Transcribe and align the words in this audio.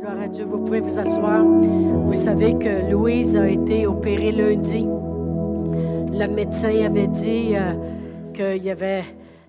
Gloire 0.00 0.20
à 0.22 0.28
Dieu, 0.28 0.46
vous 0.46 0.64
pouvez 0.64 0.80
vous 0.80 0.98
asseoir. 0.98 1.44
Vous 1.44 2.14
savez 2.14 2.52
que 2.54 2.90
Louise 2.90 3.36
a 3.36 3.46
été 3.46 3.86
opérée 3.86 4.32
lundi. 4.32 4.86
Le 4.86 6.26
médecin 6.26 6.86
avait 6.86 7.06
dit 7.06 7.54
euh, 7.54 7.74
qu'il 8.32 8.64
y 8.64 8.70
avait 8.70 9.04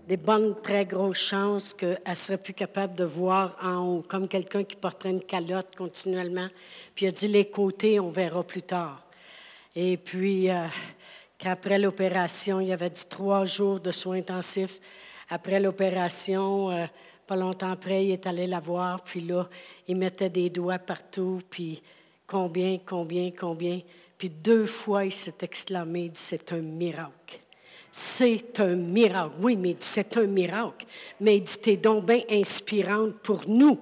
des 0.09 0.17
bonnes, 0.17 0.55
très 0.61 0.83
grosses 0.85 1.19
chances 1.19 1.73
qu'elle 1.73 1.97
serait 2.15 2.37
plus 2.37 2.53
capable 2.53 2.97
de 2.97 3.05
voir 3.05 3.57
en 3.63 3.77
haut, 3.87 4.03
comme 4.05 4.27
quelqu'un 4.27 4.65
qui 4.65 4.75
porterait 4.75 5.11
une 5.11 5.23
calotte 5.23 5.73
continuellement. 5.77 6.47
Puis 6.95 7.05
il 7.05 7.09
a 7.09 7.11
dit 7.13 7.29
les 7.29 7.45
côtés, 7.45 8.01
on 8.01 8.09
verra 8.09 8.43
plus 8.43 8.63
tard. 8.63 9.05
Et 9.73 9.95
puis, 9.95 10.49
euh, 10.49 10.65
qu'après 11.37 11.79
l'opération, 11.79 12.59
il 12.59 12.73
avait 12.73 12.89
dit 12.89 13.05
trois 13.07 13.45
jours 13.45 13.79
de 13.79 13.91
soins 13.91 14.17
intensifs. 14.17 14.81
Après 15.29 15.61
l'opération, 15.61 16.71
euh, 16.71 16.85
pas 17.31 17.37
longtemps 17.37 17.71
après, 17.71 18.07
il 18.07 18.11
est 18.11 18.27
allé 18.27 18.45
la 18.45 18.59
voir, 18.59 19.05
puis 19.05 19.21
là, 19.21 19.47
il 19.87 19.95
mettait 19.95 20.29
des 20.29 20.49
doigts 20.49 20.79
partout, 20.79 21.41
puis 21.49 21.81
combien, 22.27 22.77
combien, 22.85 23.31
combien. 23.31 23.79
Puis 24.17 24.29
deux 24.29 24.65
fois, 24.65 25.05
il 25.05 25.13
s'est 25.13 25.37
exclamé, 25.41 26.11
c'est 26.13 26.51
un 26.51 26.59
miracle. 26.59 27.39
C'est 27.89 28.59
un 28.59 28.75
miracle. 28.75 29.35
Oui, 29.39 29.55
mais 29.55 29.77
c'est 29.79 30.17
un 30.17 30.25
miracle. 30.25 30.85
Mais 31.21 31.37
il 31.37 31.43
dit, 31.43 31.57
t'es 31.57 31.77
donc 31.77 32.05
bien 32.05 32.19
inspirante 32.29 33.13
pour 33.23 33.47
nous 33.47 33.79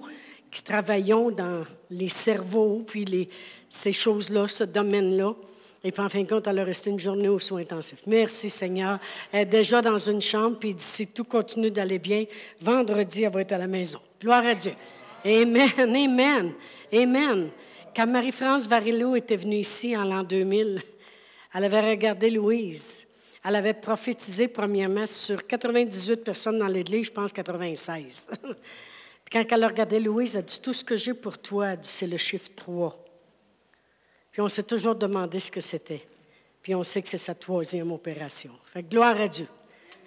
qui 0.48 0.62
travaillons 0.62 1.32
dans 1.32 1.64
les 1.90 2.08
cerveaux, 2.08 2.84
puis 2.86 3.28
ces 3.68 3.92
choses-là, 3.92 4.46
ce 4.46 4.62
domaine-là. 4.62 5.34
Et 5.82 5.92
puis, 5.92 6.02
en 6.02 6.08
fin 6.08 6.22
de 6.22 6.28
compte, 6.28 6.46
elle 6.46 6.58
a 6.58 6.64
resté 6.64 6.90
une 6.90 6.98
journée 6.98 7.28
aux 7.28 7.38
soins 7.38 7.62
intensifs. 7.62 8.02
Merci, 8.06 8.50
Seigneur. 8.50 8.98
Elle 9.32 9.42
est 9.42 9.46
déjà 9.46 9.80
dans 9.80 9.96
une 9.96 10.20
chambre, 10.20 10.58
puis 10.58 10.74
si 10.76 11.06
tout 11.06 11.24
continue 11.24 11.70
d'aller 11.70 11.98
bien, 11.98 12.24
vendredi, 12.60 13.22
elle 13.22 13.32
va 13.32 13.40
être 13.40 13.52
à 13.52 13.58
la 13.58 13.66
maison. 13.66 13.98
Gloire 14.20 14.44
à 14.44 14.54
Dieu. 14.54 14.72
Amen, 15.24 15.70
amen, 15.78 16.52
amen. 16.92 17.50
Quand 17.94 18.06
Marie-France 18.06 18.66
Varillo 18.66 19.16
était 19.16 19.36
venue 19.36 19.56
ici 19.56 19.96
en 19.96 20.04
l'an 20.04 20.22
2000, 20.22 20.82
elle 21.54 21.64
avait 21.64 21.90
regardé 21.90 22.30
Louise. 22.30 23.06
Elle 23.44 23.56
avait 23.56 23.74
prophétisé 23.74 24.48
premièrement 24.48 25.06
sur 25.06 25.46
98 25.46 26.22
personnes 26.22 26.58
dans 26.58 26.68
l'église, 26.68 27.06
je 27.06 27.12
pense 27.12 27.32
96. 27.32 28.30
puis 29.24 29.32
quand 29.32 29.44
elle 29.50 29.64
a 29.64 29.68
regardé 29.68 29.98
Louise, 29.98 30.36
elle 30.36 30.40
a 30.40 30.42
dit 30.42 30.60
Tout 30.60 30.74
ce 30.74 30.84
que 30.84 30.96
j'ai 30.96 31.14
pour 31.14 31.38
toi, 31.38 31.74
c'est 31.80 32.06
le 32.06 32.18
chiffre 32.18 32.50
3. 32.54 33.09
Puis 34.32 34.40
on 34.40 34.48
s'est 34.48 34.62
toujours 34.62 34.94
demandé 34.94 35.40
ce 35.40 35.50
que 35.50 35.60
c'était. 35.60 36.06
Puis 36.62 36.74
on 36.74 36.82
sait 36.82 37.02
que 37.02 37.08
c'est 37.08 37.18
sa 37.18 37.34
troisième 37.34 37.90
opération. 37.90 38.52
Fait 38.72 38.82
gloire 38.82 39.20
à 39.20 39.28
Dieu. 39.28 39.46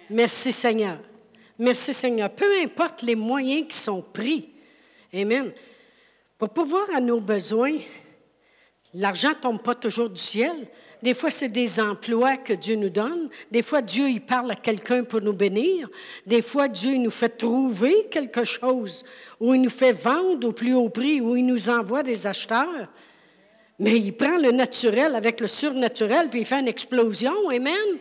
Merci 0.08 0.52
Seigneur. 0.52 0.98
Merci 1.58 1.92
Seigneur. 1.92 2.30
Peu 2.30 2.60
importe 2.62 3.02
les 3.02 3.14
moyens 3.14 3.68
qui 3.68 3.76
sont 3.76 4.02
pris. 4.02 4.50
Amen. 5.12 5.52
Pour 6.38 6.50
pouvoir 6.50 6.88
à 6.94 7.00
nos 7.00 7.20
besoins, 7.20 7.78
l'argent 8.92 9.30
ne 9.30 9.34
tombe 9.34 9.62
pas 9.62 9.74
toujours 9.74 10.10
du 10.10 10.20
ciel. 10.20 10.68
Des 11.02 11.14
fois, 11.14 11.30
c'est 11.30 11.50
des 11.50 11.80
emplois 11.80 12.38
que 12.38 12.54
Dieu 12.54 12.76
nous 12.76 12.88
donne. 12.88 13.28
Des 13.50 13.62
fois, 13.62 13.82
Dieu, 13.82 14.08
il 14.08 14.22
parle 14.22 14.50
à 14.50 14.56
quelqu'un 14.56 15.04
pour 15.04 15.20
nous 15.20 15.34
bénir. 15.34 15.88
Des 16.26 16.40
fois, 16.40 16.66
Dieu 16.66 16.94
il 16.94 17.02
nous 17.02 17.10
fait 17.10 17.28
trouver 17.28 18.06
quelque 18.10 18.42
chose, 18.42 19.04
ou 19.38 19.52
il 19.52 19.60
nous 19.60 19.70
fait 19.70 19.92
vendre 19.92 20.48
au 20.48 20.52
plus 20.52 20.74
haut 20.74 20.88
prix, 20.88 21.20
ou 21.20 21.36
il 21.36 21.44
nous 21.44 21.68
envoie 21.68 22.02
des 22.02 22.26
acheteurs. 22.26 22.88
Mais 23.78 23.98
il 23.98 24.12
prend 24.12 24.38
le 24.38 24.52
naturel 24.52 25.14
avec 25.14 25.40
le 25.40 25.46
surnaturel, 25.46 26.28
puis 26.30 26.40
il 26.40 26.46
fait 26.46 26.60
une 26.60 26.68
explosion. 26.68 27.48
Amen. 27.50 27.98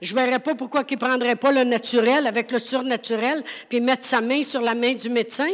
Je 0.00 0.14
ne 0.14 0.20
verrais 0.20 0.38
pas 0.38 0.54
pourquoi 0.54 0.84
il 0.88 0.94
ne 0.94 0.98
prendrait 0.98 1.36
pas 1.36 1.52
le 1.52 1.64
naturel 1.64 2.26
avec 2.26 2.50
le 2.50 2.58
surnaturel, 2.58 3.44
puis 3.68 3.80
mettre 3.80 4.04
sa 4.04 4.20
main 4.20 4.42
sur 4.42 4.60
la 4.60 4.74
main 4.74 4.94
du 4.94 5.08
médecin. 5.08 5.50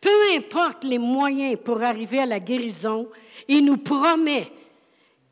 Peu 0.00 0.36
importe 0.36 0.84
les 0.84 0.98
moyens 0.98 1.56
pour 1.64 1.82
arriver 1.82 2.20
à 2.20 2.26
la 2.26 2.40
guérison, 2.40 3.08
il 3.48 3.64
nous 3.64 3.78
promet 3.78 4.48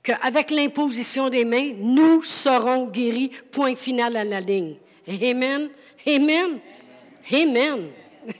qu'avec 0.02 0.50
l'imposition 0.50 1.28
des 1.28 1.44
mains, 1.44 1.72
nous 1.78 2.22
serons 2.22 2.86
guéris, 2.86 3.30
point 3.50 3.74
final 3.74 4.16
à 4.16 4.24
la 4.24 4.40
ligne. 4.40 4.76
Amen. 5.08 5.68
Amen. 6.06 6.60
Amen. 7.32 7.88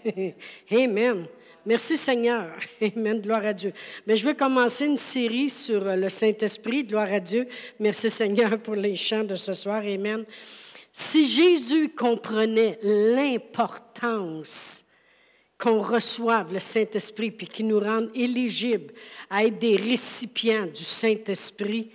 Amen. 0.73 1.27
Merci 1.65 1.97
Seigneur. 1.97 2.51
Amen. 2.97 3.21
Gloire 3.21 3.47
à 3.47 3.53
Dieu. 3.53 3.73
Mais 4.07 4.17
je 4.17 4.27
vais 4.27 4.35
commencer 4.35 4.85
une 4.85 4.97
série 4.97 5.49
sur 5.49 5.87
euh, 5.87 5.95
le 5.95 6.09
Saint-Esprit. 6.09 6.85
Gloire 6.85 7.13
à 7.13 7.21
Dieu. 7.21 7.47
Merci 7.79 8.11
Seigneur 8.11 8.59
pour 8.59 8.75
les 8.75 8.97
chants 8.97 9.23
de 9.23 9.37
ce 9.37 9.53
soir. 9.53 9.83
Amen. 9.85 10.25
Si 10.93 11.29
Jésus 11.29 11.91
comprenait 11.91 12.81
l'importance 12.83 14.85
qu'on 15.57 15.81
reçoive 15.81 16.53
le 16.53 16.59
Saint-Esprit 16.59 17.31
puis 17.31 17.47
qu'il 17.47 17.69
nous 17.69 17.79
rende 17.79 18.11
éligibles 18.13 18.93
à 19.31 19.45
être 19.45 19.61
des 19.61 19.77
récipients 19.77 20.67
du 20.67 20.83
Saint-Esprit, 20.83 21.93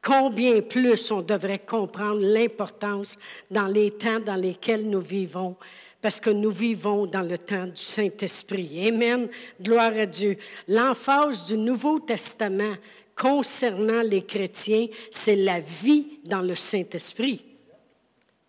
combien 0.00 0.62
plus 0.62 1.10
on 1.10 1.20
devrait 1.20 1.58
comprendre 1.58 2.20
l'importance 2.20 3.18
dans 3.50 3.66
les 3.66 3.90
temps 3.90 4.20
dans 4.20 4.36
lesquels 4.36 4.88
nous 4.88 5.00
vivons 5.00 5.54
parce 6.02 6.18
que 6.18 6.30
nous 6.30 6.50
vivons 6.50 7.06
dans 7.06 7.22
le 7.22 7.38
temps 7.38 7.66
du 7.66 7.80
Saint-Esprit. 7.80 8.88
Amen. 8.88 9.28
Gloire 9.60 9.96
à 9.96 10.04
Dieu. 10.04 10.36
L'emphase 10.66 11.46
du 11.46 11.56
Nouveau 11.56 12.00
Testament 12.00 12.74
concernant 13.16 14.02
les 14.02 14.24
chrétiens, 14.24 14.88
c'est 15.10 15.36
la 15.36 15.60
vie 15.60 16.18
dans 16.24 16.40
le 16.42 16.56
Saint-Esprit. 16.56 17.44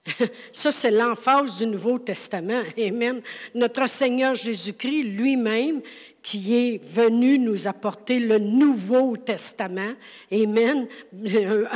Ça, 0.52 0.72
c'est 0.72 0.92
l'emphase 0.92 1.60
du 1.60 1.68
Nouveau 1.68 2.00
Testament. 2.00 2.64
Amen. 2.78 3.22
Notre 3.54 3.88
Seigneur 3.88 4.34
Jésus-Christ 4.34 5.04
lui-même, 5.04 5.82
qui 6.24 6.56
est 6.56 6.82
venu 6.82 7.38
nous 7.38 7.68
apporter 7.68 8.18
le 8.18 8.40
Nouveau 8.40 9.18
Testament. 9.18 9.94
Amen. 10.32 10.88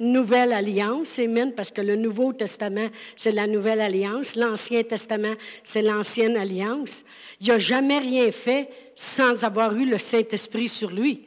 Nouvelle 0.00 0.52
alliance. 0.52 1.18
Amen. 1.18 1.54
Parce 1.54 1.70
que 1.70 1.80
le 1.80 1.96
Nouveau 1.96 2.34
Testament, 2.34 2.88
c'est 3.16 3.32
la 3.32 3.46
Nouvelle 3.46 3.80
Alliance. 3.80 4.36
L'Ancien 4.36 4.82
Testament, 4.82 5.34
c'est 5.62 5.80
l'Ancienne 5.80 6.36
Alliance. 6.36 7.02
Il 7.40 7.48
n'a 7.48 7.58
jamais 7.58 7.98
rien 7.98 8.30
fait 8.30 8.68
sans 8.94 9.42
avoir 9.42 9.74
eu 9.74 9.86
le 9.86 9.98
Saint-Esprit 9.98 10.68
sur 10.68 10.90
lui. 10.90 11.22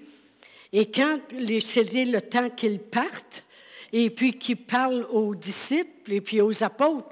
Et 0.72 0.86
quand 0.92 1.18
c'était 1.60 2.06
le 2.06 2.22
temps 2.22 2.52
qu'il 2.52 2.78
parte, 2.78 3.44
et 3.92 4.12
puis 4.12 4.38
qu'il 4.38 4.58
parle 4.58 5.08
aux 5.12 5.34
disciples 5.34 6.14
et 6.14 6.22
puis 6.22 6.42
aux 6.42 6.64
apôtres, 6.64 7.10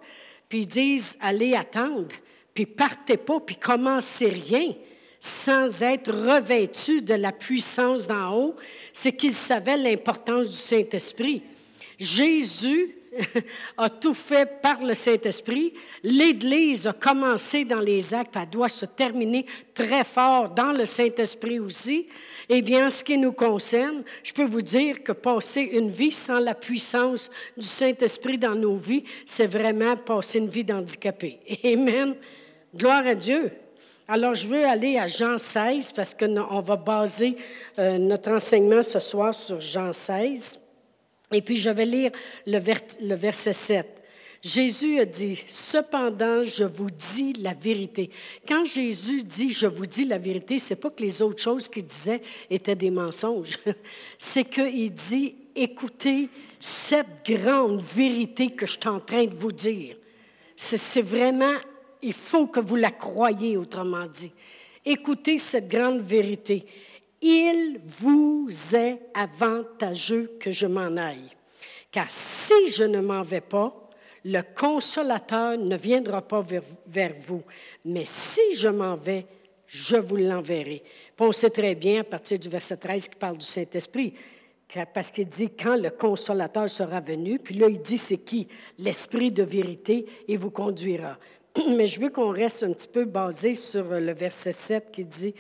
puis 0.48 0.60
ils 0.60 0.68
disent, 0.68 1.18
allez 1.22 1.56
attendre, 1.56 2.10
puis 2.54 2.68
partez 2.68 3.18
pas, 3.18 3.40
puis 3.40 3.56
commencez 3.56 4.30
rien 4.30 4.74
sans 5.26 5.82
être 5.82 6.12
revêtu 6.12 7.02
de 7.02 7.16
la 7.16 7.32
puissance 7.32 8.08
d'en 8.08 8.32
haut, 8.32 8.56
c'est 8.94 9.14
qu'il 9.14 9.34
savait 9.34 9.76
l'importance 9.76 10.50
du 10.50 10.56
Saint-Esprit. 10.56 11.42
Jésus 11.98 12.96
a 13.78 13.90
tout 13.90 14.14
fait 14.14 14.62
par 14.62 14.84
le 14.84 14.94
Saint-Esprit. 14.94 15.74
L'Église 16.04 16.86
a 16.86 16.94
commencé 16.94 17.66
dans 17.66 17.80
les 17.80 18.14
actes, 18.14 18.36
elle 18.40 18.50
doit 18.50 18.70
se 18.70 18.86
terminer 18.86 19.48
très 19.74 20.04
fort 20.04 20.50
dans 20.50 20.72
le 20.72 20.86
Saint-Esprit 20.86 21.60
aussi. 21.60 22.06
Eh 22.48 22.62
bien, 22.62 22.92
ce 22.92 23.04
qui 23.04 23.18
nous 23.18 23.32
concerne, 23.32 24.04
je 24.22 24.32
peux 24.32 24.46
vous 24.46 24.62
dire 24.62 25.02
que 25.02 25.12
passer 25.12 25.62
une 25.62 25.90
vie 25.90 26.12
sans 26.12 26.40
la 26.40 26.54
puissance 26.54 27.32
du 27.58 27.66
Saint-Esprit 27.66 28.38
dans 28.38 28.56
nos 28.56 28.76
vies, 28.76 29.04
c'est 29.26 29.48
vraiment 29.48 29.96
passer 29.96 30.38
une 30.38 30.50
vie 30.50 30.64
d'handicapé. 30.64 31.40
Amen. 31.64 32.16
Gloire 32.76 33.08
à 33.08 33.16
Dieu. 33.16 33.52
Alors, 34.08 34.36
je 34.36 34.48
veux 34.48 34.64
aller 34.64 35.00
à 35.00 35.08
Jean 35.08 35.40
16 35.40 35.92
parce 35.94 36.14
qu'on 36.14 36.62
va 36.62 36.76
baser 36.76 37.36
euh, 37.80 37.98
notre 37.98 38.32
enseignement 38.32 38.84
ce 38.84 39.00
soir 39.00 39.34
sur 39.34 39.60
Jean 39.60 39.92
16. 39.92 40.60
Et 41.32 41.42
puis, 41.42 41.58
je 41.58 41.72
vais 41.72 41.86
lire 41.86 42.12
le, 42.46 42.60
le 43.02 43.16
verset 43.16 43.54
7. 43.54 43.88
Jésus 44.44 45.00
a 45.00 45.06
dit, 45.06 45.44
cependant, 45.48 46.44
je 46.44 46.66
vous 46.66 46.92
dis 46.92 47.34
la 47.34 47.56
vérité. 47.56 48.12
Quand 48.48 48.64
Jésus 48.64 49.24
dit, 49.24 49.50
je 49.50 49.66
vous 49.66 49.88
dis 49.88 50.06
la 50.06 50.20
vérité, 50.20 50.60
c'est 50.60 50.76
pas 50.76 50.92
que 50.92 51.02
les 51.02 51.24
autres 51.24 51.42
choses 51.42 51.68
qu'il 51.68 51.86
disait 51.86 52.22
étaient 52.48 52.76
des 52.76 52.92
mensonges. 52.92 53.58
c'est 54.20 54.44
qu'il 54.44 54.94
dit, 54.94 55.34
écoutez 55.56 56.30
cette 56.60 57.26
grande 57.26 57.82
vérité 57.82 58.52
que 58.52 58.68
je 58.68 58.74
suis 58.74 58.88
en 58.88 59.00
train 59.00 59.26
de 59.26 59.34
vous 59.34 59.52
dire. 59.52 59.96
C'est 60.56 61.02
vraiment 61.02 61.56
il 62.06 62.14
faut 62.14 62.46
que 62.46 62.60
vous 62.60 62.76
la 62.76 62.92
croyiez, 62.92 63.58
autrement 63.58 64.06
dit. 64.06 64.32
Écoutez 64.86 65.40
cette 65.40 65.68
grande 65.68 66.02
vérité. 66.02 66.64
Il 67.20 67.80
vous 67.84 68.48
est 68.76 69.00
avantageux 69.16 70.38
que 70.40 70.52
je 70.52 70.68
m'en 70.68 70.98
aille. 70.98 71.32
Car 71.92 72.06
si 72.12 72.70
je 72.70 72.84
ne 72.84 73.02
m'en 73.02 73.24
vais 73.24 73.42
pas, 73.42 73.90
le 74.24 74.42
consolateur 74.56 75.58
ne 75.58 75.76
viendra 75.76 76.22
pas 76.22 76.42
vers, 76.42 77.14
vous. 77.26 77.42
Mais 77.84 78.06
si 78.06 78.56
je 78.56 78.68
m'en 78.68 78.96
vais, 78.96 79.26
je 79.66 79.96
vous 79.96 80.18
l'enverrai. 80.18 80.84
on 81.20 81.32
sait 81.32 81.50
très 81.50 81.74
bien, 81.74 82.02
à 82.02 82.04
partir 82.04 82.38
du 82.38 82.50
verset 82.50 82.78
13, 82.78 83.08
qui 83.08 83.16
parle 83.16 83.38
du 83.38 83.46
Saint-Esprit, 83.46 84.14
parce 84.94 85.10
qu'il 85.10 85.28
dit 85.28 85.50
quand 85.50 85.78
le 85.78 85.90
consolateur 85.90 86.70
sera 86.70 87.00
venu, 87.00 87.40
puis 87.40 87.56
là 87.56 87.68
il 87.68 87.82
dit 87.82 87.98
c'est 87.98 88.18
qui? 88.18 88.48
L'Esprit 88.78 89.32
de 89.32 89.44
vérité, 89.44 90.06
et 90.28 90.38
vous 90.38 90.52
conduira. 90.52 91.18
mais 91.68 91.88
je 91.88 92.00
veux 92.00 92.10
qu'on 92.10 92.32
reste 92.32 92.64
un 92.64 92.74
petit 92.74 92.88
peu 92.88 93.06
basé 93.06 93.56
sur 93.56 93.84
le 93.86 94.14
verset 94.14 94.52
7 94.52 94.92
qui 94.92 95.06
dit 95.06 95.34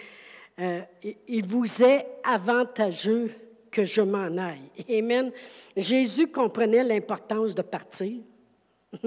euh, 0.60 0.82
il 1.28 1.46
vous 1.46 1.84
est 1.84 2.08
avantageux 2.24 3.32
que 3.70 3.84
je 3.84 4.02
m'en 4.02 4.38
aille. 4.38 4.72
Amen. 4.90 5.32
Jésus 5.76 6.28
comprenait 6.28 6.84
l'importance 6.84 7.54
de 7.54 7.62
partir, 7.62 8.22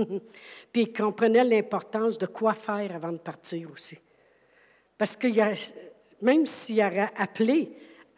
puis 0.72 0.82
il 0.82 0.92
comprenait 0.92 1.44
l'importance 1.44 2.18
de 2.18 2.26
quoi 2.26 2.52
faire 2.52 2.94
avant 2.94 3.12
de 3.12 3.18
partir 3.18 3.70
aussi. 3.72 3.96
Parce 4.98 5.16
que 5.16 5.28
même 6.20 6.44
s'il 6.44 6.80
aurait 6.80 7.10
appelé 7.16 7.72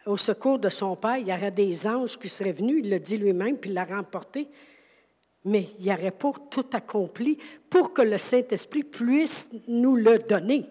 au 0.05 0.17
secours 0.17 0.59
de 0.59 0.67
son 0.67 0.95
Père, 0.97 1.17
il 1.17 1.29
y 1.29 1.33
aurait 1.33 1.51
des 1.51 1.87
anges 1.87 2.17
qui 2.19 2.27
seraient 2.27 2.51
venus, 2.51 2.81
il 2.83 2.89
le 2.89 2.99
dit 2.99 3.17
lui-même, 3.17 3.57
puis 3.57 3.69
il 3.69 3.73
l'a 3.73 3.85
remporté. 3.85 4.49
Mais 5.45 5.69
il 5.79 5.85
n'y 5.85 5.93
aurait 5.93 6.11
pas 6.11 6.33
tout 6.49 6.65
accompli 6.73 7.37
pour 7.69 7.93
que 7.93 8.01
le 8.01 8.17
Saint-Esprit 8.17 8.83
puisse 8.83 9.49
nous 9.67 9.95
le 9.95 10.19
donner. 10.19 10.65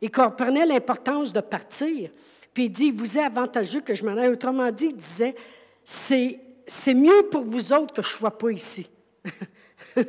Il 0.00 0.10
comprenait 0.10 0.66
l'importance 0.66 1.32
de 1.32 1.40
partir. 1.40 2.10
Puis 2.54 2.64
il 2.64 2.70
dit, 2.70 2.90
vous 2.90 3.18
est 3.18 3.22
avantageux 3.22 3.80
que 3.80 3.94
je 3.94 4.04
m'en 4.04 4.16
aille. 4.16 4.28
Autrement 4.28 4.70
dit, 4.70 4.86
il 4.86 4.96
disait, 4.96 5.34
c'est, 5.84 6.40
c'est 6.66 6.94
mieux 6.94 7.22
pour 7.30 7.42
vous 7.42 7.72
autres 7.72 7.94
que 7.94 8.02
je 8.02 8.08
ne 8.08 8.18
sois 8.18 8.36
pas 8.36 8.50
ici. 8.50 8.86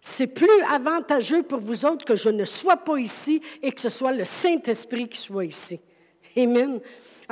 c'est 0.00 0.26
plus 0.26 0.62
avantageux 0.70 1.42
pour 1.42 1.60
vous 1.60 1.84
autres 1.86 2.04
que 2.04 2.16
je 2.16 2.28
ne 2.28 2.44
sois 2.44 2.76
pas 2.76 2.98
ici 2.98 3.40
et 3.62 3.72
que 3.72 3.80
ce 3.80 3.88
soit 3.88 4.12
le 4.12 4.24
Saint-Esprit 4.24 5.08
qui 5.08 5.18
soit 5.18 5.44
ici. 5.44 5.80
Amen. 6.36 6.80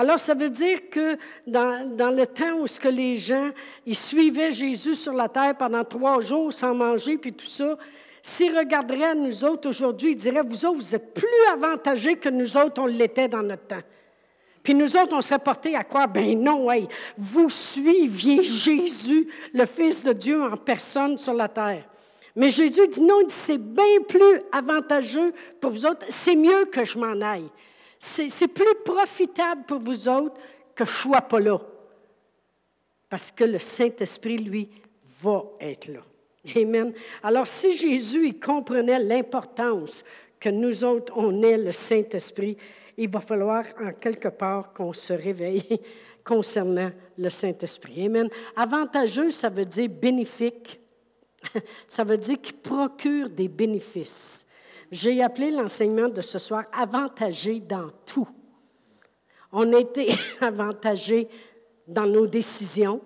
Alors, 0.01 0.21
ça 0.21 0.33
veut 0.33 0.49
dire 0.49 0.79
que 0.93 1.19
dans, 1.45 1.97
dans, 1.97 2.11
le 2.11 2.25
temps 2.25 2.53
où 2.61 2.69
ce 2.69 2.79
que 2.79 2.87
les 2.87 3.17
gens, 3.17 3.51
ils 3.85 3.97
suivaient 3.97 4.53
Jésus 4.53 4.95
sur 4.95 5.13
la 5.13 5.29
terre 5.29 5.57
pendant 5.57 5.83
trois 5.83 6.21
jours 6.21 6.53
sans 6.53 6.73
manger, 6.73 7.19
puis 7.19 7.33
tout 7.33 7.45
ça, 7.45 7.77
s'ils 8.23 8.57
regarderaient 8.57 9.09
à 9.09 9.15
nous 9.17 9.45
autres 9.45 9.69
aujourd'hui, 9.69 10.11
ils 10.11 10.17
diraient, 10.17 10.45
vous 10.45 10.65
autres, 10.65 10.77
vous 10.77 10.95
êtes 10.95 11.13
plus 11.13 11.53
avantagés 11.53 12.15
que 12.15 12.29
nous 12.29 12.57
autres, 12.57 12.81
on 12.81 12.87
l'était 12.87 13.27
dans 13.27 13.43
notre 13.43 13.67
temps. 13.67 13.83
Puis 14.63 14.73
nous 14.73 14.97
autres, 14.97 15.17
on 15.17 15.21
serait 15.21 15.41
portés 15.41 15.75
à 15.75 15.83
croire, 15.83 16.07
ben 16.07 16.41
non, 16.41 16.71
hey, 16.71 16.87
vous 17.17 17.51
suiviez 17.51 18.45
Jésus, 18.45 19.27
le 19.53 19.67
Fils 19.67 20.05
de 20.05 20.13
Dieu 20.13 20.41
en 20.41 20.57
personne 20.57 21.19
sur 21.19 21.35
la 21.35 21.49
terre. 21.49 21.83
Mais 22.37 22.51
Jésus 22.51 22.87
dit 22.87 23.03
non, 23.03 23.23
c'est 23.27 23.59
bien 23.59 24.01
plus 24.09 24.43
avantageux 24.53 25.33
pour 25.61 25.73
vous 25.73 25.87
autres, 25.87 26.07
c'est 26.09 26.37
mieux 26.37 26.67
que 26.67 26.85
je 26.85 26.97
m'en 27.01 27.21
aille. 27.21 27.51
C'est 27.99 28.49
plus 28.49 28.75
profitable 28.85 29.65
pour 29.65 29.81
vous 29.81 30.09
autres 30.09 30.41
que 30.75 30.85
je 30.85 30.91
ne 30.91 30.97
sois 30.97 31.21
pas 31.23 31.41
là. 31.41 31.59
Parce 33.09 33.31
que 33.31 33.45
le 33.45 33.59
Saint-Esprit, 33.59 34.39
lui, 34.39 34.69
va 35.21 35.45
être 35.61 35.89
là. 35.89 36.01
Amen. 36.57 36.93
Alors, 37.23 37.47
si 37.47 37.77
Jésus 37.77 38.29
il 38.29 38.41
comprenait 38.41 38.99
l'importance 38.99 40.05
que 40.39 40.49
nous 40.49 40.85
autres, 40.85 41.13
on 41.17 41.43
ait 41.43 41.59
le 41.59 41.73
Saint-Esprit, 41.73 42.57
il 42.97 43.09
va 43.09 43.21
falloir 43.21 43.65
en 43.81 43.93
quelque 43.93 44.29
part 44.29 44.73
qu'on 44.73 44.93
se 44.93 45.13
réveille 45.13 45.81
concernant 46.25 46.91
le 47.17 47.31
Saint-Esprit. 47.31 48.07
Amen. 48.07 48.29
Avantageux, 48.55 49.31
ça 49.31 49.49
veut 49.49 49.65
dire 49.65 49.89
bénéfique. 49.89 50.81
Ça 51.87 52.03
veut 52.03 52.19
dire 52.19 52.41
qu'il 52.41 52.57
procure 52.57 53.31
des 53.31 53.47
bénéfices. 53.47 54.45
J'ai 54.91 55.23
appelé 55.23 55.51
l'enseignement 55.51 56.09
de 56.09 56.21
ce 56.21 56.39
soir 56.39 56.65
avantagé 56.73 57.61
dans 57.61 57.91
tout. 58.07 58.29
On 59.53 59.73
a 59.73 59.79
été 59.79 60.11
avantagé 60.41 61.29
dans 61.87 62.07
nos 62.07 62.27
décisions, 62.27 63.01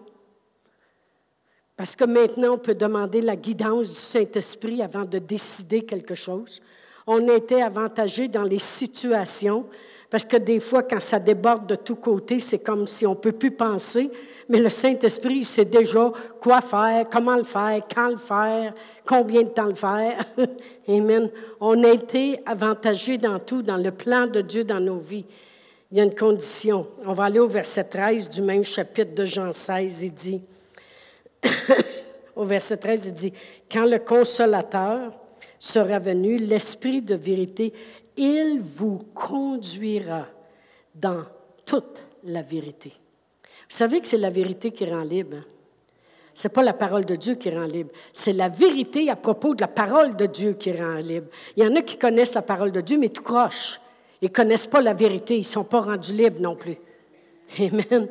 parce 1.77 1.97
que 1.97 2.05
maintenant, 2.05 2.55
on 2.55 2.59
peut 2.59 2.75
demander 2.75 3.21
la 3.21 3.37
guidance 3.37 3.89
du 3.89 3.95
Saint-Esprit 3.95 4.83
avant 4.83 5.05
de 5.05 5.19
décider 5.19 5.85
quelque 5.85 6.15
chose. 6.15 6.61
On 7.07 7.29
a 7.29 7.35
été 7.35 7.63
avantagé 7.63 8.29
dans 8.29 8.45
les 8.45 8.59
situations, 8.59 9.67
parce 10.13 10.27
que 10.27 10.37
des 10.37 10.61
fois, 10.61 10.83
quand 10.83 11.01
ça 11.01 11.19
déborde 11.19 11.67
de 11.67 11.75
tous 11.75 11.95
côtés, 11.95 12.39
c'est 12.39 12.59
comme 12.59 12.87
si 12.87 13.07
on 13.07 13.13
ne 13.13 13.17
peut 13.17 13.33
plus 13.33 13.51
penser, 13.51 14.11
mais 14.47 14.59
le 14.59 14.69
Saint-Esprit, 14.69 15.37
il 15.37 15.45
sait 15.47 15.65
déjà 15.65 16.13
quoi 16.39 16.61
faire, 16.61 17.07
comment 17.11 17.35
le 17.35 17.45
faire, 17.45 17.81
quand 17.93 18.11
le 18.11 18.19
faire, 18.19 18.75
combien 19.07 19.41
de 19.41 19.49
temps 19.49 19.69
le 19.69 19.75
faire. 19.75 20.23
Amen. 20.87 21.31
On 21.59 21.83
a 21.83 21.89
été 21.89 22.43
avantagé 22.45 23.17
dans 23.17 23.39
tout, 23.39 23.63
dans 23.63 23.79
le 23.79 23.91
plan 23.91 24.27
de 24.27 24.43
Dieu 24.43 24.65
dans 24.65 24.81
nos 24.81 24.99
vies. 24.99 25.25
Il 25.91 25.97
y 25.97 26.01
a 26.03 26.05
une 26.05 26.15
condition. 26.15 26.87
On 27.07 27.15
va 27.15 27.25
aller 27.25 27.39
au 27.39 27.49
verset 27.49 27.85
13 27.85 28.29
du 28.29 28.43
même 28.43 28.65
chapitre 28.65 29.15
de 29.15 29.25
Jean 29.25 29.51
16. 29.51 30.03
Il 30.03 30.13
dit, 30.13 30.43
au 32.37 32.45
verset 32.45 32.77
13, 32.77 33.07
il 33.07 33.15
dit, 33.15 33.33
Quand 33.73 33.87
le 33.87 33.99
consolateur 33.99 35.11
sera 35.59 35.99
venu, 35.99 36.37
l'Esprit 36.37 37.01
de 37.01 37.15
vérité, 37.15 37.73
il 38.17 38.61
vous 38.61 38.99
conduira 39.15 40.27
dans 40.95 41.25
toute 41.65 42.03
la 42.25 42.43
vérité. 42.43 42.93
Vous 43.43 43.77
savez 43.77 44.01
que 44.01 44.09
c'est 44.09 44.19
la 44.19 44.31
vérité 44.31 44.71
qui 44.71 44.85
rend 44.85 45.03
libre. 45.03 45.37
Hein? 45.39 45.45
Ce 46.35 46.49
n'est 46.49 46.53
pas 46.53 46.63
la 46.63 46.73
parole 46.73 47.05
de 47.05 47.15
Dieu 47.15 47.35
qui 47.35 47.51
rend 47.51 47.67
libre. 47.67 47.91
C'est 48.13 48.33
la 48.33 48.49
vérité 48.49 49.11
à 49.11 49.17
propos 49.17 49.55
de 49.55 49.61
la 49.61 49.69
parole 49.69 50.17
de 50.17 50.27
Dieu 50.27 50.55
qui 50.55 50.73
rend 50.73 50.97
libre. 50.97 51.29
Il 51.57 51.63
y 51.63 51.67
en 51.67 51.75
a 51.77 51.83
qui 51.83 51.99
connaissent 51.99 52.35
la 52.35 52.43
parole 52.43 52.73
de 52.73 52.81
Dieu, 52.81 52.99
mais 52.99 53.09
tout 53.09 53.23
croche. 53.23 53.81
Ils 54.21 54.27
ne 54.27 54.33
connaissent 54.33 54.67
pas 54.67 54.81
la 54.81 54.95
vérité. 54.95 55.35
Ils 55.37 55.41
ne 55.41 55.45
sont 55.45 55.65
pas 55.65 55.81
rendus 55.81 56.15
libres 56.15 56.41
non 56.41 56.57
plus. 56.57 56.77
Amen. 57.59 58.09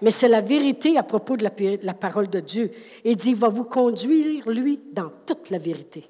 Mais 0.00 0.10
c'est 0.10 0.28
la 0.28 0.40
vérité 0.40 0.98
à 0.98 1.04
propos 1.04 1.36
de 1.36 1.44
la, 1.44 1.52
la 1.82 1.94
parole 1.94 2.28
de 2.28 2.40
Dieu. 2.40 2.72
Il 3.04 3.16
dit, 3.16 3.30
il 3.30 3.36
va 3.36 3.48
vous 3.48 3.64
conduire, 3.64 4.48
lui, 4.48 4.80
dans 4.92 5.12
toute 5.24 5.50
la 5.50 5.58
vérité. 5.58 6.08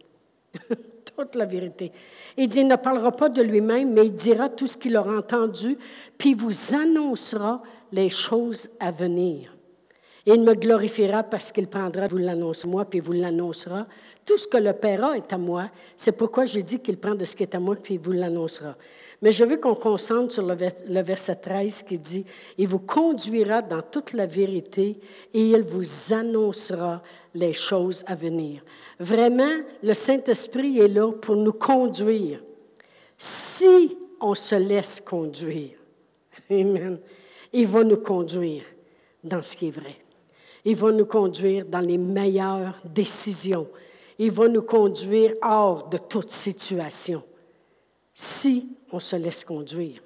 toute 1.17 1.35
la 1.35 1.45
vérité. 1.45 1.93
Il 2.37 2.49
dit, 2.49 2.61
il 2.61 2.69
ne 2.69 2.77
parlera 2.77 3.13
pas 3.13 3.29
de 3.29 3.43
lui-même, 3.43 3.93
mais 3.93 4.07
il 4.07 4.15
dira 4.15 4.49
tout 4.49 4.67
ce 4.67 4.77
qu'il 4.77 4.97
aura 4.97 5.17
entendu, 5.17 5.77
puis 6.19 6.35
vous 6.35 6.75
annoncera 6.75 7.63
les 7.93 8.09
choses 8.09 8.69
à 8.81 8.91
venir. 8.91 9.55
Il 10.25 10.43
me 10.43 10.55
glorifiera 10.55 11.25
parce 11.25 11.51
qu'il 11.51 11.67
prendra, 11.67 12.07
vous 12.07 12.19
l'annoncez 12.19 12.69
moi, 12.69 12.85
puis 12.85 13.01
vous 13.01 13.13
l'annoncera. 13.13 13.87
Tout 14.25 14.37
ce 14.37 14.47
que 14.47 14.57
le 14.57 14.73
Père 14.73 15.05
a 15.05 15.17
est 15.17 15.33
à 15.33 15.39
moi. 15.39 15.69
C'est 15.97 16.17
pourquoi 16.17 16.45
j'ai 16.45 16.63
dit 16.63 16.79
qu'il 16.79 16.97
prend 16.97 17.15
de 17.15 17.25
ce 17.25 17.35
qui 17.35 17.43
est 17.43 17.55
à 17.55 17.61
moi, 17.61 17.75
puis 17.75 17.99
vous 17.99 18.13
l'annoncera. 18.13 18.77
Mais 19.23 19.31
je 19.31 19.45
veux 19.45 19.57
qu'on 19.57 19.77
concentre 19.77 20.33
sur 20.33 20.45
le 20.45 21.01
verset 21.03 21.37
13 21.37 21.85
qui 21.85 21.97
dit, 21.97 22.27
Il 22.59 22.67
vous 22.67 22.81
conduira 22.81 23.63
dans 23.63 23.81
toute 23.81 24.13
la 24.15 24.27
vérité 24.27 24.99
et 25.33 25.51
il 25.51 25.63
vous 25.63 26.13
annoncera 26.13 27.01
les 27.33 27.53
choses 27.53 28.03
à 28.09 28.17
venir. 28.17 28.63
Vraiment, 28.99 29.63
le 29.81 29.95
Saint-Esprit 29.95 30.81
est 30.81 30.89
là 30.89 31.13
pour 31.13 31.37
nous 31.37 31.53
conduire. 31.53 32.43
Si 33.17 33.97
on 34.21 34.35
se 34.35 34.57
laisse 34.57 35.01
conduire, 35.01 35.79
Amen, 36.51 36.99
il 37.53 37.69
va 37.69 37.85
nous 37.85 37.99
conduire 37.99 38.65
dans 39.23 39.41
ce 39.41 39.57
qui 39.57 39.69
est 39.69 39.71
vrai. 39.71 39.97
Il 40.65 40.75
va 40.75 40.91
nous 40.91 41.07
conduire 41.07 41.65
dans 41.65 41.81
les 41.81 41.99
meilleures 41.99 42.81
décisions. 42.85 43.69
Il 44.19 44.33
va 44.33 44.49
nous 44.49 44.63
conduire 44.63 45.35
hors 45.43 45.89
de 45.89 45.99
toute 45.99 46.31
situation. 46.31 47.23
Si 48.15 48.69
on 48.93 49.01
se 49.01 49.17
laisse 49.17 49.45
conduire. 49.45 50.03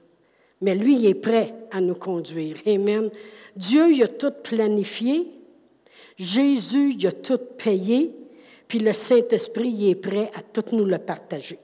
Mais 0.61 0.75
lui, 0.75 0.97
il 0.97 1.07
est 1.07 1.15
prêt 1.15 1.55
à 1.71 1.81
nous 1.81 1.95
conduire. 1.95 2.57
Amen. 2.67 3.11
Dieu, 3.55 3.93
il 3.93 4.03
a 4.03 4.09
tout 4.09 4.33
planifié. 4.43 5.27
Jésus, 6.17 6.95
il 6.99 7.07
a 7.07 7.13
tout 7.13 7.39
payé. 7.59 8.15
Puis 8.67 8.79
le 8.79 8.93
Saint-Esprit, 8.93 9.69
il 9.69 9.91
est 9.91 9.95
prêt 9.97 10.31
à 10.35 10.43
tout 10.43 10.75
nous 10.75 10.87
le 10.87 10.99
partager. 10.99 11.59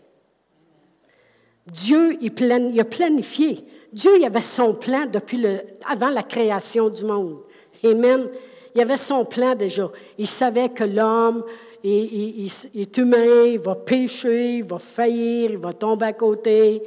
Dieu, 1.67 2.19
il, 2.21 2.81
a 2.81 2.85
planifié. 2.85 3.65
Dieu, 3.93 4.19
il 4.19 4.25
avait 4.25 4.43
son 4.43 4.75
plan 4.75 5.07
depuis 5.07 5.45
avant 5.89 6.11
la 6.11 6.23
création 6.23 6.89
du 6.89 7.05
monde. 7.05 7.39
Amen. 7.85 8.29
Il 8.75 8.81
avait 8.81 8.97
son 8.97 9.25
plan 9.25 9.55
déjà. 9.55 9.91
Il 10.19 10.27
savait 10.27 10.69
que 10.69 10.85
l'homme 10.85 11.45
est 11.85 12.97
humain, 12.97 13.45
il 13.47 13.59
va 13.59 13.75
pécher, 13.75 14.57
il 14.57 14.65
va 14.65 14.79
faillir, 14.79 15.53
il 15.53 15.59
va 15.59 15.73
tomber 15.73 16.07
à 16.07 16.13
côté. 16.13 16.83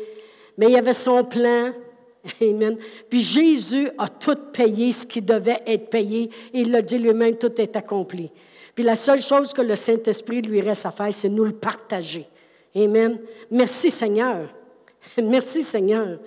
Mais 0.57 0.67
il 0.69 0.75
avait 0.75 0.93
son 0.93 1.23
plan. 1.23 1.71
Amen. 2.41 2.77
Puis 3.09 3.21
Jésus 3.21 3.89
a 3.97 4.09
tout 4.09 4.37
payé 4.51 4.91
ce 4.91 5.05
qui 5.05 5.21
devait 5.21 5.61
être 5.65 5.89
payé. 5.89 6.29
Et 6.53 6.61
il 6.61 6.71
l'a 6.71 6.81
dit 6.81 6.97
lui-même, 6.97 7.35
tout 7.35 7.61
est 7.61 7.75
accompli. 7.75 8.31
Puis 8.73 8.83
la 8.83 8.95
seule 8.95 9.21
chose 9.21 9.53
que 9.53 9.61
le 9.61 9.75
Saint-Esprit 9.75 10.41
lui 10.41 10.61
reste 10.61 10.85
à 10.85 10.91
faire, 10.91 11.13
c'est 11.13 11.29
nous 11.29 11.45
le 11.45 11.53
partager. 11.53 12.27
Amen. 12.75 13.19
Merci 13.49 13.89
Seigneur. 13.89 14.53
Merci 15.17 15.63
Seigneur. 15.63 16.19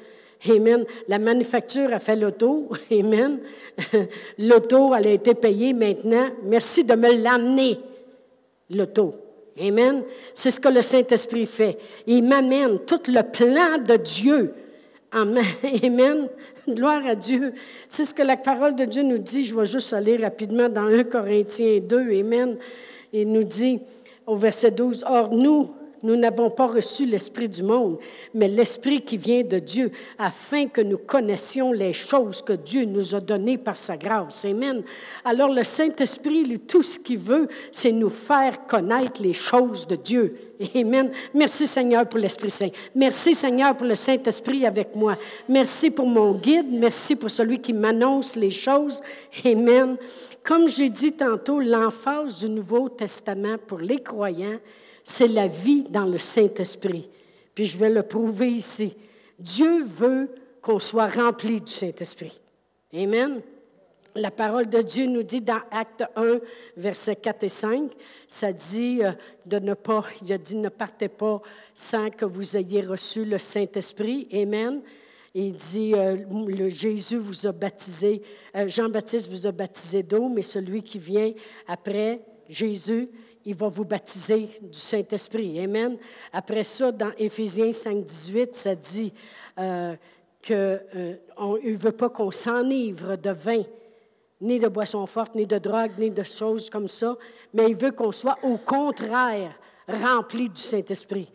Amen. 0.49 0.85
La 1.09 1.19
manufacture 1.19 1.93
a 1.93 1.99
fait 1.99 2.17
l'auto. 2.17 2.71
Amen. 2.91 3.41
L'auto, 4.39 4.95
elle 4.95 5.09
a 5.09 5.11
été 5.11 5.35
payée 5.35 5.73
maintenant. 5.73 6.31
Merci 6.45 6.85
de 6.85 6.95
me 6.95 7.23
l'amener, 7.23 7.79
l'auto. 8.71 9.28
Amen. 9.61 10.03
C'est 10.35 10.51
ce 10.51 10.61
que 10.61 10.69
le 10.69 10.83
Saint-Esprit 10.83 11.47
fait. 11.47 11.79
Il 12.07 12.23
m'amène 12.23 12.79
tout 12.81 13.01
le 13.09 13.23
plan 13.23 13.79
de 13.79 13.97
Dieu. 13.97 14.55
Amen. 15.13 16.29
Gloire 16.69 17.07
à 17.07 17.15
Dieu. 17.15 17.55
C'est 17.89 18.05
ce 18.05 18.13
que 18.13 18.23
la 18.23 18.37
parole 18.37 18.75
de 18.75 18.85
Dieu 18.85 19.03
nous 19.03 19.19
dit. 19.19 19.45
Je 19.45 19.57
vais 19.57 19.65
juste 19.65 19.93
aller 19.93 20.17
rapidement 20.17 20.69
dans 20.69 20.85
1 20.85 21.05
Corinthiens 21.05 21.81
2. 21.81 22.21
Amen. 22.21 22.59
Il 23.13 23.33
nous 23.33 23.45
dit 23.45 23.81
au 24.27 24.37
verset 24.37 24.71
12, 24.71 25.05
Or 25.07 25.33
nous, 25.33 25.71
Nous 26.03 26.17
n'avons 26.17 26.51
pas 26.51 26.67
reçu 26.67 27.07
l'Esprit 27.07 27.49
du 27.49 27.63
monde, 27.63 27.99
mais 28.35 28.49
l'Esprit 28.49 29.01
qui 29.01 29.17
vient 29.17 29.43
de 29.43 29.59
Dieu, 29.59 29.91
afin 30.19 30.67
que 30.67 30.81
nous 30.81 30.99
connaissions 30.99 31.73
les 31.73 31.93
choses 31.93 32.43
que 32.43 32.53
Dieu 32.53 32.85
nous 32.85 33.15
a 33.15 33.21
données 33.21 33.59
par 33.59 33.77
sa 33.77 33.97
grâce. 33.97 34.45
Amen. 34.45 34.83
Alors 35.25 35.49
le 35.49 35.63
Saint-Esprit, 35.63 36.45
lui, 36.45 36.61
tout 36.61 36.83
ce 36.83 36.99
qu'il 36.99 37.19
veut, 37.19 37.49
c'est 37.73 37.93
nous 37.93 38.11
faire 38.11 38.67
connaître 38.67 39.23
les 39.23 39.33
choses 39.33 39.87
de 39.87 39.97
Dieu. 39.97 40.35
Amen. 40.75 41.11
Merci 41.35 41.67
Seigneur 41.67 42.09
pour 42.09 42.19
l'Esprit 42.19 42.51
Saint. 42.51 42.71
Merci 42.95 43.35
Seigneur 43.35 43.77
pour 43.77 43.87
le 43.87 43.95
Saint-Esprit 43.95 44.67
avec 44.67 44.95
moi. 44.97 45.17
Merci 45.49 45.91
pour 45.91 46.07
mon 46.07 46.35
guide. 46.35 46.67
Merci 46.71 47.15
pour 47.15 47.31
celui 47.31 47.61
qui 47.61 47.73
m'annonce 47.73 48.35
les 48.35 48.51
choses. 48.51 49.01
Amen. 49.45 49.97
Comme 50.43 50.69
j'ai 50.69 50.89
dit 50.89 51.13
tantôt, 51.13 51.61
l'emphase 51.61 52.41
du 52.41 52.51
Nouveau 52.51 52.89
Testament 52.89 53.57
pour 53.67 53.79
les 53.79 53.99
croyants, 53.99 54.59
c'est 55.09 55.27
la 55.27 55.49
vie 55.49 55.85
dans 55.85 56.05
le 56.05 56.19
Saint-Esprit. 56.19 57.09
Puis 57.55 57.65
je 57.65 57.79
vais 57.79 57.89
le 57.89 58.03
prouver 58.03 58.49
ici. 58.49 58.95
Dieu 59.39 59.83
veut 59.83 60.29
qu'on 60.61 60.79
soit 60.79 61.07
rempli 61.07 61.63
du 61.63 61.73
Saint-Esprit. 61.73 62.39
Amen. 62.93 63.41
La 64.15 64.31
parole 64.31 64.69
de 64.69 64.83
Dieu 64.83 65.07
nous 65.07 65.23
dit 65.23 65.41
dans 65.41 65.63
Acte 65.71 66.05
1, 66.15 66.41
versets 66.77 67.17
4 67.17 67.45
et 67.45 67.49
5, 67.49 67.91
ça 68.27 68.53
dit 68.53 69.01
euh, 69.03 69.13
de 69.47 69.59
ne 69.59 69.73
pas, 69.73 70.05
il 70.21 70.31
a 70.31 70.37
dit 70.37 70.57
ne 70.57 70.69
partez 70.69 71.09
pas 71.09 71.41
sans 71.73 72.11
que 72.11 72.27
vous 72.27 72.59
ayez 72.59 72.83
reçu 72.83 73.25
le 73.25 73.39
Saint-Esprit. 73.39 74.29
Amen. 74.31 74.83
Il 75.35 75.55
dit, 75.55 75.93
euh, 75.95 76.17
le 76.49 76.69
Jésus 76.69 77.17
vous 77.17 77.47
a 77.47 77.53
baptisé, 77.53 78.21
euh, 78.55 78.69
Jean-Baptiste 78.69 79.31
vous 79.31 79.47
a 79.47 79.53
baptisé 79.53 80.03
d'eau, 80.03 80.29
mais 80.29 80.43
celui 80.43 80.83
qui 80.83 80.99
vient 80.99 81.33
après 81.67 82.21
Jésus, 82.49 83.09
il 83.49 83.55
va 83.55 83.69
vous 83.69 83.87
baptiser 83.87 84.51
du 84.61 84.79
Saint-Esprit. 84.79 85.59
Amen. 85.59 85.97
Après 86.35 86.63
ça, 86.63 86.93
dans 86.93 87.13
Éphésiens 87.17 87.73
5, 87.73 88.05
18, 88.05 88.55
ça 88.55 88.75
dit 88.75 89.11
qu'il 90.43 90.55
ne 90.55 91.77
veut 91.79 91.93
pas 91.93 92.11
qu'on 92.11 92.31
s'enivre 92.31 93.17
de 93.17 93.31
vin 93.31 93.63
ni 94.43 94.59
de 94.59 94.69
boissons 94.69 95.07
fortes, 95.07 95.35
ni 95.35 95.47
de 95.47 95.57
drogue, 95.57 95.93
ni 95.99 96.11
de 96.11 96.23
choses 96.23 96.69
comme 96.69 96.89
ça, 96.89 97.17
mais 97.55 97.71
il 97.71 97.77
veut 97.77 97.91
qu'on 97.91 98.13
soit 98.13 98.37
au 98.43 98.59
contraire 98.59 99.57
rempli 99.89 100.51
du 100.51 100.61
Saint-Esprit. 100.61 101.33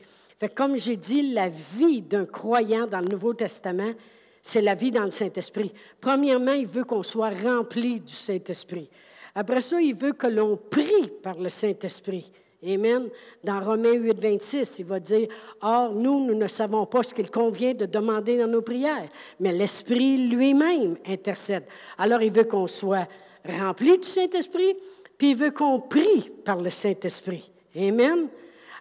Comme 0.54 0.78
j'ai 0.78 0.96
dit, 0.96 1.34
la 1.34 1.50
vie 1.50 2.02
d'un 2.02 2.26
croyant 2.26 2.86
dans 2.86 3.02
le 3.02 3.08
Nouveau 3.08 3.34
Testament, 3.34 3.94
c'est 4.42 4.62
la 4.62 4.76
vie 4.76 4.92
dans 4.92 5.06
le 5.06 5.10
Saint-Esprit. 5.10 5.74
Premièrement, 6.00 6.52
il 6.52 6.68
veut 6.68 6.84
qu'on 6.84 7.02
soit 7.02 7.32
rempli 7.32 8.00
du 8.00 8.14
Saint-Esprit. 8.14 8.88
Après 9.36 9.62
ça, 9.62 9.82
il 9.82 9.96
veut 9.96 10.14
que 10.14 10.28
l'on 10.28 10.58
prie 10.58 11.12
par 11.22 11.38
le 11.40 11.50
Saint-Esprit. 11.50 12.32
Amen. 12.66 13.10
Dans 13.44 13.60
Romains 13.60 13.94
8, 13.94 14.20
26, 14.20 14.80
il 14.80 14.86
va 14.86 15.00
dire, 15.00 15.28
Or, 15.62 15.94
nous, 15.94 16.26
nous 16.26 16.36
ne 16.36 16.48
savons 16.48 16.86
pas 16.86 17.04
ce 17.04 17.14
qu'il 17.14 17.30
convient 17.30 17.74
de 17.74 17.86
demander 17.86 18.38
dans 18.38 18.48
nos 18.48 18.62
prières, 18.62 19.10
mais 19.40 19.52
l'Esprit 19.52 20.18
lui-même 20.18 20.96
intercède. 21.06 21.66
Alors, 21.98 22.22
il 22.22 22.32
veut 22.32 22.46
qu'on 22.46 22.68
soit 22.68 23.08
rempli 23.46 23.98
du 23.98 24.08
Saint-Esprit, 24.08 24.76
puis 25.18 25.32
il 25.32 25.36
veut 25.36 25.52
qu'on 25.52 25.80
prie 25.80 26.30
par 26.46 26.62
le 26.62 26.70
Saint-Esprit. 26.70 27.52
Amen. 27.76 28.30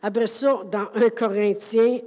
Après 0.00 0.26
ça, 0.26 0.62
dans 0.70 0.88
1 0.94 1.10
Corinthiens 1.10 2.00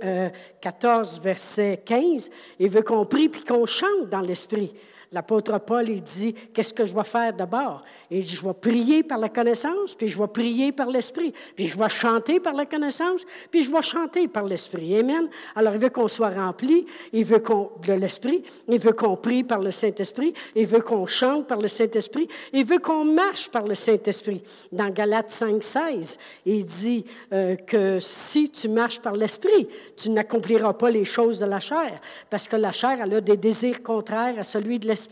14, 0.61 1.17
euh, 1.17 1.21
verset 1.21 1.81
15, 1.85 2.29
il 2.59 2.69
veut 2.69 2.81
qu'on 2.81 3.05
prie 3.05 3.29
puis 3.29 3.43
qu'on 3.43 3.65
chante 3.65 4.09
dans 4.09 4.21
l'Esprit. 4.21 4.73
L'apôtre 5.15 5.57
Paul, 5.59 5.87
il 5.87 6.01
dit, 6.01 6.35
qu'est-ce 6.53 6.73
que 6.73 6.83
je 6.83 6.93
vais 6.93 7.05
faire 7.05 7.31
d'abord? 7.31 7.83
Il 8.11 8.19
dit, 8.19 8.35
je 8.35 8.45
vais 8.45 8.53
prier 8.53 9.01
par 9.01 9.17
la 9.17 9.29
connaissance, 9.29 9.95
puis 9.95 10.09
je 10.09 10.19
vais 10.19 10.27
prier 10.27 10.73
par 10.73 10.87
l'Esprit, 10.87 11.33
puis 11.55 11.67
je 11.67 11.79
vais 11.79 11.87
chanter 11.87 12.41
par 12.41 12.53
la 12.53 12.65
connaissance, 12.65 13.23
puis 13.49 13.63
je 13.63 13.71
vais 13.71 13.81
chanter 13.81 14.27
par 14.27 14.43
l'Esprit. 14.43 14.99
Amen. 14.99 15.29
Alors, 15.55 15.73
il 15.73 15.79
veut 15.79 15.89
qu'on 15.89 16.09
soit 16.09 16.31
rempli, 16.31 16.85
il 17.13 17.23
veut 17.23 17.39
qu'on, 17.39 17.71
de 17.87 17.93
l'Esprit, 17.93 18.43
il 18.67 18.77
veut 18.77 18.91
qu'on 18.91 19.15
prie 19.15 19.45
par 19.45 19.61
le 19.61 19.71
Saint-Esprit, 19.71 20.33
il 20.53 20.67
veut 20.67 20.81
qu'on 20.81 21.05
chante 21.05 21.47
par 21.47 21.59
le 21.59 21.69
Saint-Esprit, 21.69 22.27
il 22.51 22.65
veut 22.65 22.79
qu'on 22.79 23.05
marche 23.05 23.47
par 23.47 23.65
le 23.65 23.73
Saint-Esprit. 23.73 24.43
Dans 24.73 24.89
Galates 24.89 25.31
5, 25.31 25.63
16, 25.63 26.19
il 26.45 26.65
dit 26.65 27.05
euh, 27.31 27.55
que 27.55 28.01
si 28.01 28.49
tu 28.49 28.67
marches 28.67 28.99
par 28.99 29.13
l'Esprit, 29.13 29.69
tu 29.95 30.09
n'accompliras 30.09 30.73
pas 30.73 30.91
les 30.91 31.05
choses 31.05 31.39
de 31.39 31.45
la 31.45 31.61
chair, 31.61 32.01
parce 32.29 32.49
que 32.49 32.57
la 32.57 32.73
chair, 32.73 32.97
elle 33.01 33.13
a 33.13 33.21
des 33.21 33.37
désirs 33.37 33.81
contraires 33.81 34.37
à 34.37 34.43
celui 34.43 34.77
de 34.77 34.89
l'Esprit 34.89 35.04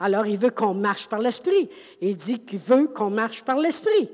alors, 0.00 0.26
il 0.26 0.38
veut 0.38 0.50
qu'on 0.50 0.74
marche 0.74 1.08
par 1.08 1.20
l'Esprit. 1.20 1.68
Il 2.00 2.16
dit 2.16 2.38
qu'il 2.40 2.58
veut 2.58 2.88
qu'on 2.88 3.10
marche 3.10 3.42
par 3.42 3.58
l'Esprit. 3.58 4.08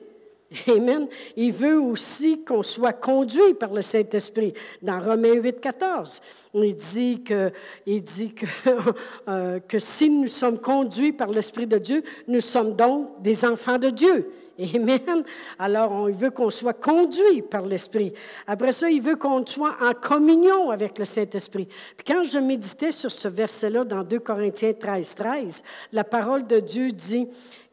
Amen. 0.69 1.09
Il 1.37 1.53
veut 1.53 1.79
aussi 1.79 2.43
qu'on 2.43 2.63
soit 2.63 2.95
conduit 2.95 3.55
par 3.55 3.73
le 3.73 3.83
Saint-Esprit. 3.83 4.55
Dans 4.81 5.01
Romains 5.01 5.35
8, 5.35 5.61
14, 5.61 6.21
il 6.55 6.75
dit 6.75 7.23
que, 7.23 7.53
il 7.85 8.03
dit 8.03 8.33
que, 8.35 8.47
euh, 9.29 9.61
que 9.61 9.79
si 9.79 10.09
nous 10.09 10.27
sommes 10.27 10.59
conduits 10.59 11.13
par 11.13 11.29
l'Esprit 11.29 11.67
de 11.67 11.79
Dieu, 11.79 12.03
nous 12.27 12.41
sommes 12.41 12.75
donc 12.75 13.21
des 13.21 13.45
enfants 13.45 13.79
de 13.79 13.91
Dieu. 13.91 14.31
Amen. 14.61 15.23
Alors, 15.59 15.93
on, 15.93 16.09
il 16.09 16.15
veut 16.15 16.31
qu'on 16.31 16.51
soit 16.51 16.75
conduit 16.75 17.43
par 17.43 17.65
l'Esprit. 17.65 18.13
Après 18.47 18.73
ça, 18.73 18.91
il 18.91 19.01
veut 19.01 19.15
qu'on 19.17 19.47
soit 19.47 19.77
en 19.81 19.93
communion 19.93 20.71
avec 20.71 20.99
le 20.99 21.05
Saint-Esprit. 21.05 21.67
Puis 21.97 22.05
quand 22.07 22.25
je 22.25 22.39
méditais 22.39 22.91
sur 22.91 23.11
ce 23.11 23.29
verset-là 23.29 23.85
dans 23.85 24.03
2 24.03 24.19
Corinthiens 24.19 24.73
13, 24.73 25.15
13, 25.15 25.63
la 25.93 26.05
parole 26.05 26.47
de 26.47 26.59
Dieu 26.59 26.91
dit 26.91 27.29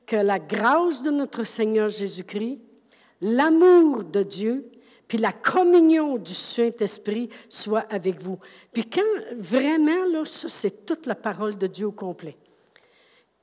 que 0.06 0.16
la 0.16 0.38
grâce 0.38 1.02
de 1.02 1.10
notre 1.10 1.44
Seigneur 1.44 1.90
Jésus-Christ, 1.90 2.60
l'amour 3.22 4.04
de 4.04 4.22
Dieu, 4.22 4.70
puis 5.08 5.18
la 5.18 5.32
communion 5.32 6.18
du 6.18 6.34
Saint-Esprit 6.34 7.30
soit 7.50 7.86
avec 7.92 8.22
vous. 8.22 8.40
Puis 8.74 8.88
quand 8.88 9.02
vraiment, 9.38 10.06
là, 10.12 10.26
ça, 10.26 10.50
c'est 10.50 10.86
toute 10.86 11.06
la 11.06 11.16
parole 11.16 11.58
de 11.58 11.68
Dieu 11.68 11.88
au 11.88 11.92
complet. 11.92 12.38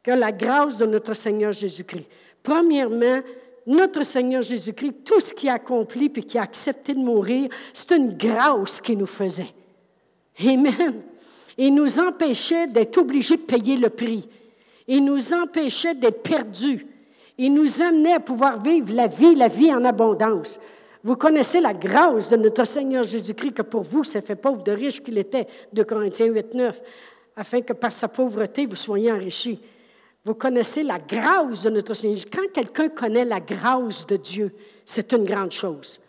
Que 0.02 0.11
la 0.11 0.32
grâce 0.32 0.78
de 0.78 0.87
notre 0.87 1.14
Seigneur 1.14 1.52
Jésus-Christ. 1.52 2.08
Premièrement, 2.42 3.20
notre 3.66 4.02
Seigneur 4.04 4.42
Jésus-Christ, 4.42 5.04
tout 5.04 5.20
ce 5.20 5.32
qu'il 5.32 5.49
a 5.49 5.54
accompli 5.54 6.08
puis 6.08 6.25
qui 6.25 6.38
a 6.38 6.42
accepté 6.42 6.94
de 6.94 6.99
mourir, 6.99 7.49
c'est 7.72 7.96
une 7.96 8.16
grâce 8.16 8.80
qu'il 8.80 8.99
nous 8.99 9.06
faisait. 9.06 9.54
Amen. 10.40 11.02
Il 11.58 11.75
nous 11.75 12.00
empêchait 12.00 12.66
d'être 12.66 12.99
obligés 12.99 13.37
de 13.37 13.42
payer 13.42 13.76
le 13.76 13.90
prix. 13.90 14.28
Il 14.88 15.04
nous 15.04 15.32
empêchait 15.32 15.94
d'être 15.94 16.22
perdus. 16.22 16.87
Il 17.38 17.54
nous 17.54 17.82
amenait 17.82 18.14
à 18.14 18.20
pouvoir 18.20 18.61
vivre 18.61 18.94
la 18.94 19.06
vie, 19.06 19.34
la 19.34 19.49
vie 19.49 19.72
en 19.72 19.84
abondance. 19.84 20.58
Vous 21.04 21.16
connaissez 21.16 21.61
la 21.61 21.75
grâce 21.75 22.28
de 22.28 22.37
notre 22.37 22.64
Seigneur 22.64 23.02
Jésus-Christ, 23.02 23.54
que 23.54 23.62
pour 23.62 23.82
vous, 23.82 24.04
c'est 24.04 24.25
fait 24.25 24.37
pauvre 24.37 24.62
de 24.62 24.72
riche 24.72 25.02
qu'il 25.02 25.18
était, 25.18 25.46
de 25.72 25.82
Corinthiens 25.82 26.26
8, 26.26 26.54
9, 26.54 26.80
afin 27.37 27.61
que 27.61 27.72
par 27.72 27.90
sa 27.90 28.08
pauvreté, 28.08 28.66
vous 28.66 28.76
soyez 28.76 29.11
enrichis. 29.11 29.61
Vous 30.24 30.34
connaissez 30.34 30.82
la 30.82 30.98
grâce 30.98 31.62
de 31.62 31.70
notre 31.70 31.94
Seigneur. 31.94 32.20
Quand 32.32 32.52
quelqu'un 32.52 32.88
connaît 32.88 33.24
la 33.24 33.40
grâce 33.40 34.06
de 34.06 34.16
Dieu, 34.16 34.54
c'est 34.84 35.12
une 35.12 35.24
grande 35.24 35.50
chose. 35.50 36.00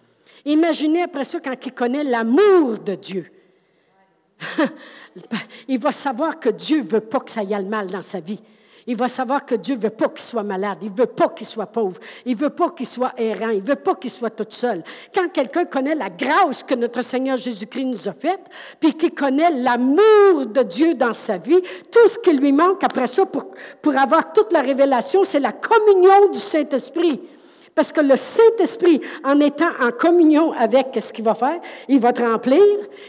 Imaginez 0.46 1.04
après 1.04 1.24
ça 1.24 1.40
quand 1.40 1.56
il 1.66 1.74
connaît 1.74 2.04
l'amour 2.04 2.78
de 2.80 2.96
Dieu. 2.96 3.32
il 5.68 5.80
va 5.80 5.92
savoir 5.92 6.40
que 6.40 6.50
Dieu 6.50 6.80
ne 6.80 6.88
veut 6.88 7.00
pas 7.00 7.20
que 7.20 7.32
ça 7.32 7.42
aille 7.42 7.66
mal 7.66 7.88
dans 7.88 8.02
sa 8.02 8.20
vie. 8.20 8.40
Il 8.88 8.96
va 8.96 9.08
savoir 9.08 9.46
que 9.46 9.56
Dieu 9.56 9.76
ne 9.76 9.82
veut 9.82 9.90
pas 9.90 10.10
qu'il 10.10 10.22
soit 10.22 10.44
malade, 10.44 10.80
il 10.82 10.92
ne 10.92 10.98
veut 10.98 11.06
pas 11.06 11.30
qu'il 11.30 11.48
soit 11.48 11.66
pauvre, 11.66 12.00
il 12.26 12.36
ne 12.36 12.42
veut 12.42 12.50
pas 12.50 12.70
qu'il 12.70 12.86
soit 12.86 13.14
errant, 13.18 13.50
il 13.50 13.62
ne 13.62 13.68
veut 13.68 13.76
pas 13.76 13.96
qu'il 13.96 14.12
soit 14.12 14.30
tout 14.30 14.46
seul. 14.50 14.84
Quand 15.14 15.30
quelqu'un 15.32 15.66
connaît 15.66 15.96
la 15.96 16.10
grâce 16.10 16.64
que 16.64 16.76
notre 16.76 17.02
Seigneur 17.02 17.38
Jésus-Christ 17.38 17.86
nous 17.86 18.10
a 18.10 18.14
faite, 18.14 18.46
puis 18.80 18.94
qu'il 18.94 19.14
connaît 19.14 19.52
l'amour 19.52 20.46
de 20.48 20.64
Dieu 20.64 20.94
dans 20.96 21.14
sa 21.14 21.38
vie, 21.38 21.62
tout 21.92 22.08
ce 22.08 22.20
qui 22.20 22.34
lui 22.34 22.52
manque 22.52 22.84
après 22.84 23.08
ça 23.08 23.26
pour, 23.26 23.44
pour 23.82 23.96
avoir 23.98 24.34
toute 24.34 24.52
la 24.52 24.62
révélation, 24.62 25.24
c'est 25.24 25.40
la 25.40 25.54
communion 25.54 26.30
du 26.32 26.40
Saint-Esprit. 26.40 27.22
Parce 27.76 27.92
que 27.92 28.02
le 28.02 28.16
Saint-Esprit, 28.16 29.02
en 29.24 29.40
étant 29.40 29.72
en 29.82 29.92
communion 29.92 30.52
avec, 30.52 30.92
qu'est-ce 30.92 31.12
qu'il 31.12 31.26
va 31.26 31.34
faire? 31.34 31.60
Il 31.88 32.00
va 32.00 32.14
te 32.14 32.22
remplir, 32.22 32.62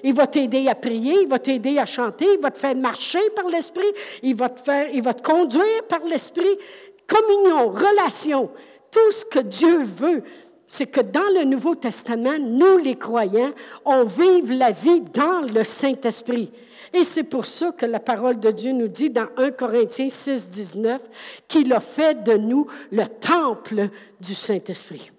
il 0.02 0.14
va 0.14 0.26
t'aider 0.26 0.68
à 0.68 0.74
prier, 0.74 1.22
il 1.22 1.28
va 1.28 1.38
t'aider 1.38 1.78
à 1.78 1.84
chanter, 1.84 2.26
il 2.34 2.40
va 2.40 2.50
te 2.50 2.58
faire 2.58 2.74
marcher 2.74 3.30
par 3.36 3.46
l'Esprit, 3.46 3.92
il 4.22 4.34
va 4.34 4.48
te 4.48 4.60
faire, 4.60 4.88
il 4.92 5.02
va 5.02 5.12
te 5.12 5.22
conduire 5.22 5.82
par 5.88 6.00
l'Esprit. 6.04 6.58
Communion, 7.06 7.68
relation, 7.68 8.50
tout 8.90 9.10
ce 9.10 9.24
que 9.26 9.40
Dieu 9.40 9.82
veut, 9.82 10.22
c'est 10.66 10.86
que 10.86 11.02
dans 11.02 11.28
le 11.34 11.44
Nouveau 11.44 11.74
Testament, 11.74 12.38
nous 12.40 12.78
les 12.78 12.96
croyants, 12.96 13.52
on 13.84 14.04
vive 14.04 14.50
la 14.50 14.70
vie 14.70 15.02
dans 15.12 15.42
le 15.52 15.62
Saint-Esprit. 15.62 16.50
Et 16.94 17.02
c'est 17.02 17.24
pour 17.24 17.44
ça 17.44 17.72
que 17.72 17.86
la 17.86 17.98
parole 17.98 18.38
de 18.38 18.52
Dieu 18.52 18.70
nous 18.70 18.86
dit 18.86 19.10
dans 19.10 19.26
1 19.36 19.50
Corinthiens 19.50 20.08
6, 20.08 20.48
19 20.48 21.02
qu'il 21.48 21.72
a 21.72 21.80
fait 21.80 22.22
de 22.22 22.34
nous 22.34 22.68
le 22.92 23.04
temple 23.06 23.88
du 24.20 24.32
Saint-Esprit. 24.32 25.10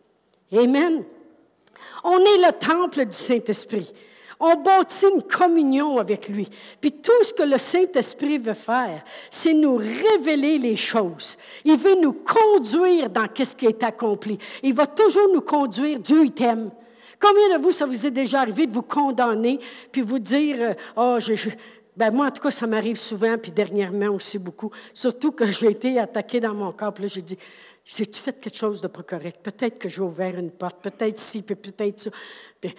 Amen. 0.53 1.03
On 2.05 2.17
est 2.17 2.47
le 2.47 2.51
temple 2.53 3.05
du 3.05 3.15
Saint-Esprit. 3.15 3.91
On 4.39 4.55
bâtit 4.55 5.05
une 5.13 5.23
communion 5.23 5.97
avec 5.97 6.29
lui. 6.29 6.49
Puis 6.79 6.93
tout 6.93 7.23
ce 7.23 7.33
que 7.33 7.43
le 7.43 7.57
Saint-Esprit 7.57 8.37
veut 8.37 8.53
faire, 8.53 9.03
c'est 9.29 9.53
nous 9.53 9.75
révéler 9.75 10.57
les 10.57 10.77
choses. 10.77 11.37
Il 11.65 11.77
veut 11.77 11.99
nous 11.99 12.13
conduire 12.13 13.09
dans 13.09 13.27
ce 13.37 13.55
qui 13.55 13.65
est 13.65 13.83
accompli. 13.83 14.37
Il 14.63 14.73
va 14.73 14.87
toujours 14.87 15.27
nous 15.33 15.41
conduire. 15.41 15.99
Dieu, 15.99 16.23
il 16.23 16.31
t'aime. 16.31 16.71
Combien 17.19 17.57
de 17.57 17.63
vous, 17.63 17.71
ça 17.71 17.85
vous 17.85 18.05
est 18.05 18.11
déjà 18.11 18.41
arrivé 18.41 18.67
de 18.67 18.73
vous 18.73 18.81
condamner, 18.81 19.59
puis 19.91 20.01
vous 20.01 20.19
dire, 20.19 20.75
oh, 20.95 21.17
je, 21.19 21.33
ben 21.95 22.11
moi, 22.11 22.27
en 22.27 22.31
tout 22.31 22.41
cas, 22.41 22.51
ça 22.51 22.67
m'arrive 22.67 22.97
souvent, 22.97 23.37
puis 23.37 23.51
dernièrement 23.51 24.07
aussi 24.07 24.37
beaucoup. 24.37 24.71
Surtout 24.93 25.31
que 25.31 25.47
j'ai 25.47 25.71
été 25.71 25.97
attaqué 25.97 26.39
dans 26.39 26.53
mon 26.53 26.71
corps, 26.71 26.93
puis 26.93 27.03
là, 27.05 27.09
j'ai 27.13 27.21
dit, 27.21 27.37
j'ai-tu 27.87 28.19
fait 28.19 28.33
quelque 28.41 28.57
chose 28.57 28.81
de 28.81 28.87
pas 28.87 29.03
correct? 29.03 29.41
Peut-être 29.43 29.77
que 29.77 29.87
j'ai 29.87 30.01
ouvert 30.01 30.35
une 30.39 30.49
porte, 30.49 30.81
peut-être 30.81 31.19
ci, 31.19 31.43
peut-être 31.43 31.99
ça. 31.99 32.09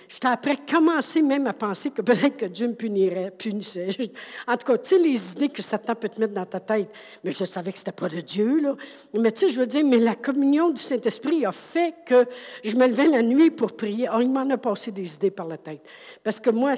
j'étais 0.08 0.26
après 0.26 0.56
commencé 0.68 1.22
même 1.22 1.46
à 1.46 1.52
penser 1.52 1.92
que 1.92 2.02
peut-être 2.02 2.36
que 2.36 2.46
Dieu 2.46 2.66
me 2.66 2.74
punirait, 2.74 3.30
punissait. 3.30 3.90
En 4.48 4.56
tout 4.56 4.66
cas, 4.66 4.78
tu 4.78 4.88
sais, 4.88 4.98
les 4.98 5.32
idées 5.32 5.48
que 5.48 5.62
Satan 5.62 5.94
peut 5.94 6.08
te 6.08 6.18
mettre 6.18 6.34
dans 6.34 6.44
ta 6.44 6.58
tête. 6.58 6.90
Mais 7.22 7.30
je 7.30 7.44
savais 7.44 7.72
que 7.72 7.78
ce 7.78 7.84
n'était 7.84 7.92
pas 7.92 8.08
de 8.08 8.20
Dieu. 8.20 8.76
Mais 9.14 9.30
tu 9.30 9.46
sais, 9.46 9.48
je 9.48 9.60
veux 9.60 9.66
dire, 9.66 9.84
mais 9.84 10.00
la 10.00 10.16
communion 10.16 10.70
du 10.70 10.82
Saint-Esprit 10.82 11.46
a 11.46 11.52
fait 11.52 11.94
que 12.04 12.26
je 12.64 12.74
me 12.74 12.88
levais 12.88 13.06
la 13.06 13.22
nuit 13.22 13.52
pour 13.52 13.76
prier. 13.76 14.08
Oh, 14.12 14.18
il 14.20 14.30
m'en 14.30 14.50
a 14.50 14.58
passé 14.58 14.90
des 14.90 15.14
idées 15.14 15.30
par 15.30 15.46
la 15.46 15.56
tête. 15.56 15.82
Parce 16.24 16.40
que 16.40 16.50
moi, 16.50 16.74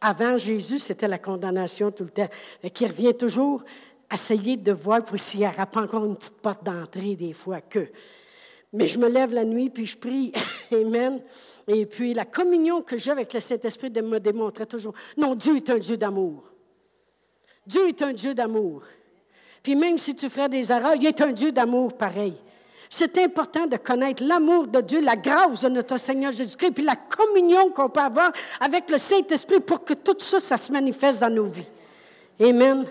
avant 0.00 0.36
Jésus, 0.38 0.78
c'était 0.78 1.08
la 1.08 1.18
condamnation 1.18 1.90
tout 1.90 2.04
le 2.04 2.10
temps. 2.10 2.28
Qui 2.72 2.86
revient 2.86 3.14
toujours 3.14 3.64
essayer 4.12 4.56
de 4.56 4.72
voir 4.72 5.04
pour 5.04 5.18
s'il 5.18 5.40
n'y 5.40 5.46
aura 5.46 5.66
pas 5.66 5.82
encore 5.82 6.04
une 6.04 6.16
petite 6.16 6.40
porte 6.40 6.64
d'entrée 6.64 7.14
des 7.14 7.32
fois 7.32 7.60
que. 7.60 7.88
Mais 8.72 8.86
je 8.86 8.98
me 8.98 9.08
lève 9.08 9.32
la 9.32 9.44
nuit, 9.44 9.70
puis 9.70 9.86
je 9.86 9.96
prie. 9.96 10.32
Amen. 10.72 11.20
Et 11.66 11.86
puis 11.86 12.14
la 12.14 12.24
communion 12.24 12.82
que 12.82 12.96
j'ai 12.96 13.10
avec 13.10 13.32
le 13.32 13.40
Saint-Esprit 13.40 13.90
me 13.90 14.18
démontrait 14.18 14.66
toujours, 14.66 14.94
non, 15.16 15.34
Dieu 15.34 15.56
est 15.56 15.70
un 15.70 15.78
Dieu 15.78 15.96
d'amour. 15.96 16.44
Dieu 17.66 17.88
est 17.88 18.02
un 18.02 18.12
Dieu 18.12 18.34
d'amour. 18.34 18.82
Puis 19.62 19.76
même 19.76 19.98
si 19.98 20.14
tu 20.14 20.28
ferais 20.28 20.48
des 20.48 20.72
erreurs, 20.72 20.94
il 20.96 21.06
est 21.06 21.20
un 21.20 21.32
Dieu 21.32 21.52
d'amour 21.52 21.96
pareil. 21.96 22.34
C'est 22.88 23.16
important 23.18 23.66
de 23.66 23.76
connaître 23.76 24.24
l'amour 24.24 24.66
de 24.66 24.80
Dieu, 24.80 25.00
la 25.00 25.14
grâce 25.14 25.60
de 25.60 25.68
notre 25.68 25.96
Seigneur 25.96 26.32
Jésus-Christ, 26.32 26.72
puis 26.72 26.84
la 26.84 26.96
communion 26.96 27.70
qu'on 27.70 27.88
peut 27.88 28.00
avoir 28.00 28.32
avec 28.58 28.90
le 28.90 28.98
Saint-Esprit 28.98 29.60
pour 29.60 29.84
que 29.84 29.94
tout 29.94 30.16
ça, 30.18 30.40
ça 30.40 30.56
se 30.56 30.72
manifeste 30.72 31.20
dans 31.20 31.30
nos 31.30 31.46
vies. 31.46 31.68
Amen. 32.40 32.84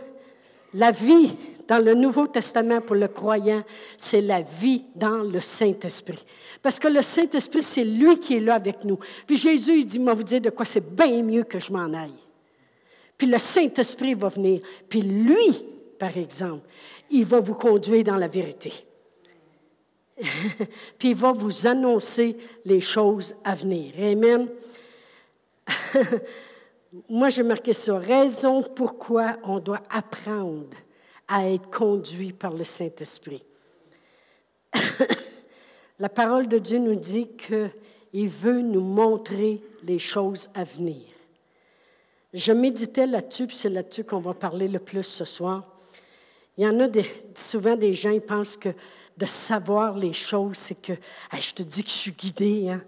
La 0.74 0.92
vie 0.92 1.36
dans 1.68 1.84
le 1.84 1.94
Nouveau 1.94 2.28
Testament 2.28 2.82
pour 2.82 2.96
le 2.96 3.08
croyant, 3.08 3.64
c'est 3.96 4.22
la 4.22 4.42
vie 4.42 4.84
dans 4.96 5.20
le 5.20 5.40
Saint-Esprit. 5.40 6.26
Parce 6.62 6.80
que 6.80 6.88
le 6.88 7.02
Saint-Esprit, 7.02 7.64
c'est 7.64 7.84
lui 7.84 8.20
qui 8.20 8.38
est 8.38 8.40
là 8.40 8.56
avec 8.56 8.84
nous. 8.84 8.98
Puis 9.28 9.38
Jésus, 9.38 9.80
il 9.80 9.86
dit, 9.86 10.00
moi 10.00 10.16
vous 10.16 10.24
dire 10.24 10.42
de 10.42 10.50
quoi 10.50 10.66
c'est 10.66 10.96
bien 10.96 11.22
mieux 11.22 11.44
que 11.44 11.60
je 11.60 11.72
m'en 11.72 11.94
aille. 11.94 12.14
Puis 13.18 13.28
le 13.28 13.38
Saint-Esprit 13.38 14.16
va 14.16 14.30
venir. 14.30 14.62
Puis 14.90 15.02
lui, 15.02 15.64
par 16.00 16.18
exemple, 16.18 16.68
il 17.12 17.26
va 17.26 17.40
vous 17.40 17.54
conduire 17.54 18.04
dans 18.04 18.16
la 18.16 18.28
vérité. 18.28 18.74
Puis 20.98 21.10
il 21.10 21.16
va 21.16 21.32
vous 21.32 21.68
annoncer 21.68 22.38
les 22.66 22.82
choses 22.82 23.36
à 23.44 23.56
venir. 23.56 23.94
Amen. 23.98 24.48
moi, 27.08 27.30
j'ai 27.30 27.44
marqué 27.44 27.74
ça. 27.74 27.98
Raison 27.98 28.64
pourquoi 28.64 29.38
on 29.44 29.60
doit 29.60 29.84
apprendre 29.90 30.76
à 31.28 31.48
être 31.48 31.70
conduit 31.70 32.34
par 32.34 32.54
le 32.54 32.64
Saint-Esprit. 32.64 33.44
La 36.00 36.10
parole 36.10 36.48
de 36.48 36.58
Dieu 36.58 36.80
nous 36.80 36.96
dit 36.96 37.28
qu'il 37.28 38.30
veut 38.30 38.62
nous 38.62 38.82
montrer 38.82 39.62
les 39.84 40.00
choses 40.00 40.50
à 40.56 40.64
venir. 40.64 41.04
Je 42.34 42.52
méditais 42.52 43.06
là-dessus, 43.06 43.48
puis 43.48 43.56
c'est 43.56 43.70
là-dessus 43.70 44.04
qu'on 44.04 44.20
va 44.20 44.34
parler 44.34 44.68
le 44.68 44.80
plus 44.80 45.04
ce 45.04 45.26
soir. 45.26 45.64
Il 46.58 46.64
y 46.64 46.68
en 46.68 46.80
a 46.80 46.88
souvent 47.36 47.76
des 47.76 47.94
gens, 47.94 48.14
qui 48.14 48.20
pensent 48.20 48.58
que 48.58 48.70
de 49.18 49.26
savoir 49.26 49.98
les 49.98 50.14
choses, 50.14 50.58
c'est 50.58 50.82
que 50.82 50.94
je 51.34 51.52
te 51.52 51.64
dis 51.64 51.84
que 51.84 51.90
je 51.90 51.96
suis 51.96 52.12
guidé. 52.12 52.70
Hein? 52.70 52.82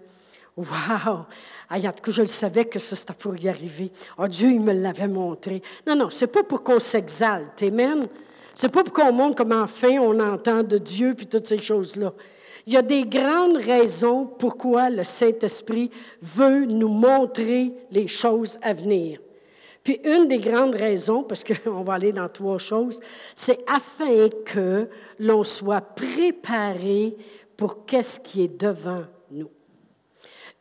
Wow! 0.56 1.26
cas, 1.70 1.92
je 2.08 2.20
le 2.20 2.26
savais 2.26 2.66
que 2.66 2.78
ça, 2.78 2.94
c'était 2.94 3.14
pour 3.14 3.36
y 3.36 3.48
arriver. 3.48 3.90
Oh, 4.18 4.28
Dieu, 4.28 4.50
il 4.50 4.60
me 4.60 4.72
l'avait 4.72 5.08
montré. 5.08 5.62
Non, 5.86 5.96
non, 5.96 6.10
c'est 6.10 6.26
pas 6.26 6.42
pour 6.42 6.62
qu'on 6.62 6.78
s'exalte. 6.78 7.62
Amen. 7.62 8.06
C'est 8.54 8.70
pas 8.70 8.84
pour 8.84 8.92
qu'on 8.92 9.12
montre 9.12 9.36
comment 9.36 9.62
enfin 9.62 9.98
on 9.98 10.20
entend 10.20 10.62
de 10.62 10.76
Dieu 10.76 11.14
puis 11.14 11.26
toutes 11.26 11.46
ces 11.46 11.58
choses-là. 11.58 12.12
Il 12.66 12.74
y 12.74 12.76
a 12.76 12.82
des 12.82 13.04
grandes 13.04 13.56
raisons 13.56 14.26
pourquoi 14.26 14.90
le 14.90 15.02
Saint-Esprit 15.02 15.90
veut 16.20 16.66
nous 16.66 16.88
montrer 16.88 17.72
les 17.90 18.06
choses 18.06 18.58
à 18.62 18.72
venir. 18.72 19.20
Puis 19.82 20.00
une 20.04 20.28
des 20.28 20.38
grandes 20.38 20.76
raisons, 20.76 21.24
parce 21.24 21.42
qu'on 21.42 21.82
va 21.82 21.94
aller 21.94 22.12
dans 22.12 22.28
trois 22.28 22.58
choses, 22.58 23.00
c'est 23.34 23.58
afin 23.68 24.28
que 24.44 24.88
l'on 25.18 25.42
soit 25.42 25.80
préparé 25.80 27.16
pour 27.56 27.84
qu'est-ce 27.84 28.20
qui 28.20 28.44
est 28.44 28.60
devant. 28.60 29.04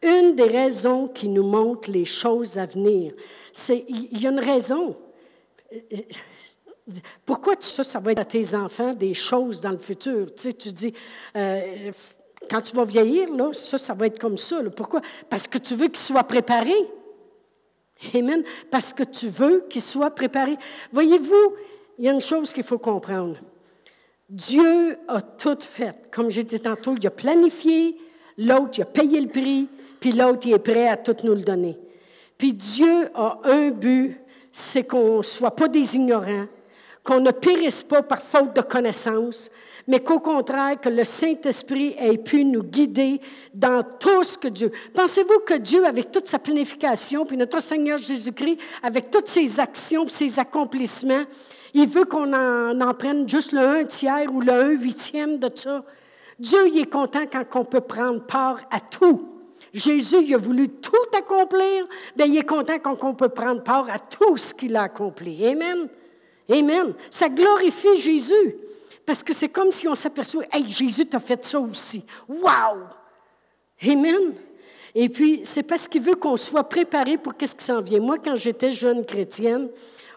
Une 0.02 0.36
des 0.36 0.48
raisons 0.48 1.08
qui 1.08 1.28
nous 1.28 1.44
montre 1.44 1.92
les 1.92 2.06
choses 2.06 2.58
à 2.58 2.66
venir, 2.66 3.14
c'est, 3.52 3.86
il 3.88 4.20
y 4.20 4.26
a 4.26 4.32
une 4.32 4.40
raison. 4.40 4.96
Pourquoi 7.26 7.54
ça, 7.60 7.84
ça 7.84 8.00
va 8.00 8.12
être 8.12 8.20
à 8.20 8.26
tes 8.26 8.56
enfants 8.56 8.94
des 8.94 9.14
choses 9.14 9.62
dans 9.62 9.72
le 9.72 9.78
futur? 9.78 10.34
Tu 10.36 10.44
sais, 10.44 10.54
tu 10.54 10.72
dis, 10.72 10.94
euh, 11.36 11.92
quand 12.50 12.62
tu 12.62 12.76
vas 12.76 12.84
vieillir, 12.84 13.32
là, 13.34 13.54
ça, 13.54 13.78
ça 13.78 13.94
va 13.94 14.08
être 14.08 14.20
comme 14.20 14.38
ça. 14.38 14.62
Pourquoi? 14.76 15.02
Parce 15.30 15.48
que 15.48 15.58
tu 15.58 15.76
veux 15.76 15.88
qu'ils 15.88 15.98
soient 15.98 16.24
préparés. 16.24 16.90
Amen. 18.16 18.44
Parce 18.72 18.92
que 18.92 19.04
tu 19.04 19.30
veux 19.30 19.66
qu'ils 19.70 19.82
soient 19.82 20.12
préparés. 20.12 20.58
Voyez-vous, 20.92 21.56
il 22.00 22.06
y 22.06 22.10
a 22.10 22.14
une 22.14 22.22
chose 22.22 22.52
qu'il 22.52 22.64
faut 22.64 22.80
comprendre. 22.80 23.38
Dieu 24.28 24.98
a 25.08 25.22
tout 25.22 25.60
fait. 25.60 25.96
Comme 26.10 26.32
j'ai 26.32 26.44
dit 26.44 26.60
tantôt, 26.60 26.96
il 26.96 27.06
a 27.06 27.12
planifié, 27.12 27.98
l'autre, 28.38 28.72
il 28.78 28.82
a 28.82 28.86
payé 28.86 29.22
le 29.22 29.28
prix, 29.28 29.70
puis 30.02 30.12
l'autre, 30.12 30.48
il 30.48 30.54
est 30.54 30.60
prêt 30.60 30.88
à 30.88 30.98
tout 30.98 31.16
nous 31.24 31.36
le 31.36 31.44
donner. 31.44 31.78
Puis 32.38 32.54
Dieu 32.54 33.10
a 33.14 33.40
un 33.44 33.70
but, 33.70 34.18
c'est 34.52 34.84
qu'on 34.84 35.20
ne 35.20 35.24
soit 35.24 35.56
pas 35.56 35.68
des 35.68 35.96
ignorants, 35.96 36.48
qu'on 37.04 37.20
ne 37.20 37.30
périsse 37.30 37.84
pas 37.84 38.02
par 38.02 38.24
faute 38.24 38.56
de 38.56 38.62
connaissance, 38.62 39.52
mais 39.88 40.00
qu'au 40.00 40.20
contraire, 40.20 40.80
que 40.82 40.90
le 40.90 41.04
Saint-Esprit 41.04 41.96
ait 42.00 42.18
pu 42.18 42.44
nous 42.44 42.64
guider 42.64 43.22
dans 43.54 43.84
tout 43.84 44.24
ce 44.24 44.40
que 44.40 44.48
Dieu. 44.48 44.72
Pensez-vous 44.96 45.42
que 45.46 45.54
Dieu, 45.60 45.86
avec 45.86 46.12
toute 46.12 46.28
sa 46.28 46.40
planification, 46.40 47.24
puis 47.24 47.38
notre 47.38 47.62
Seigneur 47.62 48.00
Jésus-Christ, 48.00 48.58
avec 48.82 49.12
toutes 49.12 49.28
ses 49.28 49.60
actions, 49.60 50.08
ses 50.08 50.40
accomplissements, 50.40 51.26
il 51.76 51.88
veut 51.88 52.06
qu'on 52.06 52.34
en, 52.34 52.82
en, 52.82 52.94
prenne 52.96 53.30
juste 53.30 53.52
le 53.52 53.60
un 53.60 53.84
tiers 53.86 54.34
ou 54.34 54.42
le 54.42 54.52
un 54.52 54.70
huitième 54.70 55.38
de 55.38 55.50
ça? 55.54 55.84
Dieu, 56.40 56.68
il 56.70 56.80
est 56.80 56.92
content 56.92 57.26
quand 57.32 57.46
on 57.54 57.66
peut 57.66 57.82
prendre 57.82 58.26
part 58.26 58.58
à 58.72 58.80
tout. 58.80 59.31
Jésus, 59.74 60.24
il 60.24 60.34
a 60.34 60.38
voulu 60.38 60.70
tout 60.70 60.96
accomplir, 61.18 61.88
bien, 62.16 62.26
il 62.26 62.38
est 62.38 62.48
content 62.48 62.78
quand 62.80 62.98
on 63.04 63.14
peut 63.14 63.30
prendre 63.30 63.64
part 63.64 63.90
à 63.90 64.00
tout 64.00 64.36
ce 64.38 64.54
qu'il 64.54 64.76
a 64.76 64.84
accompli. 64.84 65.46
Amen. 65.48 65.88
Amen. 66.50 66.94
Ça 67.10 67.30
glorifie 67.30 68.00
Jésus. 68.00 68.56
Parce 69.06 69.24
que 69.24 69.34
c'est 69.34 69.50
comme 69.50 69.72
si 69.72 69.88
on 69.88 69.96
s'aperçoit, 69.96 70.44
hey, 70.52 70.68
Jésus 70.68 71.06
t'a 71.06 71.20
fait 71.20 71.44
ça 71.44 71.60
aussi. 71.60 72.04
Wow! 72.28 72.84
Amen. 73.84 74.34
Et 74.94 75.10
puis, 75.10 75.42
c'est 75.44 75.64
parce 75.64 75.88
qu'il 75.88 76.02
veut 76.02 76.16
qu'on 76.16 76.36
soit 76.36 76.68
préparé 76.68 77.18
pour 77.18 77.36
qu'est-ce 77.36 77.56
qui 77.56 77.64
s'en 77.64 77.82
vient. 77.82 78.00
Moi, 78.00 78.18
quand 78.20 78.36
j'étais 78.36 78.72
jeune 78.72 79.06
chrétienne, 79.06 79.70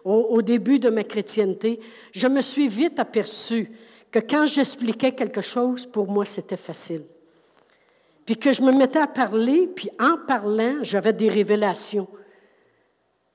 au, 0.04 0.42
début 0.42 0.78
de 0.78 0.90
ma 0.90 1.02
chrétienté, 1.02 1.80
je 2.12 2.26
me 2.26 2.42
suis 2.42 2.68
vite 2.68 2.98
aperçue 2.98 3.70
que 4.10 4.18
quand 4.18 4.44
j'expliquais 4.44 5.12
quelque 5.12 5.40
chose, 5.40 5.86
pour 5.86 6.08
moi, 6.08 6.26
c'était 6.26 6.58
facile. 6.58 7.04
Puis 8.24 8.36
que 8.36 8.52
je 8.52 8.62
me 8.62 8.72
mettais 8.72 9.00
à 9.00 9.06
parler, 9.06 9.68
puis 9.74 9.90
en 10.00 10.16
parlant, 10.26 10.78
j'avais 10.82 11.12
des 11.12 11.28
révélations. 11.28 12.08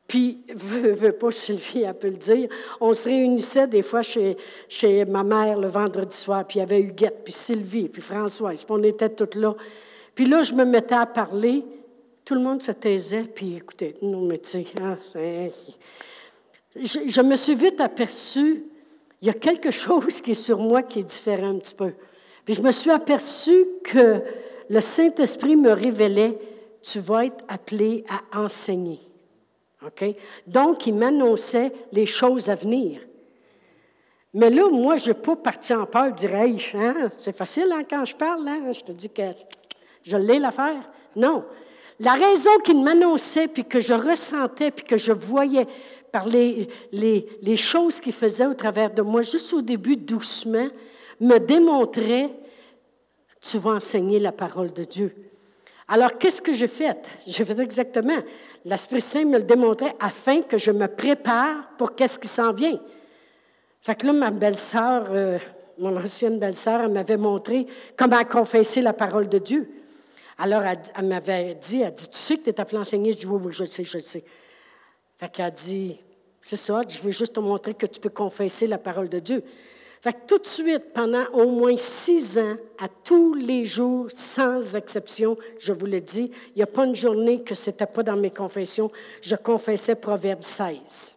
Puis, 0.08 0.42
veux, 0.56 0.94
veux 0.94 1.12
pas, 1.12 1.32
Sylvie, 1.32 1.84
elle 1.84 1.94
peut 1.94 2.10
le 2.10 2.18
dire, 2.18 2.50
on 2.82 2.94
se 2.94 3.08
réunissait 3.08 3.68
des 3.68 3.84
fois 3.84 4.02
chez, 4.02 4.36
chez 4.68 5.06
ma 5.06 5.24
mère 5.24 5.60
le 5.60 5.68
vendredi 5.68 6.18
soir, 6.18 6.46
puis 6.46 6.58
il 6.58 6.60
y 6.62 6.64
avait 6.64 6.82
Huguette, 6.82 7.22
puis 7.24 7.34
Sylvie, 7.34 7.88
puis 7.88 8.02
Françoise, 8.02 8.64
puis 8.64 8.76
on 8.78 8.84
était 8.84 9.10
toutes 9.10 9.36
là. 9.36 9.56
Puis 10.16 10.26
là, 10.26 10.42
je 10.42 10.54
me 10.54 10.66
mettais 10.66 10.96
à 10.96 11.06
parler, 11.06 11.64
tout 12.26 12.34
le 12.34 12.42
monde 12.42 12.62
se 12.62 12.72
taisait, 12.72 13.24
puis 13.24 13.58
écoutez, 13.58 13.96
tu 14.02 14.36
sais, 14.44 14.66
hein, 14.82 14.98
je, 16.76 17.00
je 17.08 17.22
me 17.22 17.36
suis 17.36 17.56
vite 17.56 17.80
aperçue, 17.80 18.64
il 19.22 19.28
y 19.28 19.32
a 19.32 19.34
quelque 19.34 19.72
chose 19.72 20.22
qui 20.22 20.32
est 20.32 20.34
sur 20.34 20.60
moi 20.60 20.82
qui 20.82 21.00
est 21.00 21.04
différent 21.04 21.50
un 21.50 21.60
petit 21.60 21.76
peu. 21.76 21.94
Puis 22.46 22.56
je 22.56 22.62
me 22.62 22.72
suis 22.72 22.90
aperçue 22.90 23.66
que 23.84 24.24
le 24.70 24.82
Saint-Esprit 24.82 25.56
me 25.56 25.72
révélait, 25.72 26.38
tu 26.82 27.00
vas 27.00 27.26
être 27.26 27.44
appelé 27.48 28.06
à 28.10 28.40
enseigner. 28.40 29.00
Donc, 30.46 30.88
il 30.88 30.94
m'annonçait 30.94 31.72
les 31.92 32.06
choses 32.06 32.50
à 32.50 32.56
venir. 32.56 33.02
Mais 34.34 34.50
là, 34.50 34.70
moi, 34.70 34.98
je 34.98 35.08
n'ai 35.08 35.14
pas 35.16 35.36
parti 35.36 35.74
en 35.74 35.86
peur, 35.86 36.10
je 36.10 36.28
dirais, 36.28 36.56
hein, 36.76 37.10
c'est 37.16 37.36
facile 37.36 37.72
hein, 37.72 37.84
quand 37.90 38.06
je 38.06 38.16
parle, 38.16 38.48
hein? 38.48 38.72
je 38.72 38.82
te 38.82 38.92
dis 38.92 39.10
que 39.10 39.24
je 40.04 40.18
l'ai 40.18 40.38
l'affaire. 40.38 40.88
Non. 41.16 41.46
La 42.00 42.14
raison 42.14 42.52
qu'il 42.64 42.84
m'annonçait, 42.84 43.48
puis 43.48 43.66
que 43.66 43.80
je 43.80 43.94
ressentais, 43.94 44.70
puis 44.72 44.86
que 44.86 44.98
je 44.98 45.12
voyais 45.12 45.66
par 46.12 46.28
les, 46.28 46.68
les, 46.92 47.26
les 47.42 47.58
choses 47.58 48.00
qu'il 48.00 48.14
faisait 48.14 48.46
au 48.46 48.54
travers 48.54 48.92
de 48.92 49.02
moi, 49.02 49.22
juste 49.22 49.52
au 49.54 49.62
début, 49.62 49.96
doucement, 49.96 50.68
me 51.20 51.38
démontrait 51.40 52.30
tu 53.42 53.58
vas 53.58 53.72
enseigner 53.72 54.20
la 54.20 54.32
parole 54.32 54.72
de 54.74 54.84
Dieu. 54.84 55.16
Alors, 55.88 56.18
qu'est-ce 56.18 56.42
que 56.42 56.54
j'ai 56.54 56.68
fait? 56.68 57.10
J'ai 57.26 57.44
fait 57.44 57.60
exactement. 57.60 58.20
L'Esprit 58.64 59.02
Saint 59.02 59.26
me 59.26 59.40
le 59.40 59.44
démontrait 59.44 59.96
afin 60.00 60.44
que 60.44 60.58
je 60.58 60.72
me 60.72 60.88
prépare 60.88 61.70
pour 61.78 61.96
qu'est-ce 61.96 62.20
qui 62.20 62.28
s'en 62.28 62.54
vient. 62.54 62.80
Fait 63.82 63.96
que 63.96 64.06
là, 64.06 64.14
ma 64.14 64.30
belle-sœur, 64.30 65.08
euh, 65.10 65.40
mon 65.80 65.98
ancienne 65.98 66.38
belle-sœur, 66.38 66.82
elle 66.82 66.92
m'avait 66.92 67.18
montré 67.18 67.66
comment 67.98 68.24
confesser 68.24 68.82
la 68.82 68.94
parole 68.94 69.30
de 69.30 69.40
Dieu. 69.40 69.68
Alors, 70.38 70.62
elle, 70.64 71.06
m'avait 71.06 71.56
dit, 71.56 71.82
elle 71.82 71.94
dit, 71.94 72.08
tu 72.08 72.18
sais 72.18 72.38
que 72.38 72.44
tu 72.44 72.50
es 72.50 72.62
appelé 72.62 72.78
enseigner? 72.78 73.12
Je 73.12 73.20
dis, 73.20 73.26
oui, 73.26 73.42
oui, 73.46 73.52
je 73.52 73.64
le 73.64 73.70
sais, 73.70 73.84
je 73.84 73.98
le 73.98 74.04
sais. 74.04 74.24
Fait 75.18 75.30
qu'elle 75.30 75.52
dit, 75.52 76.00
c'est 76.42 76.56
ça, 76.56 76.82
je 76.88 77.00
veux 77.02 77.12
juste 77.12 77.34
te 77.34 77.40
montrer 77.40 77.74
que 77.74 77.86
tu 77.86 78.00
peux 78.00 78.10
confesser 78.10 78.68
la 78.68 78.78
parole 78.78 79.10
de 79.10 79.20
Dieu. 79.20 79.44
Tout 80.02 80.38
de 80.38 80.48
suite, 80.48 80.94
pendant 80.94 81.26
au 81.34 81.48
moins 81.48 81.76
six 81.76 82.38
ans, 82.38 82.56
à 82.78 82.88
tous 82.88 83.34
les 83.34 83.66
jours, 83.66 84.08
sans 84.10 84.76
exception, 84.78 85.38
je 85.58 85.74
vous 85.74 85.88
le 85.88 86.00
dis, 86.00 86.32
il 86.56 86.58
n'y 86.58 86.64
a 86.64 86.68
pas 86.68 86.86
une 86.86 86.96
journée 86.96 87.42
que 87.44 87.54
ce 87.54 87.70
n'était 87.70 87.86
pas 87.86 88.02
dans 88.02 88.16
mes 88.16 88.32
confessions, 88.32 88.90
je 89.22 89.36
confessais 89.36 89.96
Proverbe 89.96 90.42
16. 90.42 91.16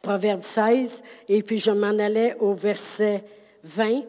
Proverbe 0.00 0.42
16, 0.42 1.02
et 1.28 1.42
puis 1.42 1.58
je 1.58 1.70
m'en 1.70 1.98
allais 1.98 2.34
au 2.40 2.54
verset 2.54 3.22
20, 3.62 4.04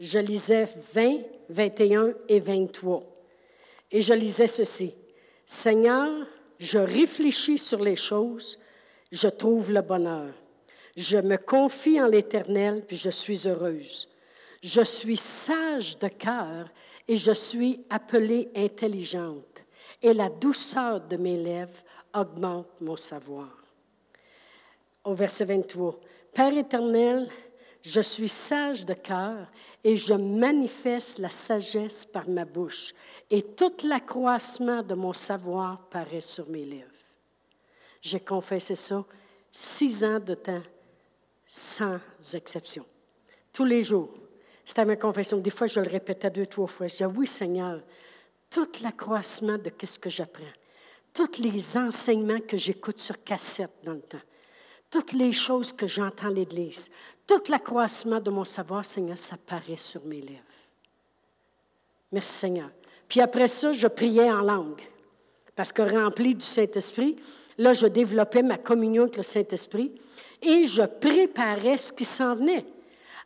je 0.00 0.18
lisais 0.18 0.66
20, 0.94 1.18
21 1.50 2.12
et 2.28 2.40
23. 2.40 3.04
Et 3.92 4.00
je 4.00 4.14
lisais 4.14 4.48
ceci. 4.48 4.94
Seigneur, 5.46 6.26
je 6.58 6.78
réfléchis 6.78 7.58
sur 7.58 7.82
les 7.82 7.96
choses, 7.96 8.58
je 9.12 9.28
trouve 9.28 9.70
le 9.70 9.80
bonheur. 9.80 10.32
Je 10.96 11.18
me 11.18 11.36
confie 11.36 12.00
en 12.00 12.06
l'Éternel, 12.06 12.84
puis 12.86 12.96
je 12.96 13.10
suis 13.10 13.48
heureuse. 13.48 14.08
Je 14.62 14.82
suis 14.82 15.16
sage 15.16 15.98
de 15.98 16.08
cœur 16.08 16.70
et 17.08 17.16
je 17.16 17.32
suis 17.32 17.84
appelée 17.90 18.48
intelligente. 18.54 19.64
Et 20.00 20.14
la 20.14 20.28
douceur 20.28 21.00
de 21.00 21.16
mes 21.16 21.36
lèvres 21.36 21.82
augmente 22.14 22.80
mon 22.80 22.96
savoir. 22.96 23.50
Au 25.02 25.14
verset 25.14 25.44
23, 25.44 26.00
Père 26.32 26.56
éternel, 26.56 27.28
je 27.82 28.00
suis 28.00 28.28
sage 28.28 28.86
de 28.86 28.94
cœur 28.94 29.46
et 29.82 29.96
je 29.96 30.14
manifeste 30.14 31.18
la 31.18 31.28
sagesse 31.28 32.06
par 32.06 32.28
ma 32.28 32.46
bouche, 32.46 32.94
et 33.30 33.42
tout 33.42 33.86
l'accroissement 33.86 34.82
de 34.82 34.94
mon 34.94 35.12
savoir 35.12 35.86
paraît 35.90 36.22
sur 36.22 36.48
mes 36.48 36.64
lèvres. 36.64 36.88
J'ai 38.00 38.20
confessé 38.20 38.74
ça 38.74 39.04
six 39.52 40.02
ans 40.02 40.18
de 40.18 40.34
temps 40.34 40.62
sans 41.54 42.00
exception. 42.34 42.84
Tous 43.52 43.64
les 43.64 43.82
jours. 43.82 44.12
C'était 44.64 44.84
ma 44.84 44.96
confession. 44.96 45.38
Des 45.38 45.50
fois, 45.50 45.68
je 45.68 45.78
le 45.78 45.88
répétais 45.88 46.28
deux, 46.28 46.46
trois 46.46 46.66
fois. 46.66 46.88
Je 46.88 46.94
disais, 46.94 47.04
oui, 47.04 47.28
Seigneur, 47.28 47.80
tout 48.50 48.68
l'accroissement 48.82 49.56
de 49.56 49.70
ce 49.86 49.96
que 49.96 50.10
j'apprends, 50.10 50.42
tous 51.12 51.38
les 51.38 51.76
enseignements 51.76 52.40
que 52.40 52.56
j'écoute 52.56 52.98
sur 52.98 53.22
cassette 53.22 53.72
dans 53.84 53.92
le 53.92 54.00
temps, 54.00 54.22
toutes 54.90 55.12
les 55.12 55.30
choses 55.30 55.72
que 55.72 55.86
j'entends 55.86 56.26
à 56.26 56.30
l'Église, 56.30 56.90
tout 57.24 57.42
l'accroissement 57.48 58.18
de 58.18 58.30
mon 58.30 58.44
savoir, 58.44 58.84
Seigneur, 58.84 59.18
ça 59.18 59.36
paraît 59.36 59.76
sur 59.76 60.04
mes 60.04 60.22
lèvres. 60.22 60.40
Merci, 62.10 62.32
Seigneur. 62.32 62.70
Puis 63.06 63.20
après 63.20 63.46
ça, 63.46 63.70
je 63.70 63.86
priais 63.86 64.30
en 64.30 64.40
langue, 64.40 64.82
parce 65.54 65.70
que 65.70 65.82
rempli 65.82 66.34
du 66.34 66.44
Saint-Esprit, 66.44 67.14
là, 67.58 67.72
je 67.72 67.86
développais 67.86 68.42
ma 68.42 68.58
communion 68.58 69.02
avec 69.02 69.16
le 69.16 69.22
Saint-Esprit 69.22 69.92
et 70.42 70.64
je 70.64 70.82
préparais 70.82 71.78
ce 71.78 71.92
qui 71.92 72.04
s'en 72.04 72.34
venait. 72.34 72.64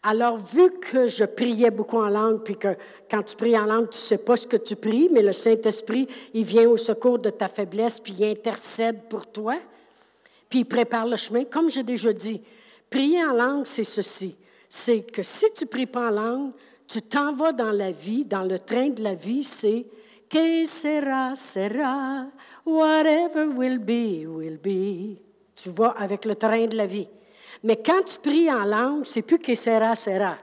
Alors, 0.02 0.38
vu 0.38 0.70
que 0.78 1.06
je 1.08 1.24
priais 1.24 1.70
beaucoup 1.70 1.98
en 1.98 2.08
langue, 2.08 2.42
puis 2.44 2.56
que 2.56 2.76
quand 3.10 3.22
tu 3.22 3.34
pries 3.34 3.58
en 3.58 3.66
langue, 3.66 3.90
tu 3.90 3.96
ne 3.96 4.02
sais 4.02 4.18
pas 4.18 4.36
ce 4.36 4.46
que 4.46 4.56
tu 4.56 4.76
pries, 4.76 5.08
mais 5.12 5.22
le 5.22 5.32
Saint-Esprit, 5.32 6.06
il 6.34 6.44
vient 6.44 6.68
au 6.68 6.76
secours 6.76 7.18
de 7.18 7.30
ta 7.30 7.48
faiblesse, 7.48 7.98
puis 7.98 8.14
il 8.16 8.24
intercède 8.24 9.02
pour 9.08 9.26
toi, 9.26 9.56
puis 10.48 10.60
il 10.60 10.64
prépare 10.64 11.06
le 11.06 11.16
chemin. 11.16 11.44
Comme 11.44 11.68
j'ai 11.68 11.82
déjà 11.82 12.12
dit, 12.12 12.40
prier 12.88 13.24
en 13.24 13.32
langue, 13.32 13.66
c'est 13.66 13.84
ceci. 13.84 14.36
C'est 14.68 15.00
que 15.00 15.22
si 15.22 15.46
tu 15.54 15.64
ne 15.64 15.68
pries 15.68 15.86
pas 15.86 16.08
en 16.08 16.10
langue, 16.10 16.52
tu 16.86 17.02
t'en 17.02 17.34
vas 17.34 17.52
dans 17.52 17.72
la 17.72 17.90
vie, 17.90 18.24
dans 18.24 18.44
le 18.44 18.58
train 18.58 18.90
de 18.90 19.02
la 19.02 19.14
vie, 19.14 19.42
c'est 19.42 19.84
que 20.28 20.64
sera, 20.66 21.34
sera, 21.34 22.26
whatever 22.64 23.46
will 23.46 23.78
be, 23.78 24.26
will 24.26 24.58
be. 24.58 25.18
Tu 25.54 25.70
vas 25.70 25.94
avec 25.98 26.24
le 26.24 26.36
train 26.36 26.66
de 26.66 26.76
la 26.76 26.86
vie. 26.86 27.08
Mais 27.62 27.76
quand 27.76 28.02
tu 28.04 28.18
pries 28.18 28.50
en 28.50 28.64
langue, 28.64 29.04
c'est 29.04 29.22
plus 29.22 29.38
que 29.38 29.54
sera, 29.54 29.94
sera. 29.94 30.36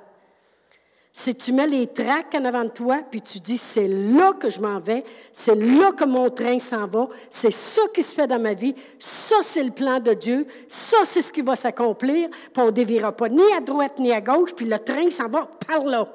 Si 1.17 1.33
tu 1.33 1.53
mets 1.53 1.67
les 1.67 1.87
tracts 1.87 2.35
en 2.35 2.43
avant 2.43 2.65
de 2.65 2.69
toi, 2.69 2.99
puis 3.09 3.21
tu 3.21 3.39
dis, 3.39 3.57
c'est 3.57 3.87
là 3.87 4.33
que 4.33 4.49
je 4.49 4.59
m'en 4.59 4.81
vais, 4.81 5.05
c'est 5.31 5.55
là 5.55 5.93
que 5.93 6.03
mon 6.03 6.29
train 6.29 6.59
s'en 6.59 6.87
va, 6.87 7.07
c'est 7.29 7.53
ça 7.53 7.83
qui 7.93 8.03
se 8.03 8.13
fait 8.13 8.27
dans 8.27 8.37
ma 8.37 8.53
vie, 8.53 8.75
ça 8.99 9.37
c'est 9.41 9.63
le 9.63 9.71
plan 9.71 10.01
de 10.01 10.13
Dieu, 10.13 10.45
ça 10.67 10.97
c'est 11.05 11.21
ce 11.21 11.31
qui 11.31 11.41
va 11.41 11.55
s'accomplir, 11.55 12.29
puis 12.29 12.61
on 12.61 12.65
ne 12.65 12.71
dévira 12.71 13.13
pas 13.13 13.29
ni 13.29 13.41
à 13.57 13.61
droite 13.61 13.97
ni 13.97 14.11
à 14.11 14.19
gauche, 14.19 14.53
puis 14.53 14.65
le 14.65 14.77
train 14.77 15.09
s'en 15.09 15.29
va 15.29 15.47
par 15.65 15.85
là. 15.85 16.05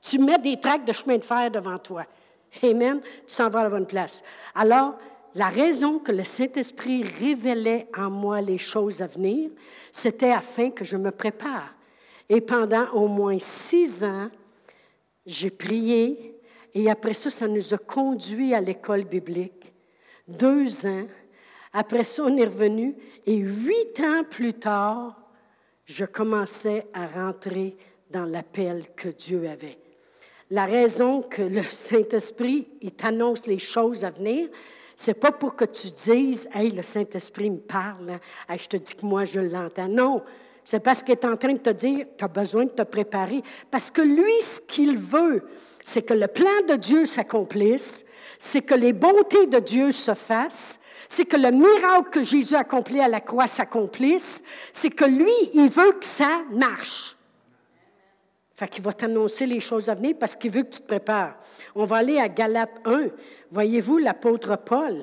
Tu 0.00 0.20
mets 0.20 0.38
des 0.38 0.60
tracts 0.60 0.86
de 0.86 0.92
chemin 0.92 1.16
de 1.16 1.24
fer 1.24 1.50
devant 1.50 1.78
toi. 1.78 2.04
Amen. 2.62 3.00
Tu 3.00 3.34
s'en 3.34 3.48
vas 3.48 3.60
à 3.60 3.64
la 3.64 3.70
bonne 3.70 3.86
place. 3.86 4.22
Alors, 4.54 4.96
la 5.34 5.48
raison 5.48 5.98
que 5.98 6.12
le 6.12 6.24
Saint-Esprit 6.24 7.02
révélait 7.02 7.88
en 7.96 8.10
moi 8.10 8.40
les 8.40 8.58
choses 8.58 9.02
à 9.02 9.06
venir, 9.06 9.50
c'était 9.92 10.32
afin 10.32 10.70
que 10.70 10.84
je 10.84 10.96
me 10.96 11.10
prépare. 11.10 11.74
Et 12.28 12.40
pendant 12.40 12.90
au 12.92 13.06
moins 13.06 13.38
six 13.38 14.02
ans, 14.02 14.30
j'ai 15.26 15.50
prié 15.50 16.36
et 16.74 16.90
après 16.90 17.14
ça, 17.14 17.30
ça 17.30 17.48
nous 17.48 17.74
a 17.74 17.78
conduits 17.78 18.54
à 18.54 18.60
l'école 18.60 19.04
biblique. 19.04 19.72
Deux 20.26 20.86
ans. 20.86 21.06
Après 21.72 22.04
ça, 22.04 22.24
on 22.24 22.36
est 22.36 22.44
revenu 22.44 22.94
et 23.26 23.36
huit 23.36 24.00
ans 24.00 24.24
plus 24.24 24.54
tard, 24.54 25.20
je 25.84 26.04
commençais 26.04 26.86
à 26.92 27.06
rentrer 27.06 27.76
dans 28.10 28.24
l'appel 28.24 28.86
que 28.96 29.08
Dieu 29.08 29.48
avait. 29.48 29.78
La 30.50 30.64
raison 30.64 31.22
que 31.22 31.42
le 31.42 31.64
Saint-Esprit, 31.64 32.68
il 32.80 32.92
t'annonce 32.92 33.46
les 33.46 33.58
choses 33.58 34.04
à 34.04 34.10
venir, 34.10 34.48
c'est 34.94 35.18
pas 35.18 35.32
pour 35.32 35.56
que 35.56 35.64
tu 35.64 35.88
dises, 35.88 36.48
hey, 36.54 36.70
le 36.70 36.82
Saint-Esprit 36.82 37.50
me 37.50 37.58
parle, 37.58 38.10
hein. 38.48 38.56
je 38.56 38.66
te 38.66 38.76
dis 38.76 38.94
que 38.94 39.04
moi 39.04 39.24
je 39.24 39.40
l'entends. 39.40 39.88
Non, 39.88 40.22
c'est 40.64 40.80
parce 40.80 41.02
qu'il 41.02 41.12
est 41.12 41.24
en 41.24 41.36
train 41.36 41.52
de 41.52 41.58
te 41.58 41.70
dire, 41.70 42.06
tu 42.16 42.24
as 42.24 42.28
besoin 42.28 42.64
de 42.64 42.70
te 42.70 42.82
préparer. 42.82 43.42
Parce 43.70 43.90
que 43.90 44.02
lui, 44.02 44.40
ce 44.40 44.60
qu'il 44.60 44.98
veut, 44.98 45.42
c'est 45.84 46.02
que 46.02 46.14
le 46.14 46.28
plan 46.28 46.62
de 46.68 46.74
Dieu 46.76 47.04
s'accomplisse, 47.04 48.06
c'est 48.38 48.62
que 48.62 48.74
les 48.74 48.92
bontés 48.92 49.46
de 49.46 49.58
Dieu 49.58 49.90
se 49.90 50.14
fassent, 50.14 50.80
c'est 51.08 51.24
que 51.24 51.36
le 51.36 51.50
miracle 51.50 52.10
que 52.10 52.22
Jésus 52.22 52.54
a 52.54 52.60
accompli 52.60 53.00
à 53.00 53.08
la 53.08 53.20
croix 53.20 53.46
s'accomplisse, 53.46 54.42
c'est 54.72 54.90
que 54.90 55.04
lui, 55.04 55.32
il 55.54 55.68
veut 55.68 55.92
que 55.92 56.06
ça 56.06 56.42
marche. 56.50 57.15
Fait 58.56 58.68
qu'il 58.68 58.82
va 58.82 58.92
t'annoncer 58.94 59.44
les 59.44 59.60
choses 59.60 59.90
à 59.90 59.94
venir 59.94 60.16
parce 60.18 60.34
qu'il 60.34 60.50
veut 60.50 60.62
que 60.62 60.70
tu 60.70 60.80
te 60.80 60.86
prépares. 60.86 61.38
On 61.74 61.84
va 61.84 61.96
aller 61.96 62.18
à 62.18 62.28
Galates 62.28 62.80
1. 62.86 63.08
Voyez-vous 63.50 63.98
l'apôtre 63.98 64.56
Paul? 64.56 65.02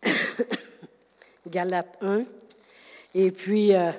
Galates 1.48 1.98
1. 2.00 2.20
Et 3.16 3.32
puis, 3.32 3.74
euh, 3.74 3.90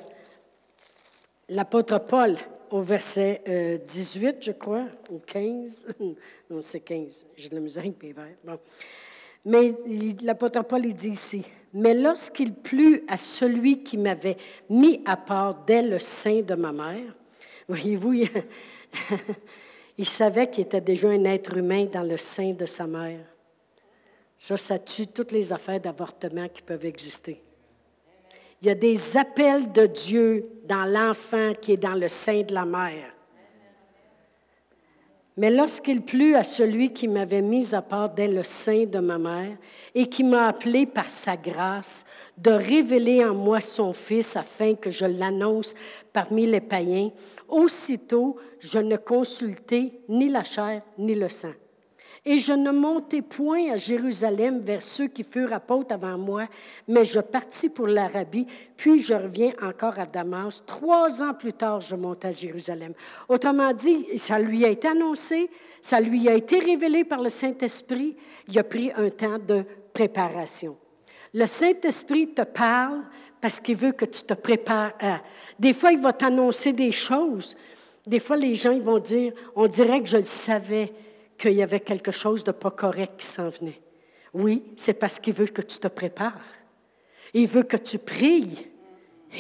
l'apôtre 1.49 1.99
Paul, 1.99 2.37
au 2.71 2.81
verset 2.81 3.81
18, 3.85 4.25
euh, 4.27 4.31
je 4.39 4.51
crois, 4.53 4.85
ou 5.09 5.19
15. 5.19 5.89
non, 6.49 6.61
c'est 6.61 6.79
15. 6.79 7.25
J'ai 7.35 7.49
de 7.49 7.55
la 7.55 7.61
misère 7.61 7.83
avec 7.83 8.15
Bon. 8.45 8.59
Mais 9.43 9.73
l'apôtre 10.23 10.63
Paul, 10.63 10.85
il 10.85 10.95
dit 10.95 11.09
ici, 11.09 11.43
mais 11.73 11.93
lorsqu'il 11.93 12.53
plut 12.53 13.03
à 13.09 13.17
celui 13.17 13.83
qui 13.83 13.97
m'avait 13.97 14.37
mis 14.69 15.01
à 15.05 15.17
part 15.17 15.65
dès 15.65 15.81
le 15.81 15.99
sein 15.99 16.41
de 16.41 16.55
ma 16.55 16.71
mère, 16.71 17.13
voyez-vous, 17.67 18.13
il 19.97 20.05
savait 20.05 20.49
qu'il 20.49 20.65
était 20.65 20.81
déjà 20.81 21.09
un 21.09 21.23
être 21.25 21.57
humain 21.57 21.85
dans 21.85 22.03
le 22.03 22.17
sein 22.17 22.53
de 22.53 22.65
sa 22.65 22.87
mère. 22.87 23.25
Ça, 24.37 24.55
ça 24.55 24.77
tue 24.77 25.07
toutes 25.07 25.31
les 25.31 25.51
affaires 25.51 25.79
d'avortement 25.79 26.47
qui 26.47 26.61
peuvent 26.61 26.85
exister. 26.85 27.41
Il 28.61 28.67
y 28.67 28.71
a 28.71 28.75
des 28.75 29.17
appels 29.17 29.71
de 29.71 29.85
Dieu 29.85 30.49
dans 30.65 30.85
l'enfant 30.85 31.53
qui 31.59 31.73
est 31.73 31.77
dans 31.77 31.95
le 31.95 32.07
sein 32.07 32.41
de 32.41 32.53
la 32.53 32.65
mère. 32.65 33.16
Mais 35.37 35.51
lorsqu'il 35.51 36.01
plut 36.01 36.35
à 36.35 36.43
celui 36.43 36.91
qui 36.93 37.07
m'avait 37.07 37.43
mis 37.43 37.75
à 37.75 37.83
part 37.83 38.09
dès 38.09 38.27
le 38.27 38.43
sein 38.43 38.85
de 38.85 38.97
ma 38.97 39.19
mère 39.19 39.55
et 39.93 40.07
qui 40.07 40.23
m'a 40.23 40.47
appelé 40.47 40.87
par 40.87 41.09
sa 41.09 41.37
grâce 41.37 42.05
de 42.37 42.49
révéler 42.49 43.23
en 43.23 43.35
moi 43.35 43.61
son 43.61 43.93
Fils 43.93 44.35
afin 44.35 44.73
que 44.73 44.89
je 44.89 45.05
l'annonce 45.05 45.75
parmi 46.11 46.47
les 46.47 46.61
païens, 46.61 47.11
aussitôt 47.47 48.37
je 48.59 48.79
ne 48.79 48.97
consultai 48.97 50.01
ni 50.09 50.27
la 50.27 50.43
chair 50.43 50.81
ni 50.97 51.13
le 51.13 51.29
sang. 51.29 51.53
Et 52.29 52.39
je 52.39 52.51
ne 52.51 52.71
montai 52.71 53.21
point 53.21 53.71
à 53.71 53.77
Jérusalem 53.77 54.59
vers 54.59 54.81
ceux 54.81 55.07
qui 55.07 55.23
furent 55.23 55.53
apôtres 55.53 55.93
avant 55.93 56.17
moi, 56.17 56.43
mais 56.85 57.05
je 57.05 57.21
partis 57.21 57.69
pour 57.69 57.87
l'Arabie, 57.87 58.45
puis 58.75 58.99
je 58.99 59.13
reviens 59.13 59.53
encore 59.61 59.97
à 59.97 60.05
Damas. 60.05 60.61
Trois 60.65 61.23
ans 61.23 61.33
plus 61.33 61.53
tard, 61.53 61.79
je 61.79 61.95
monte 61.95 62.25
à 62.25 62.31
Jérusalem. 62.33 62.91
Autrement 63.29 63.71
dit, 63.71 64.05
ça 64.17 64.39
lui 64.39 64.65
a 64.65 64.69
été 64.69 64.89
annoncé, 64.89 65.49
ça 65.79 66.01
lui 66.01 66.27
a 66.27 66.33
été 66.33 66.59
révélé 66.59 67.05
par 67.05 67.21
le 67.23 67.29
Saint-Esprit. 67.29 68.17
Il 68.49 68.59
a 68.59 68.63
pris 68.65 68.91
un 68.97 69.09
temps 69.09 69.39
de 69.39 69.63
préparation. 69.93 70.75
Le 71.33 71.45
Saint-Esprit 71.45 72.33
te 72.33 72.41
parle 72.41 73.03
parce 73.39 73.61
qu'il 73.61 73.77
veut 73.77 73.93
que 73.93 74.03
tu 74.03 74.23
te 74.23 74.33
prépares 74.33 74.95
à. 74.99 75.21
Des 75.57 75.71
fois, 75.71 75.93
il 75.93 75.99
va 76.01 76.11
t'annoncer 76.11 76.73
des 76.73 76.91
choses. 76.91 77.55
Des 78.05 78.19
fois, 78.19 78.35
les 78.35 78.55
gens 78.55 78.77
vont 78.79 78.99
dire, 78.99 79.31
on 79.55 79.67
dirait 79.67 80.01
que 80.01 80.09
je 80.09 80.17
le 80.17 80.23
savais 80.23 80.91
qu'il 81.37 81.53
y 81.53 81.61
avait 81.61 81.79
quelque 81.79 82.11
chose 82.11 82.43
de 82.43 82.51
pas 82.51 82.71
correct 82.71 83.13
qui 83.17 83.25
s'en 83.25 83.49
venait. 83.49 83.79
Oui, 84.33 84.63
c'est 84.75 84.93
parce 84.93 85.19
qu'il 85.19 85.33
veut 85.33 85.47
que 85.47 85.61
tu 85.61 85.77
te 85.77 85.87
prépares. 85.87 86.45
Il 87.33 87.47
veut 87.47 87.63
que 87.63 87.77
tu 87.77 87.97
pries. 87.97 88.67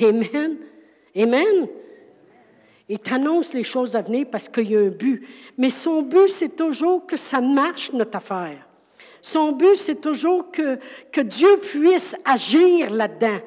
Amen. 0.01 0.57
Amen. 1.15 1.67
Il 2.89 2.99
t'annonce 2.99 3.53
les 3.53 3.63
choses 3.63 3.95
à 3.95 4.01
venir 4.01 4.27
parce 4.31 4.47
qu'il 4.47 4.71
y 4.71 4.77
a 4.77 4.79
un 4.79 4.89
but. 4.89 5.27
Mais 5.57 5.69
son 5.69 6.01
but, 6.01 6.29
c'est 6.29 6.55
toujours 6.55 7.05
que 7.05 7.17
ça 7.17 7.41
marche, 7.41 7.91
notre 7.91 8.17
affaire. 8.17 8.65
Son 9.21 9.51
but, 9.51 9.75
c'est 9.75 9.99
toujours 9.99 10.51
que, 10.51 10.79
que 11.11 11.21
Dieu 11.21 11.57
puisse 11.57 12.15
agir 12.23 12.89
là-dedans. 12.91 13.39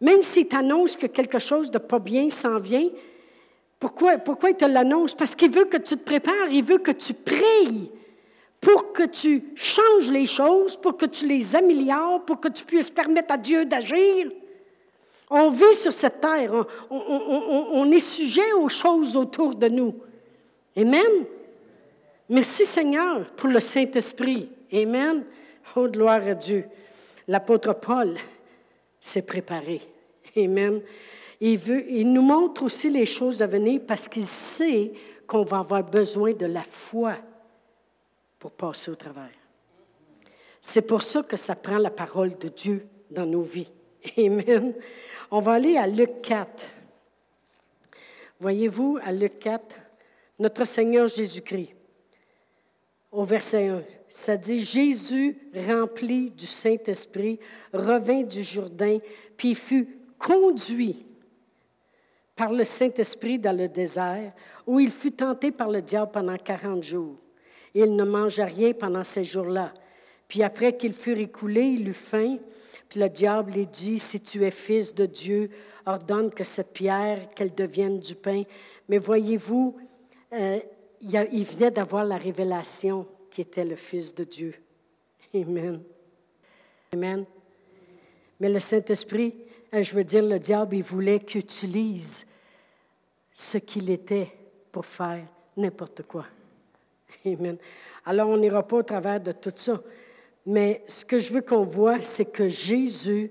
Même 0.00 0.22
s'il 0.22 0.46
t'annonce 0.46 0.96
que 0.96 1.06
quelque 1.06 1.38
chose 1.38 1.70
de 1.70 1.78
pas 1.78 1.98
bien 1.98 2.28
s'en 2.28 2.58
vient, 2.58 2.88
pourquoi, 3.78 4.14
il 4.48 4.56
te 4.56 4.64
l'annonce? 4.64 5.14
Parce 5.14 5.34
qu'il 5.34 5.50
veut 5.50 5.66
que 5.66 5.76
tu 5.76 5.96
te 5.96 6.04
prépares, 6.04 6.48
il 6.50 6.64
veut 6.64 6.78
que 6.78 6.90
tu 6.90 7.14
pries 7.14 7.90
pour 8.60 8.92
que 8.92 9.04
tu 9.04 9.44
changes 9.54 10.10
les 10.10 10.26
choses, 10.26 10.76
pour 10.76 10.96
que 10.96 11.06
tu 11.06 11.26
les 11.26 11.54
améliores, 11.54 12.24
pour 12.24 12.40
que 12.40 12.48
tu 12.48 12.64
puisses 12.64 12.90
permettre 12.90 13.34
à 13.34 13.36
Dieu 13.36 13.64
d'agir. 13.64 14.30
On 15.30 15.50
vit 15.50 15.74
sur 15.74 15.92
cette 15.92 16.20
terre, 16.20 16.66
on, 16.90 16.96
on, 17.72 17.90
est 17.92 18.00
sujet 18.00 18.52
aux 18.54 18.68
choses 18.68 19.16
autour 19.16 19.54
de 19.54 19.68
nous. 19.68 19.94
Amen. 20.76 21.26
Merci 22.28 22.64
Seigneur 22.64 23.30
pour 23.36 23.48
le 23.48 23.60
Saint-Esprit. 23.60 24.48
Amen. 24.72 25.24
Oh, 25.76 25.86
gloire 25.86 26.26
à 26.26 26.34
Dieu. 26.34 26.64
L'apôtre 27.28 27.74
Paul 27.74 28.16
s'est 29.00 29.22
préparé. 29.22 29.82
Amen. 30.36 30.80
Il, 31.40 32.12
nous 32.12 32.22
montre 32.22 32.64
aussi 32.64 32.90
les 32.90 33.06
choses 33.06 33.42
à 33.42 33.46
venir 33.46 33.80
parce 33.86 34.08
qu'il 34.08 34.24
sait 34.24 34.92
qu'on 35.26 35.44
va 35.44 35.58
avoir 35.58 35.84
besoin 35.84 36.32
de 36.32 36.46
la 36.46 36.64
foi 36.64 37.16
pour 38.38 38.50
passer 38.52 38.90
au 38.90 38.96
travers. 38.96 39.30
C'est 40.60 40.82
pour 40.82 41.02
ça 41.02 41.22
que 41.22 41.36
ça 41.36 41.54
prend 41.54 41.78
la 41.78 41.90
parole 41.90 42.36
de 42.38 42.48
Dieu 42.48 42.86
dans 43.10 43.26
nos 43.26 43.42
vies. 43.42 43.70
Amen. 44.18 44.74
On 45.30 45.40
va 45.40 45.52
aller 45.52 45.76
à 45.76 45.86
Luc 45.86 46.22
4. 46.22 46.48
Voyez-vous, 48.40 48.98
à 49.02 49.12
Luc 49.12 49.38
4, 49.38 49.76
notre 50.38 50.64
Seigneur 50.64 51.06
Jésus-Christ, 51.06 51.74
au 53.10 53.24
verset 53.24 53.68
1, 53.68 53.82
ça 54.08 54.36
dit 54.36 54.60
Jésus, 54.60 55.38
rempli 55.68 56.30
du 56.30 56.46
Saint-Esprit, 56.46 57.40
revint 57.72 58.22
du 58.22 58.42
Jourdain, 58.42 58.98
puis 59.36 59.54
fut 59.54 59.98
conduit 60.18 61.07
par 62.38 62.52
le 62.52 62.62
Saint-Esprit 62.62 63.36
dans 63.40 63.56
le 63.56 63.68
désert, 63.68 64.32
où 64.64 64.78
il 64.78 64.92
fut 64.92 65.10
tenté 65.10 65.50
par 65.50 65.68
le 65.68 65.82
diable 65.82 66.12
pendant 66.12 66.36
quarante 66.36 66.84
jours. 66.84 67.16
Il 67.74 67.96
ne 67.96 68.04
mangea 68.04 68.44
rien 68.44 68.72
pendant 68.74 69.02
ces 69.02 69.24
jours-là. 69.24 69.74
Puis 70.28 70.44
après 70.44 70.76
qu'il 70.76 70.92
fut 70.92 71.18
écoulé, 71.18 71.62
il 71.62 71.88
eut 71.88 71.92
faim. 71.92 72.38
Puis 72.88 73.00
le 73.00 73.08
diable 73.08 73.54
lui 73.54 73.66
dit, 73.66 73.98
si 73.98 74.20
tu 74.20 74.44
es 74.44 74.52
fils 74.52 74.94
de 74.94 75.04
Dieu, 75.04 75.50
ordonne 75.84 76.30
que 76.30 76.44
cette 76.44 76.72
pierre, 76.72 77.28
qu'elle 77.34 77.52
devienne 77.52 77.98
du 77.98 78.14
pain. 78.14 78.44
Mais 78.88 78.98
voyez-vous, 78.98 79.76
euh, 80.32 80.60
il 81.00 81.44
venait 81.44 81.72
d'avoir 81.72 82.04
la 82.04 82.18
révélation 82.18 83.04
qui 83.32 83.40
était 83.40 83.64
le 83.64 83.76
Fils 83.76 84.14
de 84.14 84.22
Dieu. 84.22 84.54
Amen. 85.34 85.82
Amen. 86.92 87.24
Mais 88.38 88.48
le 88.48 88.60
Saint-Esprit, 88.60 89.34
euh, 89.74 89.82
je 89.82 89.92
veux 89.92 90.04
dire, 90.04 90.24
le 90.24 90.38
diable, 90.38 90.76
il 90.76 90.84
voulait 90.84 91.18
qu'il 91.18 91.40
utilise 91.40 92.27
ce 93.38 93.58
qu'il 93.58 93.88
était 93.88 94.32
pour 94.72 94.84
faire 94.84 95.24
n'importe 95.56 96.02
quoi. 96.02 96.26
Amen. 97.24 97.56
Alors, 98.04 98.28
on 98.28 98.36
n'ira 98.36 98.66
pas 98.66 98.78
au 98.78 98.82
travers 98.82 99.20
de 99.20 99.30
tout 99.30 99.52
ça. 99.54 99.80
Mais 100.44 100.82
ce 100.88 101.04
que 101.04 101.20
je 101.20 101.32
veux 101.32 101.40
qu'on 101.42 101.62
voit, 101.62 102.02
c'est 102.02 102.24
que 102.24 102.48
Jésus, 102.48 103.30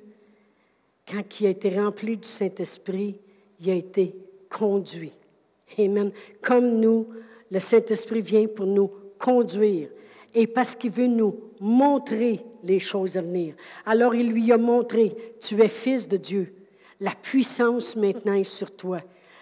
quand 1.06 1.42
il 1.42 1.48
a 1.48 1.50
été 1.50 1.78
rempli 1.78 2.16
du 2.16 2.28
Saint-Esprit, 2.28 3.20
il 3.60 3.70
a 3.70 3.74
été 3.74 4.16
conduit. 4.50 5.12
Amen. 5.78 6.12
Comme 6.42 6.80
nous, 6.80 7.08
le 7.52 7.60
Saint-Esprit 7.60 8.22
vient 8.22 8.48
pour 8.48 8.66
nous 8.66 8.90
conduire 9.20 9.90
et 10.34 10.48
parce 10.48 10.74
qu'il 10.74 10.92
veut 10.92 11.08
nous 11.08 11.38
montrer 11.60 12.46
les 12.64 12.80
choses 12.80 13.18
à 13.18 13.22
venir. 13.22 13.56
Alors 13.86 14.16
il 14.16 14.32
lui 14.32 14.54
a 14.54 14.58
montré, 14.58 15.34
tu 15.42 15.62
es 15.62 15.68
fils 15.68 16.08
de 16.08 16.16
Dieu. 16.16 16.54
La 17.02 17.12
puissance 17.12 17.98
maintenant 17.98 18.36
est 18.36 18.46
sur 18.46 18.72
toi. 18.72 19.02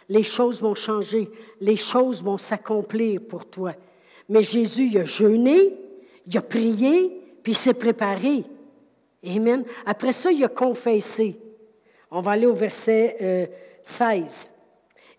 Les 0.09 0.23
choses 0.23 0.61
vont 0.61 0.75
changer, 0.75 1.29
les 1.59 1.75
choses 1.75 2.23
vont 2.23 2.37
s'accomplir 2.37 3.21
pour 3.21 3.45
toi. 3.45 3.73
Mais 4.29 4.43
Jésus, 4.43 4.89
il 4.91 4.97
a 4.97 5.05
jeûné, 5.05 5.73
il 6.25 6.37
a 6.37 6.41
prié, 6.41 7.21
puis 7.43 7.53
il 7.53 7.55
s'est 7.55 7.73
préparé. 7.73 8.43
Amen. 9.25 9.63
Après 9.85 10.11
ça, 10.11 10.31
il 10.31 10.43
a 10.43 10.47
confessé. 10.47 11.37
On 12.11 12.21
va 12.21 12.31
aller 12.31 12.45
au 12.45 12.53
verset 12.53 13.51
16. 13.83 14.54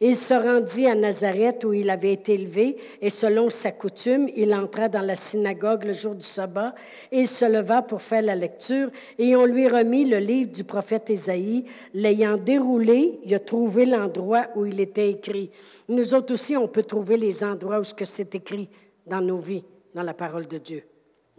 Il 0.01 0.15
se 0.15 0.35
rendit 0.35 0.87
à 0.87 0.95
Nazareth 0.95 1.65
où 1.65 1.73
il 1.73 1.89
avait 1.89 2.13
été 2.13 2.35
élevé, 2.35 2.77
et 3.01 3.09
selon 3.09 3.49
sa 3.49 3.73
coutume, 3.73 4.29
il 4.37 4.55
entra 4.55 4.89
dans 4.89 5.01
la 5.01 5.15
synagogue 5.15 5.85
le 5.85 5.95
jour 5.95 6.15
du 6.15 6.27
sabbat, 6.27 6.75
et 7.11 7.21
il 7.21 7.29
se 7.29 7.47
leva 7.47 7.81
pour 7.81 8.03
faire 8.03 8.21
la 8.21 8.35
lecture, 8.35 8.91
et 9.19 9.35
on 9.37 9.47
lui 9.47 9.69
remit 9.69 10.05
le 10.05 10.19
livre 10.19 10.51
du 10.51 10.65
prophète 10.65 11.09
Ésaïe. 11.09 11.65
L'ayant 11.95 12.37
déroulé, 12.37 13.21
il 13.25 13.35
a 13.35 13.39
trouvé 13.39 13.87
l'endroit 13.87 14.49
où 14.55 14.67
il 14.67 14.81
était 14.81 15.11
écrit. 15.11 15.51
Nous 15.89 16.13
autres 16.13 16.35
aussi, 16.35 16.57
on 16.57 16.69
peut 16.69 16.85
trouver 16.85 17.17
les 17.17 17.43
endroits 17.43 17.81
où 17.81 17.85
c'est 17.85 18.35
écrit 18.35 18.69
dans 19.07 19.23
nos 19.23 19.39
vies, 19.39 19.65
dans 19.95 20.03
la 20.03 20.15
parole 20.15 20.47
de 20.47 20.59
Dieu. 20.59 20.83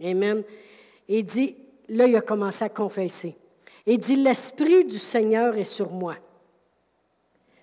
Amen. 0.02 0.42
Il 1.08 1.24
dit, 1.24 1.56
là, 1.88 2.06
il 2.06 2.16
a 2.16 2.22
commencé 2.22 2.64
à 2.64 2.68
confesser. 2.68 3.36
Il 3.86 3.98
dit, 3.98 4.16
l'Esprit 4.16 4.84
du 4.84 4.98
Seigneur 4.98 5.56
est 5.56 5.64
sur 5.64 5.92
moi 5.92 6.16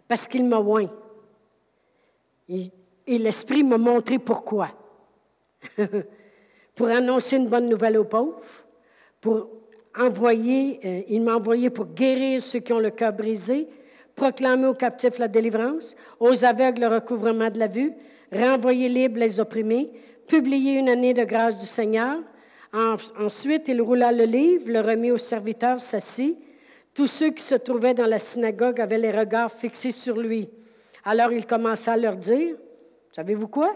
parce 0.08 0.28
qu'il 0.28 0.46
m'a 0.46 0.60
oint. 0.60 0.90
Et, 2.50 2.72
l'Esprit 3.08 3.64
m'a 3.64 3.78
montré 3.78 4.20
pourquoi. 4.20 4.70
pour 6.76 6.88
annoncer 6.88 7.38
une 7.38 7.48
bonne 7.48 7.70
nouvelle 7.70 7.98
aux 7.98 8.06
pauvres, 8.06 8.42
pour 9.22 9.50
envoyer, 9.98 10.80
euh, 10.84 11.02
il 11.08 11.22
m'a 11.22 11.36
envoyé 11.36 11.70
pour 11.70 11.86
guérir 11.86 12.42
ceux 12.42 12.60
qui 12.60 12.74
ont 12.74 12.80
le 12.80 12.92
cœur 12.92 13.14
brisé, 13.14 13.68
proclamer 14.16 14.68
aux 14.68 14.74
captifs 14.74 15.18
la 15.18 15.28
délivrance, 15.28 15.96
aux 16.20 16.46
aveugles 16.46 16.82
le 16.82 16.88
recouvrement 16.88 17.50
de 17.50 17.60
la 17.60 17.68
vue, 17.68 17.94
renvoyer 18.32 18.90
libres 18.90 19.20
les 19.20 19.40
opprimés, 19.40 19.92
publier 20.28 20.80
une 20.80 20.90
année 20.90 21.14
de 21.14 21.24
grâce 21.24 21.60
du 21.60 21.66
Seigneur. 21.66 22.20
ensuite, 22.74 23.68
il 23.68 23.82
roula 23.82 24.12
le 24.12 24.26
livre, 24.26 24.66
le 24.68 24.82
remit 24.82 25.12
au 25.12 25.18
serviteur, 25.18 25.80
s'assit. 25.80 26.38
Tous 26.96 27.08
ceux 27.08 27.32
qui 27.32 27.44
se 27.44 27.56
trouvaient 27.56 27.94
dans 27.94 28.06
la 28.06 28.18
synagogue 28.18 28.80
avaient 28.80 28.98
les 28.98 29.12
regards 29.12 29.52
fixés 29.52 29.92
sur 29.92 30.18
lui. 30.18 30.50
Alors 31.04 31.34
il 31.34 31.46
commença 31.46 31.92
à 31.92 31.98
leur 31.98 32.16
dire, 32.16 32.56
savez-vous 33.12 33.50
quoi? 33.50 33.76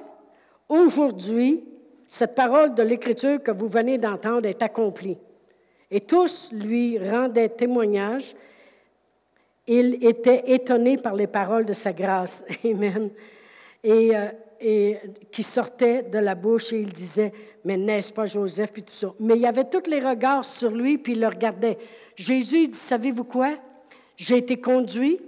Aujourd'hui, 0.69 1.65
cette 2.07 2.33
parole 2.33 2.73
de 2.73 2.81
l'Écriture 2.81 3.43
que 3.43 3.51
vous 3.51 3.67
venez 3.67 3.97
d'entendre 3.97 4.47
est 4.47 4.63
accomplie. 4.63 5.17
Et 5.91 5.99
tous 5.99 6.49
lui 6.53 6.97
rendaient 6.97 7.49
témoignage. 7.49 8.35
Il 9.67 10.03
était 10.03 10.53
étonné 10.53 10.97
par 10.97 11.13
les 11.13 11.27
paroles 11.27 11.65
de 11.65 11.73
sa 11.73 11.91
grâce. 11.91 12.45
Amen. 12.63 13.09
Et, 13.83 14.15
euh, 14.15 14.27
et 14.61 14.97
qui 15.31 15.43
sortaient 15.43 16.03
de 16.03 16.19
la 16.19 16.35
bouche 16.35 16.71
et 16.71 16.79
il 16.79 16.91
disait, 16.91 17.33
mais 17.65 17.77
n'est-ce 17.77 18.13
pas 18.13 18.25
Joseph, 18.25 18.71
puis 18.71 18.83
tout 18.83 18.93
ça. 18.93 19.13
Mais 19.19 19.35
il 19.35 19.41
y 19.41 19.47
avait 19.47 19.65
tous 19.65 19.89
les 19.89 19.99
regards 19.99 20.45
sur 20.45 20.71
lui, 20.71 20.97
puis 20.97 21.13
il 21.13 21.19
le 21.19 21.27
regardait. 21.27 21.77
Jésus 22.19 22.67
dit, 22.67 22.77
savez-vous 22.77 23.23
quoi? 23.23 23.53
J'ai 24.17 24.39
été 24.39 24.59
conduit, 24.59 25.21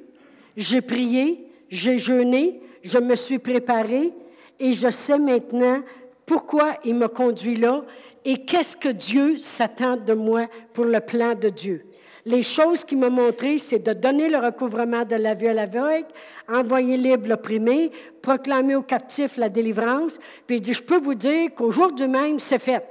j'ai 0.58 0.82
prié, 0.82 1.48
j'ai 1.70 1.98
jeûné, 1.98 2.60
je 2.84 2.98
me 2.98 3.16
suis 3.16 3.40
préparé 3.40 4.12
et 4.60 4.74
je 4.74 4.92
sais 4.92 5.18
maintenant 5.18 5.80
pourquoi 6.26 6.74
il 6.84 6.96
m'a 6.96 7.08
conduit 7.08 7.56
là 7.56 7.86
et 8.26 8.40
qu'est-ce 8.40 8.76
que 8.76 8.90
Dieu 8.90 9.38
s'attend 9.38 9.96
de 9.96 10.14
moi 10.14 10.48
pour 10.74 10.84
le 10.84 11.00
plan 11.00 11.34
de 11.34 11.48
Dieu. 11.48 11.86
Les 12.26 12.44
choses 12.44 12.84
qu'il 12.84 12.98
m'a 12.98 13.10
montrées, 13.10 13.58
c'est 13.58 13.80
de 13.80 13.94
donner 13.94 14.28
le 14.28 14.40
recouvrement 14.40 15.06
de 15.06 15.16
la 15.16 15.34
vue 15.34 15.48
à 15.48 15.54
l'aveugle, 15.54 16.08
envoyer 16.50 16.98
libre 16.98 17.30
l'opprimé, 17.30 17.90
proclamer 18.22 18.76
aux 18.76 18.84
captifs 18.84 19.38
la 19.38 19.48
délivrance. 19.48 20.20
Puis 20.46 20.58
il 20.58 20.62
dit, 20.62 20.74
je 20.74 20.84
peux 20.84 21.00
vous 21.00 21.16
dire 21.16 21.54
qu'au 21.56 21.72
jour 21.72 21.94
du 21.94 22.06
même, 22.10 22.38
c'est 22.38 22.60
fait. 22.60 22.86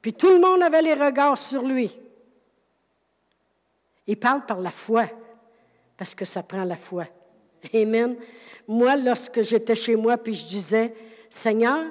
Puis 0.00 0.12
tout 0.12 0.28
le 0.28 0.38
monde 0.38 0.62
avait 0.62 0.82
les 0.82 0.94
regards 0.94 1.36
sur 1.36 1.62
lui. 1.62 1.98
Il 4.08 4.16
parle 4.16 4.44
par 4.46 4.58
la 4.58 4.70
foi, 4.70 5.04
parce 5.96 6.14
que 6.14 6.24
ça 6.24 6.42
prend 6.42 6.64
la 6.64 6.76
foi. 6.76 7.04
Amen. 7.74 8.16
Moi, 8.66 8.96
lorsque 8.96 9.42
j'étais 9.42 9.74
chez 9.74 9.96
moi, 9.96 10.16
puis 10.16 10.34
je 10.34 10.46
disais, 10.46 10.94
Seigneur, 11.28 11.84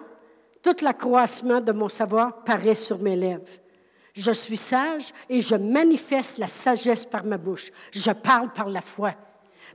tout 0.64 0.76
l'accroissement 0.84 1.62
de 1.62 1.72
mon 1.72 1.90
savoir 1.90 2.44
paraît 2.44 2.76
sur 2.76 2.98
mes 3.00 3.16
lèvres. 3.16 3.48
Je 4.14 4.32
suis 4.32 4.58
sage 4.58 5.14
et 5.30 5.42
je 5.42 5.54
manifeste 5.54 6.40
la 6.40 6.48
sagesse 6.48 7.06
par 7.06 7.24
ma 7.24 7.38
bouche. 7.38 7.72
Je 7.92 8.12
parle 8.12 8.52
par 8.52 8.68
la 8.68 8.82
foi. 8.82 9.14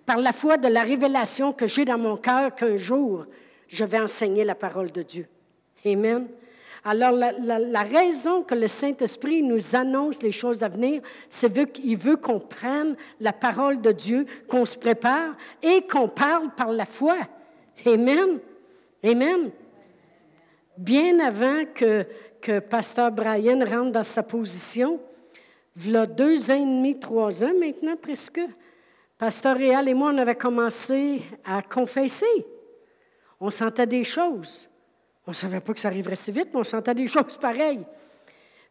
Par 0.05 0.17
la 0.17 0.33
foi 0.33 0.57
de 0.59 0.67
la 0.67 0.83
révélation 0.83 1.53
que 1.53 1.69
j'ai 1.69 1.85
dans 1.85 1.99
mon 1.99 2.17
cœur 2.17 2.53
qu'un 2.57 2.75
jour, 2.75 3.27
je 3.69 3.85
vais 3.85 4.01
enseigner 4.01 4.43
la 4.43 4.57
parole 4.57 4.91
de 4.91 5.03
Dieu. 5.03 5.29
Amen. 5.87 6.27
Alors, 6.85 7.13
la, 7.13 7.83
raison 7.83 8.43
que 8.43 8.57
le 8.57 8.67
Saint-Esprit 8.67 9.43
nous 9.43 9.77
annonce 9.77 10.21
les 10.21 10.33
choses 10.33 10.65
à 10.65 10.69
venir, 10.69 11.01
c'est 11.29 11.73
qu'il 11.73 11.97
veut 11.97 12.17
qu'on 12.17 12.41
prenne 12.41 12.97
la 13.21 13.33
parole 13.33 13.81
de 13.81 13.93
Dieu, 13.93 14.27
qu'on 14.49 14.65
se 14.65 14.77
prépare 14.77 15.37
et 15.63 15.83
qu'on 15.83 16.09
parle 16.09 16.51
par 16.57 16.73
la 16.73 16.85
foi. 16.85 17.19
Amen. 17.87 18.41
Amen. 19.05 19.51
Bien 20.77 21.21
avant 21.21 21.65
que, 21.73 22.05
que 22.41 22.59
Pasteur 22.59 23.13
Brian 23.13 23.61
rentre 23.65 23.93
dans 23.93 24.03
sa 24.03 24.25
position, 24.25 24.99
il 25.85 25.95
a 25.95 26.07
deux 26.07 26.51
ans 26.51 26.57
et 26.57 26.61
demi, 26.61 26.99
trois 26.99 27.45
ans 27.45 27.55
maintenant 27.59 27.97
presque, 27.97 28.41
Pasteur 29.19 29.57
Réal 29.57 29.89
et 29.89 29.95
moi, 29.95 30.11
on 30.13 30.19
avait 30.19 30.35
commencé 30.35 31.23
à 31.45 31.63
confesser. 31.63 32.45
On 33.41 33.51
sentait 33.51 33.87
des 33.87 34.03
choses. 34.03 34.69
On 35.27 35.31
ne 35.31 35.37
savait 35.37 35.61
pas 35.61 35.73
que 35.73 35.81
ça 35.81 35.89
arriverait 35.89 36.17
si 36.17 36.33
vite, 36.33 36.49
mais 36.53 36.61
on 36.61 36.65
sentait 36.65 36.95
des 36.95 37.07
choses 37.09 37.37
pareilles. 37.37 37.85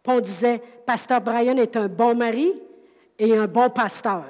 Puis 0.03 0.13
on 0.13 0.19
disait, 0.19 0.61
Pasteur 0.85 1.21
Brian 1.21 1.57
est 1.57 1.75
un 1.75 1.87
bon 1.87 2.15
mari 2.15 2.51
et 3.19 3.37
un 3.37 3.47
bon 3.47 3.69
pasteur. 3.69 4.25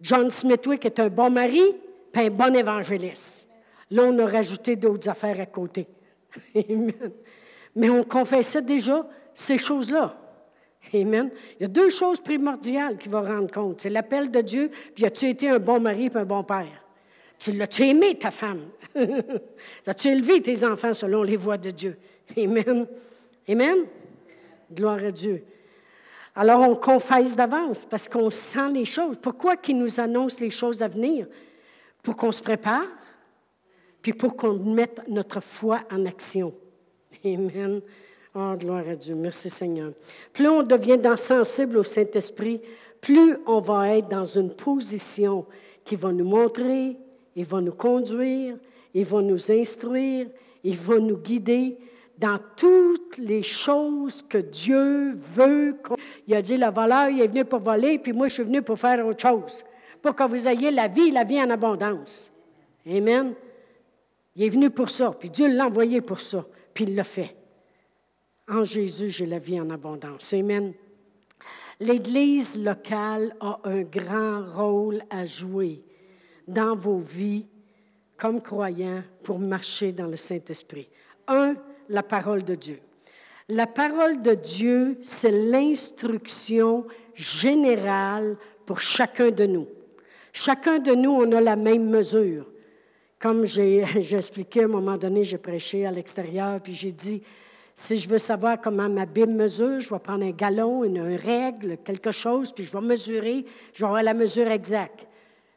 John 0.00 0.30
Smithwick 0.30 0.84
est 0.84 0.98
un 0.98 1.08
bon 1.08 1.30
mari 1.30 1.62
et 2.14 2.26
un 2.26 2.30
bon 2.30 2.54
évangéliste. 2.54 3.48
Là, 3.90 4.02
on 4.04 4.18
a 4.18 4.26
rajouté 4.26 4.76
d'autres 4.76 5.08
affaires 5.08 5.40
à 5.40 5.46
côté. 5.46 5.86
Mais 7.76 7.90
on 7.90 8.02
confessait 8.02 8.62
déjà 8.62 9.06
ces 9.32 9.58
choses-là. 9.58 10.16
Amen. 10.92 11.30
Il 11.58 11.62
y 11.62 11.64
a 11.64 11.68
deux 11.68 11.90
choses 11.90 12.20
primordiales 12.20 12.98
qu'il 12.98 13.10
va 13.10 13.22
rendre 13.22 13.50
compte. 13.50 13.80
C'est 13.80 13.90
l'appel 13.90 14.30
de 14.30 14.40
Dieu, 14.40 14.70
puis 14.94 15.04
as-tu 15.04 15.28
été 15.28 15.48
un 15.48 15.58
bon 15.58 15.80
mari 15.80 16.06
et 16.06 16.16
un 16.16 16.24
bon 16.24 16.44
père? 16.44 16.83
Tu 17.38 17.52
l'as-tu 17.52 17.82
aimé, 17.84 18.16
ta 18.18 18.30
femme? 18.30 18.68
As-tu 19.86 20.08
élevé 20.08 20.40
tes 20.40 20.64
enfants 20.64 20.94
selon 20.94 21.22
les 21.22 21.36
voies 21.36 21.58
de 21.58 21.70
Dieu? 21.70 21.98
Amen. 22.36 22.86
Amen. 23.48 23.78
Gloire 24.72 25.04
à 25.04 25.10
Dieu. 25.10 25.44
Alors, 26.34 26.68
on 26.68 26.74
confesse 26.74 27.36
d'avance 27.36 27.84
parce 27.84 28.08
qu'on 28.08 28.30
sent 28.30 28.70
les 28.72 28.84
choses. 28.84 29.16
Pourquoi 29.20 29.56
qu'il 29.56 29.78
nous 29.78 30.00
annonce 30.00 30.40
les 30.40 30.50
choses 30.50 30.82
à 30.82 30.88
venir? 30.88 31.26
Pour 32.02 32.16
qu'on 32.16 32.32
se 32.32 32.42
prépare, 32.42 32.88
puis 34.02 34.12
pour 34.12 34.36
qu'on 34.36 34.54
mette 34.54 35.02
notre 35.08 35.40
foi 35.40 35.80
en 35.90 36.04
action. 36.06 36.52
Amen. 37.24 37.80
Oh, 38.34 38.54
gloire 38.58 38.88
à 38.88 38.96
Dieu. 38.96 39.14
Merci 39.14 39.48
Seigneur. 39.48 39.92
Plus 40.32 40.48
on 40.48 40.62
devient 40.62 40.98
sensible 41.16 41.78
au 41.78 41.84
Saint-Esprit, 41.84 42.60
plus 43.00 43.36
on 43.46 43.60
va 43.60 43.96
être 43.96 44.08
dans 44.08 44.24
une 44.24 44.52
position 44.52 45.46
qui 45.84 45.94
va 45.94 46.10
nous 46.10 46.24
montrer, 46.24 46.96
il 47.36 47.44
va 47.44 47.60
nous 47.60 47.72
conduire, 47.72 48.56
il 48.92 49.04
va 49.04 49.22
nous 49.22 49.50
instruire, 49.50 50.28
il 50.62 50.76
va 50.76 50.98
nous 50.98 51.16
guider 51.16 51.76
dans 52.16 52.38
toutes 52.56 53.18
les 53.18 53.42
choses 53.42 54.22
que 54.22 54.38
Dieu 54.38 55.14
veut. 55.14 55.76
Il 56.26 56.34
a 56.34 56.42
dit, 56.42 56.56
le 56.56 56.70
voleur, 56.70 57.08
il 57.08 57.20
est 57.20 57.26
venu 57.26 57.44
pour 57.44 57.60
voler, 57.60 57.98
puis 57.98 58.12
moi, 58.12 58.28
je 58.28 58.34
suis 58.34 58.42
venu 58.44 58.62
pour 58.62 58.78
faire 58.78 59.04
autre 59.04 59.20
chose, 59.20 59.64
pour 60.00 60.14
que 60.14 60.28
vous 60.28 60.48
ayez 60.48 60.70
la 60.70 60.88
vie, 60.88 61.10
la 61.10 61.24
vie 61.24 61.40
en 61.42 61.50
abondance. 61.50 62.30
Amen. 62.86 63.34
Il 64.36 64.44
est 64.44 64.48
venu 64.48 64.70
pour 64.70 64.90
ça, 64.90 65.10
puis 65.10 65.30
Dieu 65.30 65.48
l'a 65.48 65.66
envoyé 65.66 66.00
pour 66.00 66.20
ça, 66.20 66.44
puis 66.72 66.84
il 66.84 66.94
l'a 66.94 67.04
fait. 67.04 67.36
En 68.48 68.62
Jésus, 68.62 69.10
j'ai 69.10 69.26
la 69.26 69.38
vie 69.38 69.60
en 69.60 69.70
abondance. 69.70 70.32
Amen. 70.34 70.72
L'Église 71.80 72.62
locale 72.62 73.34
a 73.40 73.58
un 73.64 73.82
grand 73.82 74.44
rôle 74.44 75.02
à 75.10 75.26
jouer 75.26 75.82
dans 76.46 76.76
vos 76.76 76.98
vies 76.98 77.46
comme 78.16 78.40
croyants 78.40 79.02
pour 79.22 79.38
marcher 79.38 79.92
dans 79.92 80.06
le 80.06 80.16
Saint-Esprit. 80.16 80.88
Un, 81.26 81.54
la 81.88 82.02
parole 82.02 82.44
de 82.44 82.54
Dieu. 82.54 82.80
La 83.48 83.66
parole 83.66 84.22
de 84.22 84.34
Dieu, 84.34 84.98
c'est 85.02 85.30
l'instruction 85.30 86.86
générale 87.14 88.36
pour 88.64 88.80
chacun 88.80 89.30
de 89.30 89.44
nous. 89.44 89.68
Chacun 90.32 90.78
de 90.78 90.92
nous, 90.92 91.10
on 91.10 91.30
a 91.32 91.40
la 91.40 91.56
même 91.56 91.88
mesure. 91.88 92.46
Comme 93.18 93.44
j'ai 93.44 93.84
expliqué 94.12 94.62
à 94.62 94.64
un 94.64 94.68
moment 94.68 94.96
donné, 94.96 95.24
j'ai 95.24 95.38
prêché 95.38 95.86
à 95.86 95.90
l'extérieur, 95.90 96.60
puis 96.60 96.72
j'ai 96.72 96.92
dit, 96.92 97.22
si 97.74 97.98
je 97.98 98.08
veux 98.08 98.18
savoir 98.18 98.60
comment 98.60 98.88
ma 98.88 99.04
Bible 99.04 99.32
mesure, 99.32 99.80
je 99.80 99.92
vais 99.92 99.98
prendre 99.98 100.24
un 100.24 100.30
galon, 100.30 100.84
une, 100.84 101.16
règle, 101.16 101.76
quelque 101.84 102.12
chose, 102.12 102.52
puis 102.52 102.64
je 102.64 102.72
vais 102.72 102.84
mesurer, 102.84 103.44
je 103.72 103.80
vais 103.80 103.86
avoir 103.86 104.02
la 104.02 104.14
mesure 104.14 104.48
exacte. 104.48 105.06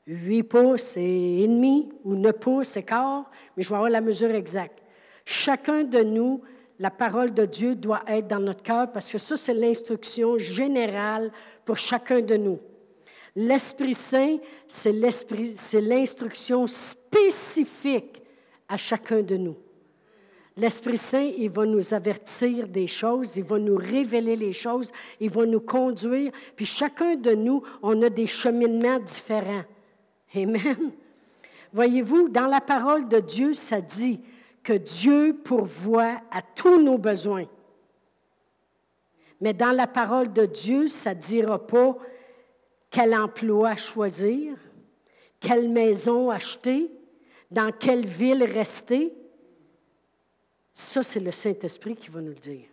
8 0.07 0.43
pouces 0.43 0.95
et 0.97 1.45
demi 1.45 1.89
ou 2.03 2.15
9 2.15 2.33
pouces 2.39 2.77
et 2.77 2.83
quart, 2.83 3.29
mais 3.55 3.63
je 3.63 3.69
vais 3.69 3.75
avoir 3.75 3.91
la 3.91 4.01
mesure 4.01 4.31
exacte. 4.31 4.79
Chacun 5.25 5.83
de 5.83 6.01
nous, 6.01 6.41
la 6.79 6.89
parole 6.89 7.33
de 7.33 7.45
Dieu 7.45 7.75
doit 7.75 8.03
être 8.07 8.27
dans 8.27 8.39
notre 8.39 8.63
cœur 8.63 8.91
parce 8.91 9.11
que 9.11 9.17
ça, 9.17 9.35
c'est 9.35 9.53
l'instruction 9.53 10.37
générale 10.37 11.31
pour 11.65 11.75
chacun 11.77 12.21
de 12.21 12.37
nous. 12.37 12.59
L'Esprit 13.35 13.93
Saint, 13.93 14.37
c'est 14.67 14.93
l'instruction 14.93 16.65
spécifique 16.65 18.21
à 18.69 18.77
chacun 18.77 19.21
de 19.21 19.35
nous. 19.35 19.57
L'Esprit 20.55 20.97
Saint, 20.97 21.29
il 21.37 21.51
va 21.51 21.65
nous 21.65 21.93
avertir 21.93 22.67
des 22.67 22.87
choses, 22.87 23.37
il 23.37 23.43
va 23.43 23.59
nous 23.59 23.75
révéler 23.75 24.35
les 24.35 24.53
choses, 24.53 24.91
il 25.19 25.29
va 25.29 25.45
nous 25.45 25.59
conduire. 25.59 26.31
Puis 26.55 26.65
chacun 26.65 27.15
de 27.15 27.31
nous, 27.31 27.61
on 27.83 28.01
a 28.01 28.09
des 28.09 28.25
cheminements 28.25 28.99
différents. 28.99 29.65
Amen. 30.35 30.91
Voyez-vous, 31.73 32.29
dans 32.29 32.47
la 32.47 32.61
parole 32.61 33.07
de 33.07 33.19
Dieu, 33.19 33.53
ça 33.53 33.81
dit 33.81 34.19
que 34.63 34.73
Dieu 34.73 35.39
pourvoit 35.43 36.21
à 36.31 36.41
tous 36.41 36.81
nos 36.81 36.97
besoins. 36.97 37.45
Mais 39.39 39.53
dans 39.53 39.71
la 39.71 39.87
parole 39.87 40.33
de 40.33 40.45
Dieu, 40.45 40.87
ça 40.87 41.13
ne 41.13 41.19
dira 41.19 41.65
pas 41.65 41.97
quel 42.89 43.13
emploi 43.13 43.75
choisir, 43.75 44.55
quelle 45.39 45.69
maison 45.69 46.29
acheter, 46.29 46.89
dans 47.51 47.71
quelle 47.71 48.05
ville 48.05 48.43
rester. 48.43 49.13
Ça, 50.73 51.03
c'est 51.03 51.19
le 51.19 51.31
Saint-Esprit 51.31 51.95
qui 51.95 52.09
va 52.09 52.21
nous 52.21 52.29
le 52.29 52.35
dire. 52.35 52.67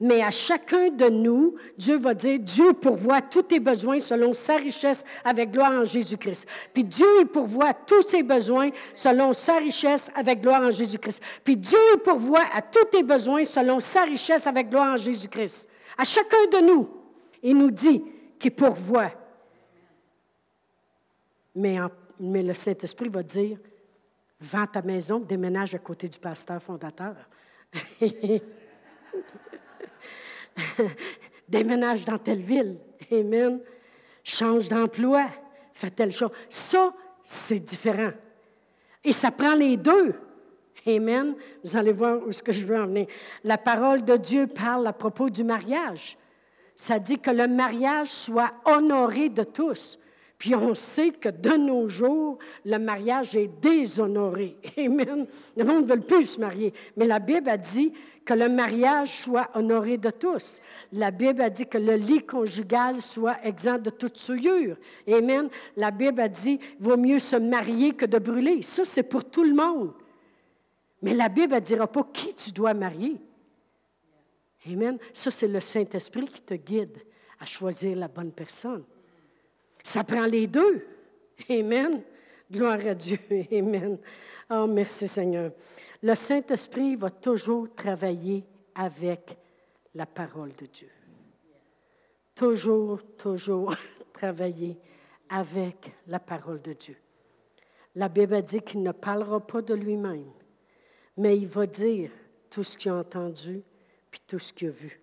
Mais 0.00 0.22
à 0.22 0.30
chacun 0.30 0.90
de 0.90 1.08
nous, 1.08 1.54
Dieu 1.78 1.96
va 1.96 2.14
dire, 2.14 2.38
Dieu 2.40 2.72
pourvoit 2.72 3.22
tous 3.22 3.42
tes 3.42 3.60
besoins 3.60 3.98
selon 3.98 4.32
sa 4.32 4.56
richesse 4.56 5.04
avec 5.24 5.52
gloire 5.52 5.72
en 5.72 5.84
Jésus-Christ. 5.84 6.48
Puis 6.72 6.84
Dieu 6.84 7.24
pourvoit 7.32 7.72
tous 7.72 8.02
tes 8.04 8.22
besoins 8.22 8.70
selon 8.94 9.32
sa 9.32 9.58
richesse 9.58 10.10
avec 10.14 10.40
gloire 10.40 10.62
en 10.62 10.70
Jésus-Christ. 10.70 11.22
Puis 11.44 11.56
Dieu 11.56 11.78
pourvoit 12.02 12.44
à 12.52 12.60
tous 12.60 12.84
tes 12.90 13.02
besoins 13.02 13.44
selon 13.44 13.78
sa 13.80 14.02
richesse 14.02 14.46
avec 14.46 14.68
gloire 14.68 14.94
en 14.94 14.96
Jésus-Christ. 14.96 15.68
À 15.96 16.04
chacun 16.04 16.44
de 16.52 16.66
nous, 16.66 16.88
il 17.42 17.56
nous 17.56 17.70
dit 17.70 18.02
qu'il 18.38 18.52
pourvoit. 18.52 19.12
Mais, 21.54 21.76
mais 22.18 22.42
le 22.42 22.52
Saint-Esprit 22.52 23.08
va 23.08 23.22
dire, 23.22 23.58
vends 24.40 24.66
ta 24.66 24.82
maison, 24.82 25.20
déménage 25.20 25.74
à 25.76 25.78
côté 25.78 26.08
du 26.08 26.18
pasteur 26.18 26.60
fondateur. 26.60 27.14
déménage 31.48 32.04
dans 32.04 32.18
telle 32.18 32.42
ville. 32.42 32.78
Amen. 33.12 33.60
Change 34.22 34.68
d'emploi. 34.68 35.26
Fais 35.72 35.90
telle 35.90 36.12
chose. 36.12 36.30
Ça, 36.48 36.92
c'est 37.22 37.60
différent. 37.60 38.12
Et 39.02 39.12
ça 39.12 39.30
prend 39.30 39.54
les 39.54 39.76
deux. 39.76 40.14
Amen. 40.86 41.34
Vous 41.62 41.76
allez 41.76 41.92
voir 41.92 42.18
où 42.26 42.32
ce 42.32 42.42
que 42.42 42.52
je 42.52 42.64
veux 42.64 42.78
en 42.78 42.86
venir. 42.86 43.06
La 43.42 43.58
parole 43.58 44.04
de 44.04 44.16
Dieu 44.16 44.46
parle 44.46 44.86
à 44.86 44.92
propos 44.92 45.28
du 45.28 45.44
mariage. 45.44 46.16
Ça 46.76 46.98
dit 46.98 47.18
que 47.18 47.30
le 47.30 47.46
mariage 47.46 48.08
soit 48.08 48.52
honoré 48.64 49.28
de 49.28 49.44
tous. 49.44 49.98
Puis 50.44 50.54
on 50.54 50.74
sait 50.74 51.10
que 51.10 51.30
de 51.30 51.56
nos 51.56 51.88
jours, 51.88 52.36
le 52.66 52.76
mariage 52.76 53.34
est 53.34 53.48
déshonoré. 53.62 54.58
Amen. 54.76 55.26
Le 55.56 55.64
monde 55.64 55.88
ne 55.88 55.94
veut 55.94 56.00
plus 56.02 56.26
se 56.26 56.38
marier. 56.38 56.74
Mais 56.98 57.06
la 57.06 57.18
Bible 57.18 57.48
a 57.48 57.56
dit 57.56 57.94
que 58.26 58.34
le 58.34 58.50
mariage 58.50 59.22
soit 59.22 59.48
honoré 59.54 59.96
de 59.96 60.10
tous. 60.10 60.60
La 60.92 61.10
Bible 61.10 61.40
a 61.40 61.48
dit 61.48 61.66
que 61.66 61.78
le 61.78 61.94
lit 61.94 62.26
conjugal 62.26 62.96
soit 62.96 63.42
exempt 63.42 63.78
de 63.78 63.88
toute 63.88 64.18
souillure. 64.18 64.76
Amen. 65.10 65.48
La 65.78 65.90
Bible 65.90 66.20
a 66.20 66.28
dit, 66.28 66.60
vaut 66.78 66.98
mieux 66.98 67.20
se 67.20 67.36
marier 67.36 67.94
que 67.94 68.04
de 68.04 68.18
brûler. 68.18 68.60
Ça, 68.60 68.84
c'est 68.84 69.02
pour 69.02 69.24
tout 69.24 69.44
le 69.44 69.54
monde. 69.54 69.94
Mais 71.00 71.14
la 71.14 71.30
Bible 71.30 71.54
ne 71.54 71.60
dira 71.60 71.86
pas 71.86 72.06
qui 72.12 72.34
tu 72.34 72.52
dois 72.52 72.74
marier. 72.74 73.16
Amen. 74.70 74.98
Ça, 75.14 75.30
c'est 75.30 75.48
le 75.48 75.60
Saint-Esprit 75.60 76.26
qui 76.26 76.42
te 76.42 76.52
guide 76.52 76.98
à 77.40 77.46
choisir 77.46 77.96
la 77.96 78.08
bonne 78.08 78.32
personne. 78.32 78.84
Ça 79.84 80.02
prend 80.02 80.24
les 80.24 80.46
deux. 80.46 80.84
Amen. 81.48 82.02
Gloire 82.50 82.84
à 82.86 82.94
Dieu. 82.94 83.18
Amen. 83.52 83.98
Oh, 84.50 84.66
merci 84.66 85.06
Seigneur. 85.06 85.52
Le 86.02 86.14
Saint-Esprit 86.14 86.96
va 86.96 87.10
toujours 87.10 87.72
travailler 87.74 88.44
avec 88.74 89.36
la 89.94 90.06
parole 90.06 90.54
de 90.56 90.66
Dieu. 90.66 90.88
Toujours, 92.34 93.00
toujours 93.16 93.74
travailler 94.12 94.78
avec 95.28 95.92
la 96.06 96.18
parole 96.18 96.60
de 96.62 96.72
Dieu. 96.72 96.96
La 97.94 98.08
Bible 98.08 98.42
dit 98.42 98.60
qu'il 98.60 98.82
ne 98.82 98.92
parlera 98.92 99.38
pas 99.46 99.62
de 99.62 99.74
lui-même, 99.74 100.32
mais 101.16 101.36
il 101.36 101.46
va 101.46 101.66
dire 101.66 102.10
tout 102.50 102.64
ce 102.64 102.76
qu'il 102.76 102.90
a 102.90 102.96
entendu, 102.96 103.62
puis 104.10 104.20
tout 104.26 104.38
ce 104.38 104.52
qu'il 104.52 104.68
a 104.68 104.72
vu. 104.72 105.00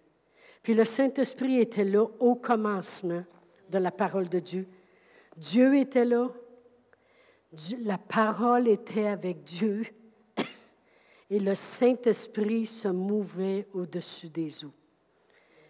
Puis 0.62 0.74
le 0.74 0.86
Saint-Esprit 0.86 1.60
était 1.60 1.86
là 1.86 2.06
au 2.20 2.36
commencement 2.36 3.24
de 3.72 3.80
la 3.80 3.92
parole 3.92 4.30
de 4.30 4.40
Dieu. 4.40 4.68
Dieu 5.38 5.78
était 5.78 6.06
là. 6.06 6.28
la 7.80 7.98
parole 7.98 8.68
était 8.68 9.08
avec 9.08 9.44
Dieu. 9.44 9.84
Et 11.30 11.40
le 11.40 11.56
Saint-Esprit 11.56 12.66
se 12.66 12.90
mouvait 12.90 13.66
au-dessus 13.74 14.30
des 14.30 14.66
eaux. 14.66 14.74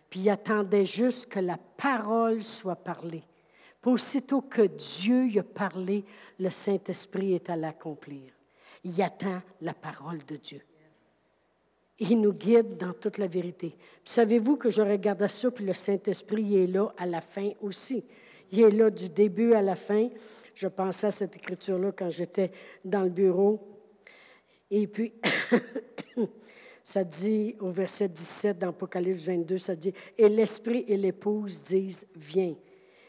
Puis 0.10 0.22
il 0.22 0.30
attendait 0.30 0.86
juste 0.86 1.32
que 1.32 1.40
la 1.40 1.58
parole 1.58 2.44
soit 2.44 2.76
parlée. 2.76 3.24
Puis 3.80 3.92
aussitôt 3.92 4.42
que 4.42 4.64
Dieu 4.64 5.28
y 5.28 5.40
a 5.40 5.44
parlé, 5.44 6.04
le 6.40 6.50
Saint-Esprit 6.50 7.34
est 7.34 7.50
à 7.50 7.56
l'accomplir. 7.56 8.34
Il 8.84 9.00
attend 9.02 9.42
la 9.62 9.74
parole 9.74 10.24
de 10.26 10.36
Dieu. 10.36 10.62
Il 12.04 12.20
nous 12.20 12.34
guide 12.34 12.78
dans 12.78 12.94
toute 12.94 13.20
la 13.20 13.28
vérité. 13.28 13.76
Savez-vous 14.04 14.56
que 14.56 14.72
je 14.72 14.82
regarde 14.82 15.28
ça, 15.28 15.52
puis 15.52 15.64
le 15.64 15.74
Saint-Esprit 15.74 16.64
est 16.64 16.66
là 16.66 16.92
à 16.98 17.06
la 17.06 17.22
fin 17.22 17.52
aussi. 17.62 18.04
Il 18.52 18.62
est 18.62 18.72
là 18.72 18.90
du 18.90 19.08
début 19.08 19.54
à 19.54 19.62
la 19.62 19.76
fin. 19.76 20.10
Je 20.56 20.68
pensais 20.68 21.08
à 21.08 21.12
cette 21.12 21.36
écriture-là 21.36 21.92
quand 21.96 22.10
j'étais 22.10 22.52
dans 22.84 23.04
le 23.04 23.12
bureau. 23.12 23.60
Et 24.72 24.88
puis, 24.88 25.14
ça 26.84 27.04
dit 27.04 27.56
au 27.60 27.70
verset 27.70 28.08
17 28.08 28.58
d'Apocalypse 28.58 29.24
22, 29.24 29.60
ça 29.60 29.76
dit, 29.76 29.94
Et 30.18 30.28
l'Esprit 30.28 30.84
et 30.88 30.98
l'épouse 30.98 31.62
disent, 31.62 32.08
viens. 32.16 32.56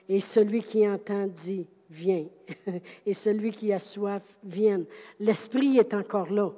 Et 0.07 0.21
celui 0.21 0.63
qui 0.63 0.87
entend 0.87 1.27
dit, 1.27 1.67
viens. 1.89 2.27
et 3.07 3.15
celui 3.15 3.53
qui 3.53 3.73
a 3.73 3.79
soif, 3.79 4.23
vienne. 4.45 4.85
L'Esprit 5.19 5.79
est 5.79 5.95
encore 5.95 6.31
là. 6.31 6.53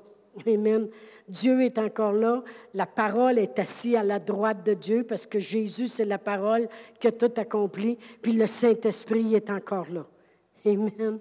Amen. 0.46 0.88
Dieu 1.28 1.62
est 1.62 1.78
encore 1.78 2.12
là. 2.12 2.42
La 2.74 2.86
parole 2.86 3.38
est 3.38 3.58
assise 3.58 3.96
à 3.96 4.02
la 4.02 4.18
droite 4.18 4.64
de 4.64 4.74
Dieu 4.74 5.04
parce 5.04 5.26
que 5.26 5.38
Jésus, 5.38 5.88
c'est 5.88 6.04
la 6.04 6.18
parole 6.18 6.68
qui 7.00 7.06
a 7.06 7.12
tout 7.12 7.32
accompli. 7.36 7.98
Puis 8.20 8.32
le 8.32 8.46
Saint-Esprit 8.46 9.34
est 9.34 9.50
encore 9.50 9.90
là. 9.90 10.06
Amen. 10.66 11.18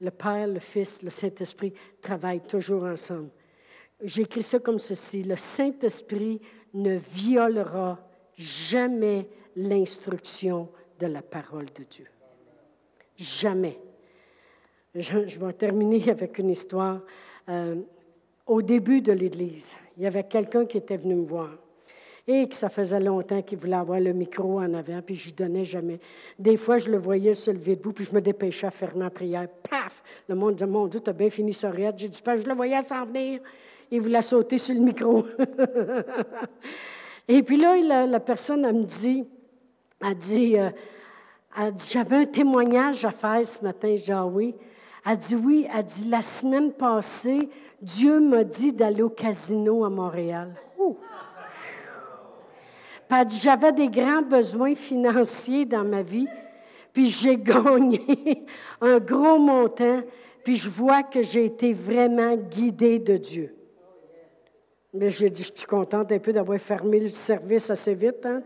Le 0.00 0.10
Père, 0.10 0.46
le 0.46 0.60
Fils, 0.60 1.02
le 1.02 1.10
Saint-Esprit 1.10 1.72
travaillent 2.00 2.40
toujours 2.40 2.84
ensemble. 2.84 3.30
J'écris 4.02 4.42
ça 4.42 4.58
comme 4.58 4.78
ceci. 4.78 5.22
Le 5.22 5.36
Saint-Esprit 5.36 6.40
ne 6.72 6.96
violera 6.96 7.98
jamais 8.34 9.28
l'instruction 9.56 10.68
de 10.98 11.06
la 11.06 11.22
parole 11.22 11.66
de 11.66 11.84
Dieu. 11.84 12.06
Jamais. 13.16 13.78
Je, 14.94 15.38
vais 15.38 15.52
terminer 15.52 16.10
avec 16.10 16.38
une 16.38 16.50
histoire. 16.50 17.00
Euh, 17.50 17.76
au 18.46 18.62
début 18.62 19.00
de 19.00 19.12
l'Église, 19.12 19.76
il 19.96 20.04
y 20.04 20.06
avait 20.06 20.24
quelqu'un 20.24 20.64
qui 20.66 20.78
était 20.78 20.96
venu 20.96 21.14
me 21.14 21.26
voir 21.26 21.50
et 22.26 22.48
que 22.48 22.54
ça 22.54 22.68
faisait 22.68 23.00
longtemps 23.00 23.42
qu'il 23.42 23.58
voulait 23.58 23.76
avoir 23.76 23.98
le 23.98 24.12
micro 24.12 24.60
en 24.60 24.74
avant, 24.74 25.00
puis 25.02 25.16
je 25.16 25.26
lui 25.26 25.32
donnais 25.32 25.64
jamais. 25.64 25.98
Des 26.38 26.56
fois, 26.56 26.78
je 26.78 26.90
le 26.90 26.98
voyais 26.98 27.34
se 27.34 27.50
lever 27.50 27.76
debout, 27.76 27.92
puis 27.92 28.04
je 28.04 28.14
me 28.14 28.20
dépêchais 28.20 28.66
à 28.66 28.70
faire 28.70 28.96
ma 28.96 29.10
prière. 29.10 29.48
Paf! 29.68 30.02
Le 30.28 30.34
monde 30.34 30.54
disait, 30.54 30.70
mon 30.70 30.86
Dieu, 30.86 31.00
tu 31.00 31.10
as 31.10 31.12
bien 31.12 31.30
fini 31.30 31.52
ça, 31.52 31.72
J'ai 31.74 32.08
dit, 32.08 32.22
je 32.24 32.48
le 32.48 32.54
voyais 32.54 32.80
s'en 32.82 33.04
venir. 33.04 33.40
Il 33.90 34.00
voulait 34.00 34.22
sauter 34.22 34.58
sur 34.58 34.74
le 34.74 34.80
micro. 34.80 35.26
et 37.28 37.42
puis 37.42 37.56
là, 37.56 38.06
la, 38.06 38.20
personne, 38.20 38.64
elle 38.64 38.74
me 38.74 38.84
dit, 38.84 39.24
elle 40.00 40.14
dit, 40.14 40.56
euh, 40.56 41.70
dit 41.72 41.90
j'avais 41.92 42.16
un 42.16 42.26
témoignage 42.26 43.04
à 43.04 43.10
faire 43.10 43.44
ce 43.44 43.64
matin. 43.64 43.94
Je 43.96 44.04
dis, 44.04 44.12
ah 44.12 44.26
oui. 44.26 44.54
Elle 45.06 45.16
dit, 45.16 45.36
oui. 45.36 45.66
Elle 45.74 45.84
dit, 45.84 46.04
la 46.04 46.22
semaine 46.22 46.72
passée, 46.72 47.48
Dieu 47.80 48.20
m'a 48.20 48.44
dit 48.44 48.72
d'aller 48.72 49.02
au 49.02 49.10
casino 49.10 49.84
à 49.84 49.90
Montréal. 49.90 50.54
J'avais 53.42 53.72
des 53.72 53.88
grands 53.88 54.22
besoins 54.22 54.74
financiers 54.74 55.64
dans 55.64 55.84
ma 55.84 56.02
vie, 56.02 56.28
puis 56.92 57.06
j'ai 57.06 57.36
gagné 57.38 58.44
un 58.80 58.98
gros 58.98 59.38
montant, 59.38 60.02
puis 60.44 60.56
je 60.56 60.68
vois 60.68 61.02
que 61.02 61.22
j'ai 61.22 61.46
été 61.46 61.72
vraiment 61.72 62.36
guidée 62.36 62.98
de 62.98 63.16
Dieu. 63.16 63.54
Mais 64.92 65.10
j'ai 65.10 65.30
dit, 65.30 65.42
je 65.42 65.52
suis 65.54 65.66
contente 65.66 66.10
un 66.12 66.18
peu 66.18 66.32
d'avoir 66.32 66.58
fermé 66.58 67.00
le 67.00 67.08
service 67.08 67.70
assez 67.70 67.94
vite, 67.94 68.24
hein, 68.24 68.42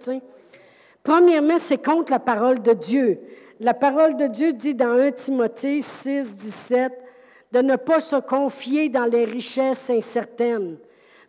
Premièrement, 1.02 1.58
c'est 1.58 1.84
contre 1.84 2.12
la 2.12 2.18
parole 2.18 2.60
de 2.62 2.72
Dieu. 2.72 3.20
La 3.64 3.72
parole 3.72 4.14
de 4.16 4.26
Dieu 4.26 4.52
dit 4.52 4.74
dans 4.74 4.92
1 4.92 5.12
Timothée 5.12 5.80
6, 5.80 6.36
17, 6.36 6.92
de 7.50 7.60
ne 7.60 7.76
pas 7.76 7.98
se 7.98 8.16
confier 8.16 8.90
dans 8.90 9.06
les 9.06 9.24
richesses 9.24 9.88
incertaines, 9.88 10.76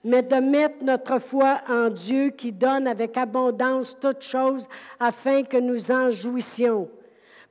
mais 0.04 0.22
de 0.22 0.36
mettre 0.36 0.84
notre 0.84 1.20
foi 1.20 1.62
en 1.70 1.88
Dieu 1.88 2.32
qui 2.32 2.52
donne 2.52 2.88
avec 2.88 3.16
abondance 3.16 3.98
toutes 3.98 4.22
choses 4.22 4.68
afin 5.00 5.44
que 5.44 5.56
nous 5.56 5.94
en 5.94 6.10
jouissions. 6.10 6.90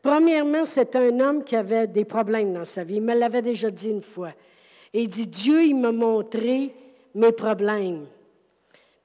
Premièrement, 0.03 0.65
c'est 0.65 0.95
un 0.97 1.19
homme 1.19 1.45
qui 1.45 1.57
avait 1.57 1.87
des 1.87 2.05
problèmes 2.05 2.53
dans 2.53 2.67
sa 2.67 2.85
vie. 2.85 2.97
Il 2.97 3.05
me 3.05 3.15
l'avait 3.15 3.41
déjà 3.41 3.71
dit 3.71 3.89
une 3.89 4.03
fois. 4.03 4.33
Et 4.93 5.05
il 5.05 5.09
dit, 5.09 5.27
Dieu, 5.27 5.65
il 5.65 5.77
m'a 5.77 5.93
montré 5.93 6.75
mes 7.15 7.33
problèmes. 7.33 8.05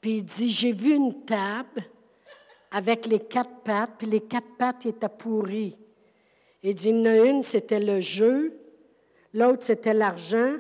Puis 0.02 0.18
il 0.18 0.24
dit, 0.26 0.50
j'ai 0.50 0.74
vu 0.74 0.94
une 0.94 1.24
table 1.24 1.86
avec 2.72 3.06
les 3.06 3.20
quatre 3.20 3.62
pattes, 3.64 3.94
puis 3.98 4.08
les 4.08 4.22
quatre 4.22 4.58
pattes 4.58 4.86
étaient 4.86 5.10
pourries. 5.10 5.78
Il 6.62 6.76
dit, 6.76 6.90
il 6.90 6.98
y 6.98 7.02
en 7.02 7.06
a 7.06 7.16
une, 7.26 7.44
c'était 7.44 7.80
le 7.80 8.00
jeu, 8.02 8.54
l'autre 9.34 9.64
c'était 9.64 9.94
l'argent, 9.94 10.56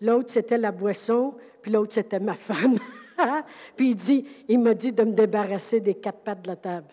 l'autre 0.00 0.30
c'était 0.30 0.58
la 0.58 0.72
boisson, 0.72 1.34
puis 1.62 1.70
l'autre 1.72 1.92
c'était 1.92 2.20
ma 2.20 2.34
femme. 2.36 2.78
puis 3.76 3.90
il 3.90 3.94
dit, 3.94 4.26
il 4.48 4.58
m'a 4.58 4.74
dit 4.74 4.92
de 4.92 5.04
me 5.04 5.12
débarrasser 5.12 5.80
des 5.80 5.94
quatre 5.94 6.18
pattes 6.18 6.42
de 6.42 6.48
la 6.48 6.56
table. 6.56 6.88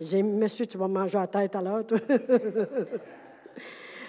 J'ai 0.00 0.22
dit, 0.22 0.28
monsieur, 0.28 0.66
tu 0.66 0.76
vas 0.76 0.88
manger 0.88 1.18
la 1.18 1.26
tête 1.26 1.56
alors, 1.56 1.84
toi. 1.86 1.98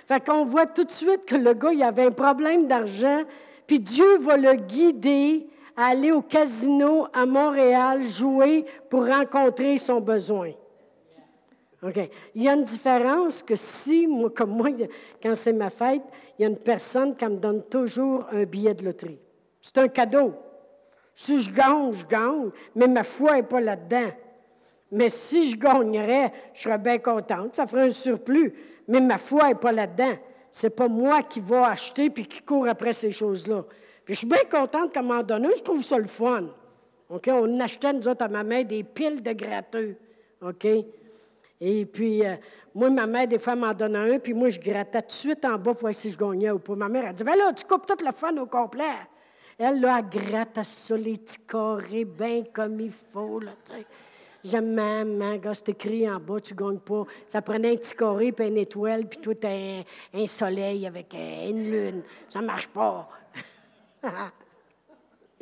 fait 0.08 0.26
qu'on 0.26 0.46
voit 0.46 0.66
tout 0.66 0.84
de 0.84 0.92
suite 0.92 1.26
que 1.26 1.36
le 1.36 1.54
gars, 1.54 1.72
il 1.72 1.82
avait 1.82 2.06
un 2.06 2.12
problème 2.12 2.68
d'argent, 2.68 3.24
puis 3.66 3.80
Dieu 3.80 4.18
va 4.20 4.38
le 4.38 4.54
guider 4.54 5.48
à 5.78 5.90
aller 5.90 6.12
au 6.12 6.24
casino 6.24 7.08
à 7.14 7.28
Montréal 7.28 8.04
jouer 8.04 8.66
pour 8.90 9.08
rencontrer 9.08 9.78
son 9.78 10.02
besoin. 10.02 10.52
OK. 11.84 12.10
Il 12.34 12.44
y 12.44 12.50
a 12.50 12.54
une 12.54 12.64
différence 12.64 13.44
que 13.44 13.56
si, 13.56 14.08
moi, 14.08 14.32
comme 14.32 14.50
moi, 14.50 14.70
quand 15.22 15.36
c'est 15.36 15.54
ma 15.54 15.70
fête, 15.70 16.02
il 16.38 16.42
y 16.42 16.46
a 16.46 16.48
une 16.50 16.58
personne 16.58 17.16
qui 17.16 17.26
me 17.26 17.38
donne 17.38 17.64
toujours 17.64 18.26
un 18.32 18.44
billet 18.44 18.74
de 18.74 18.86
loterie. 18.86 19.20
C'est 19.62 19.78
un 19.78 19.88
cadeau. 19.88 20.34
Si 21.14 21.40
je 21.40 21.54
gagne, 21.54 21.92
je 21.94 22.06
gagne, 22.06 22.50
mais 22.76 22.88
ma 22.88 23.04
foi 23.04 23.36
n'est 23.36 23.44
pas 23.44 23.62
là-dedans. 23.62 24.10
Mais 24.92 25.10
si 25.10 25.52
je 25.52 25.58
gagnerais, 25.58 26.32
je 26.54 26.62
serais 26.62 26.78
bien 26.78 26.98
contente, 26.98 27.56
ça 27.56 27.68
ferait 27.68 27.88
un 27.88 27.92
surplus. 27.92 28.54
Mais 28.88 29.00
ma 29.00 29.18
foi 29.18 29.50
n'est 29.50 29.56
pas 29.56 29.72
là-dedans. 29.72 30.16
C'est 30.50 30.76
pas 30.76 30.88
moi 30.88 31.22
qui 31.24 31.40
vais 31.40 31.58
acheter 31.58 32.10
puis 32.10 32.26
qui 32.26 32.42
court 32.42 32.68
après 32.68 32.94
ces 32.94 33.12
choses-là. 33.12 33.66
Puis 34.08 34.14
je 34.14 34.20
suis 34.20 34.28
bien 34.28 34.46
contente 34.50 34.94
qu'à 34.94 35.02
un 35.02 35.04
moment 35.04 35.22
donné, 35.22 35.50
je 35.58 35.62
trouve 35.62 35.84
ça 35.84 35.98
le 35.98 36.08
fun. 36.08 36.46
OK? 37.10 37.30
On 37.30 37.60
achetait, 37.60 37.92
nous 37.92 38.08
autres, 38.08 38.24
à 38.24 38.30
ma 38.30 38.42
mère, 38.42 38.64
des 38.64 38.82
piles 38.82 39.22
de 39.22 39.34
gratteux. 39.34 39.98
OK? 40.42 40.66
Et 41.60 41.86
puis, 41.86 42.26
euh, 42.26 42.36
moi, 42.74 42.90
ma 42.90 43.06
mère, 43.06 43.28
des 43.28 43.38
fois, 43.38 43.56
m'en 43.58 43.74
donnait 43.74 44.16
un, 44.16 44.20
puis 44.20 44.34
moi, 44.34 44.48
je 44.48 44.62
grattais 44.62 45.02
tout 45.02 45.08
de 45.10 45.12
suite 45.12 45.44
en 45.44 45.58
bas 45.58 45.74
pour 45.74 45.82
voir 45.82 45.94
si 45.94 46.10
je 46.10 46.18
gagnais 46.18 46.52
ou 46.52 46.60
pas. 46.60 46.76
Ma 46.76 46.88
mère, 46.88 47.04
elle 47.06 47.16
dit, 47.16 47.24
ben 47.26 47.36
là, 47.36 47.52
tu 47.52 47.66
coupes 47.66 47.86
toute 47.86 48.02
la 48.02 48.14
fun 48.14 48.34
au 48.38 48.46
complet. 48.46 48.86
Elle, 49.58 49.82
là, 49.82 50.00
elle 50.00 50.22
gratte 50.22 50.58
à 50.58 50.64
ça, 50.64 50.96
les 50.96 51.18
petits 51.18 51.40
carrés, 51.46 52.06
bien 52.06 52.46
comme 52.54 52.80
il 52.80 52.94
faut, 53.12 53.42
là, 53.42 53.52
tu 53.66 53.74
sais. 53.74 53.86
J'aime 54.46 54.74
même, 54.74 55.22
hein, 55.22 55.36
gars, 55.36 55.54
c'est 55.54 55.68
écrit 55.70 56.10
en 56.10 56.22
bas, 56.22 56.40
tu 56.40 56.54
ne 56.54 56.60
gagnes 56.60 56.80
pas. 56.80 57.04
Ça 57.28 57.42
prenait 57.42 57.74
un 57.74 57.76
petit 57.76 57.94
carré, 57.94 58.32
puis 58.32 58.48
une 58.48 58.56
étoile, 58.56 59.06
puis 59.06 59.20
tout 59.20 59.36
un, 59.44 59.82
un 60.14 60.26
soleil 60.26 60.88
avec 60.88 61.14
euh, 61.14 61.50
une 61.50 61.70
lune. 61.70 62.04
Ça 62.30 62.40
marche 62.40 62.70
pas. 62.70 63.10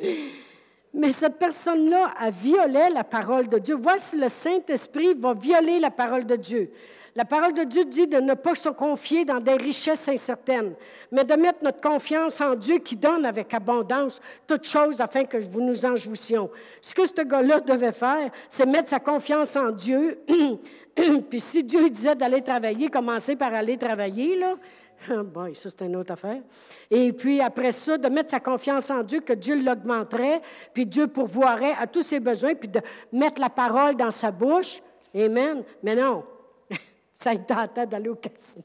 Mais 0.94 1.12
cette 1.12 1.38
personne-là 1.38 2.14
a 2.16 2.30
violé 2.30 2.88
la 2.92 3.04
parole 3.04 3.48
de 3.48 3.58
Dieu. 3.58 3.76
Voici 3.78 4.16
le 4.16 4.28
Saint-Esprit 4.28 5.14
va 5.14 5.34
violer 5.34 5.78
la 5.78 5.90
parole 5.90 6.24
de 6.24 6.36
Dieu. 6.36 6.70
La 7.16 7.24
parole 7.24 7.54
de 7.54 7.64
Dieu 7.64 7.84
dit 7.86 8.06
de 8.06 8.18
ne 8.18 8.34
pas 8.34 8.54
se 8.54 8.68
confier 8.68 9.24
dans 9.24 9.40
des 9.40 9.56
richesses 9.56 10.06
incertaines, 10.08 10.74
mais 11.10 11.24
de 11.24 11.34
mettre 11.34 11.64
notre 11.64 11.80
confiance 11.80 12.42
en 12.42 12.54
Dieu 12.54 12.78
qui 12.78 12.94
donne 12.94 13.24
avec 13.24 13.54
abondance 13.54 14.20
toutes 14.46 14.64
choses 14.64 15.00
afin 15.00 15.24
que 15.24 15.38
vous 15.38 15.62
nous 15.62 15.86
en 15.86 15.96
jouissions. 15.96 16.50
Ce 16.82 16.94
que 16.94 17.06
ce 17.06 17.22
gars-là 17.22 17.60
devait 17.60 17.92
faire, 17.92 18.30
c'est 18.50 18.66
mettre 18.66 18.90
sa 18.90 19.00
confiance 19.00 19.56
en 19.56 19.70
Dieu. 19.70 20.18
Puis 21.30 21.40
si 21.40 21.64
Dieu 21.64 21.88
disait 21.88 22.14
d'aller 22.14 22.42
travailler, 22.42 22.90
commencer 22.90 23.34
par 23.34 23.54
aller 23.54 23.78
travailler, 23.78 24.36
là, 24.36 24.56
Bon, 25.24 25.54
ça, 25.54 25.70
c'est 25.70 25.82
une 25.84 25.96
autre 25.96 26.12
affaire. 26.12 26.42
Et 26.90 27.12
puis, 27.12 27.40
après 27.40 27.72
ça, 27.72 27.98
de 27.98 28.08
mettre 28.08 28.30
sa 28.30 28.40
confiance 28.40 28.90
en 28.90 29.02
Dieu, 29.02 29.20
que 29.20 29.32
Dieu 29.32 29.62
l'augmenterait, 29.62 30.40
puis 30.72 30.86
Dieu 30.86 31.06
pourvoirait 31.06 31.74
à 31.78 31.86
tous 31.86 32.02
ses 32.02 32.20
besoins, 32.20 32.54
puis 32.54 32.68
de 32.68 32.80
mettre 33.12 33.40
la 33.40 33.50
parole 33.50 33.96
dans 33.96 34.10
sa 34.10 34.30
bouche. 34.30 34.80
Amen. 35.14 35.62
Mais 35.82 35.94
non, 35.94 36.24
ça 37.14 37.32
est 37.32 37.46
tête 37.46 37.88
d'aller 37.88 38.08
au 38.08 38.16
casino. 38.16 38.64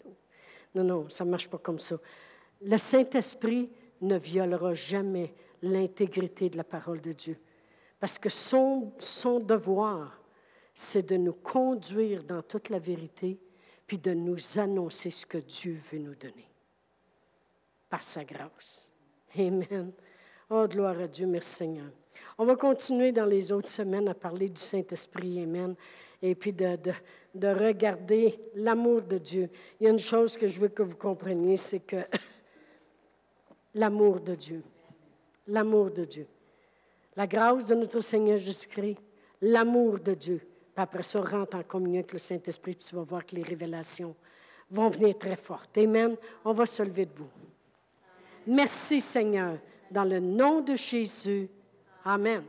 Non, 0.73 0.83
non, 0.83 1.09
ça 1.09 1.25
ne 1.25 1.31
marche 1.31 1.49
pas 1.49 1.57
comme 1.57 1.79
ça. 1.79 1.95
Le 2.61 2.77
Saint-Esprit 2.77 3.69
ne 4.01 4.17
violera 4.17 4.73
jamais 4.73 5.33
l'intégrité 5.61 6.49
de 6.49 6.57
la 6.57 6.63
parole 6.63 7.01
de 7.01 7.11
Dieu. 7.11 7.37
Parce 7.99 8.17
que 8.17 8.29
son, 8.29 8.93
son 8.97 9.39
devoir, 9.39 10.21
c'est 10.73 11.07
de 11.07 11.17
nous 11.17 11.33
conduire 11.33 12.23
dans 12.23 12.41
toute 12.41 12.69
la 12.69 12.79
vérité, 12.79 13.39
puis 13.91 13.99
de 13.99 14.13
nous 14.13 14.57
annoncer 14.57 15.09
ce 15.09 15.25
que 15.25 15.37
Dieu 15.37 15.77
veut 15.91 15.99
nous 15.99 16.15
donner. 16.15 16.47
Par 17.89 18.01
sa 18.01 18.23
grâce. 18.23 18.89
Amen. 19.37 19.91
Oh, 20.49 20.65
gloire 20.65 20.97
à 20.97 21.09
Dieu, 21.09 21.27
merci 21.27 21.55
Seigneur. 21.55 21.91
On 22.37 22.45
va 22.45 22.55
continuer 22.55 23.11
dans 23.11 23.25
les 23.25 23.51
autres 23.51 23.67
semaines 23.67 24.07
à 24.07 24.13
parler 24.13 24.47
du 24.47 24.61
Saint-Esprit. 24.61 25.43
Amen 25.43 25.75
et 26.21 26.35
puis 26.35 26.53
de, 26.53 26.77
de, 27.35 27.47
regarder 27.47 28.39
l'amour 28.55 29.01
de 29.01 29.17
Dieu. 29.17 29.49
Il 29.77 29.83
y 29.83 29.87
a 29.87 29.89
une 29.89 29.99
chose 29.99 30.37
que 30.37 30.47
je 30.47 30.61
veux 30.61 30.69
que 30.69 30.83
vous 30.83 30.95
compreniez, 30.95 31.57
c'est 31.57 31.81
que 31.81 31.97
l'amour 33.75 34.21
de 34.21 34.35
Dieu, 34.35 34.63
l'amour 35.47 35.91
de 35.91 36.05
Dieu, 36.05 36.27
la 37.17 37.27
grâce 37.27 37.65
de 37.65 37.75
notre 37.75 37.99
Seigneur 37.99 38.37
Jésus-Christ, 38.37 38.99
l'amour 39.41 39.99
de 39.99 40.13
Dieu. 40.13 40.47
Après 40.81 41.03
ça, 41.03 41.21
rentre 41.21 41.57
en 41.57 41.63
communion 41.63 41.99
avec 41.99 42.13
le 42.13 42.19
Saint-Esprit, 42.19 42.73
puis 42.73 42.85
tu 42.87 42.95
vas 42.95 43.03
voir 43.03 43.23
que 43.23 43.35
les 43.35 43.43
révélations 43.43 44.15
vont 44.71 44.89
venir 44.89 45.15
très 45.15 45.35
fortes. 45.35 45.77
Amen. 45.77 46.15
On 46.43 46.53
va 46.53 46.65
se 46.65 46.81
lever 46.81 47.05
debout. 47.05 47.29
Merci 48.47 48.99
Seigneur. 48.99 49.59
Dans 49.91 50.05
le 50.05 50.19
nom 50.19 50.61
de 50.61 50.75
Jésus. 50.75 51.49
Amen. 52.03 52.43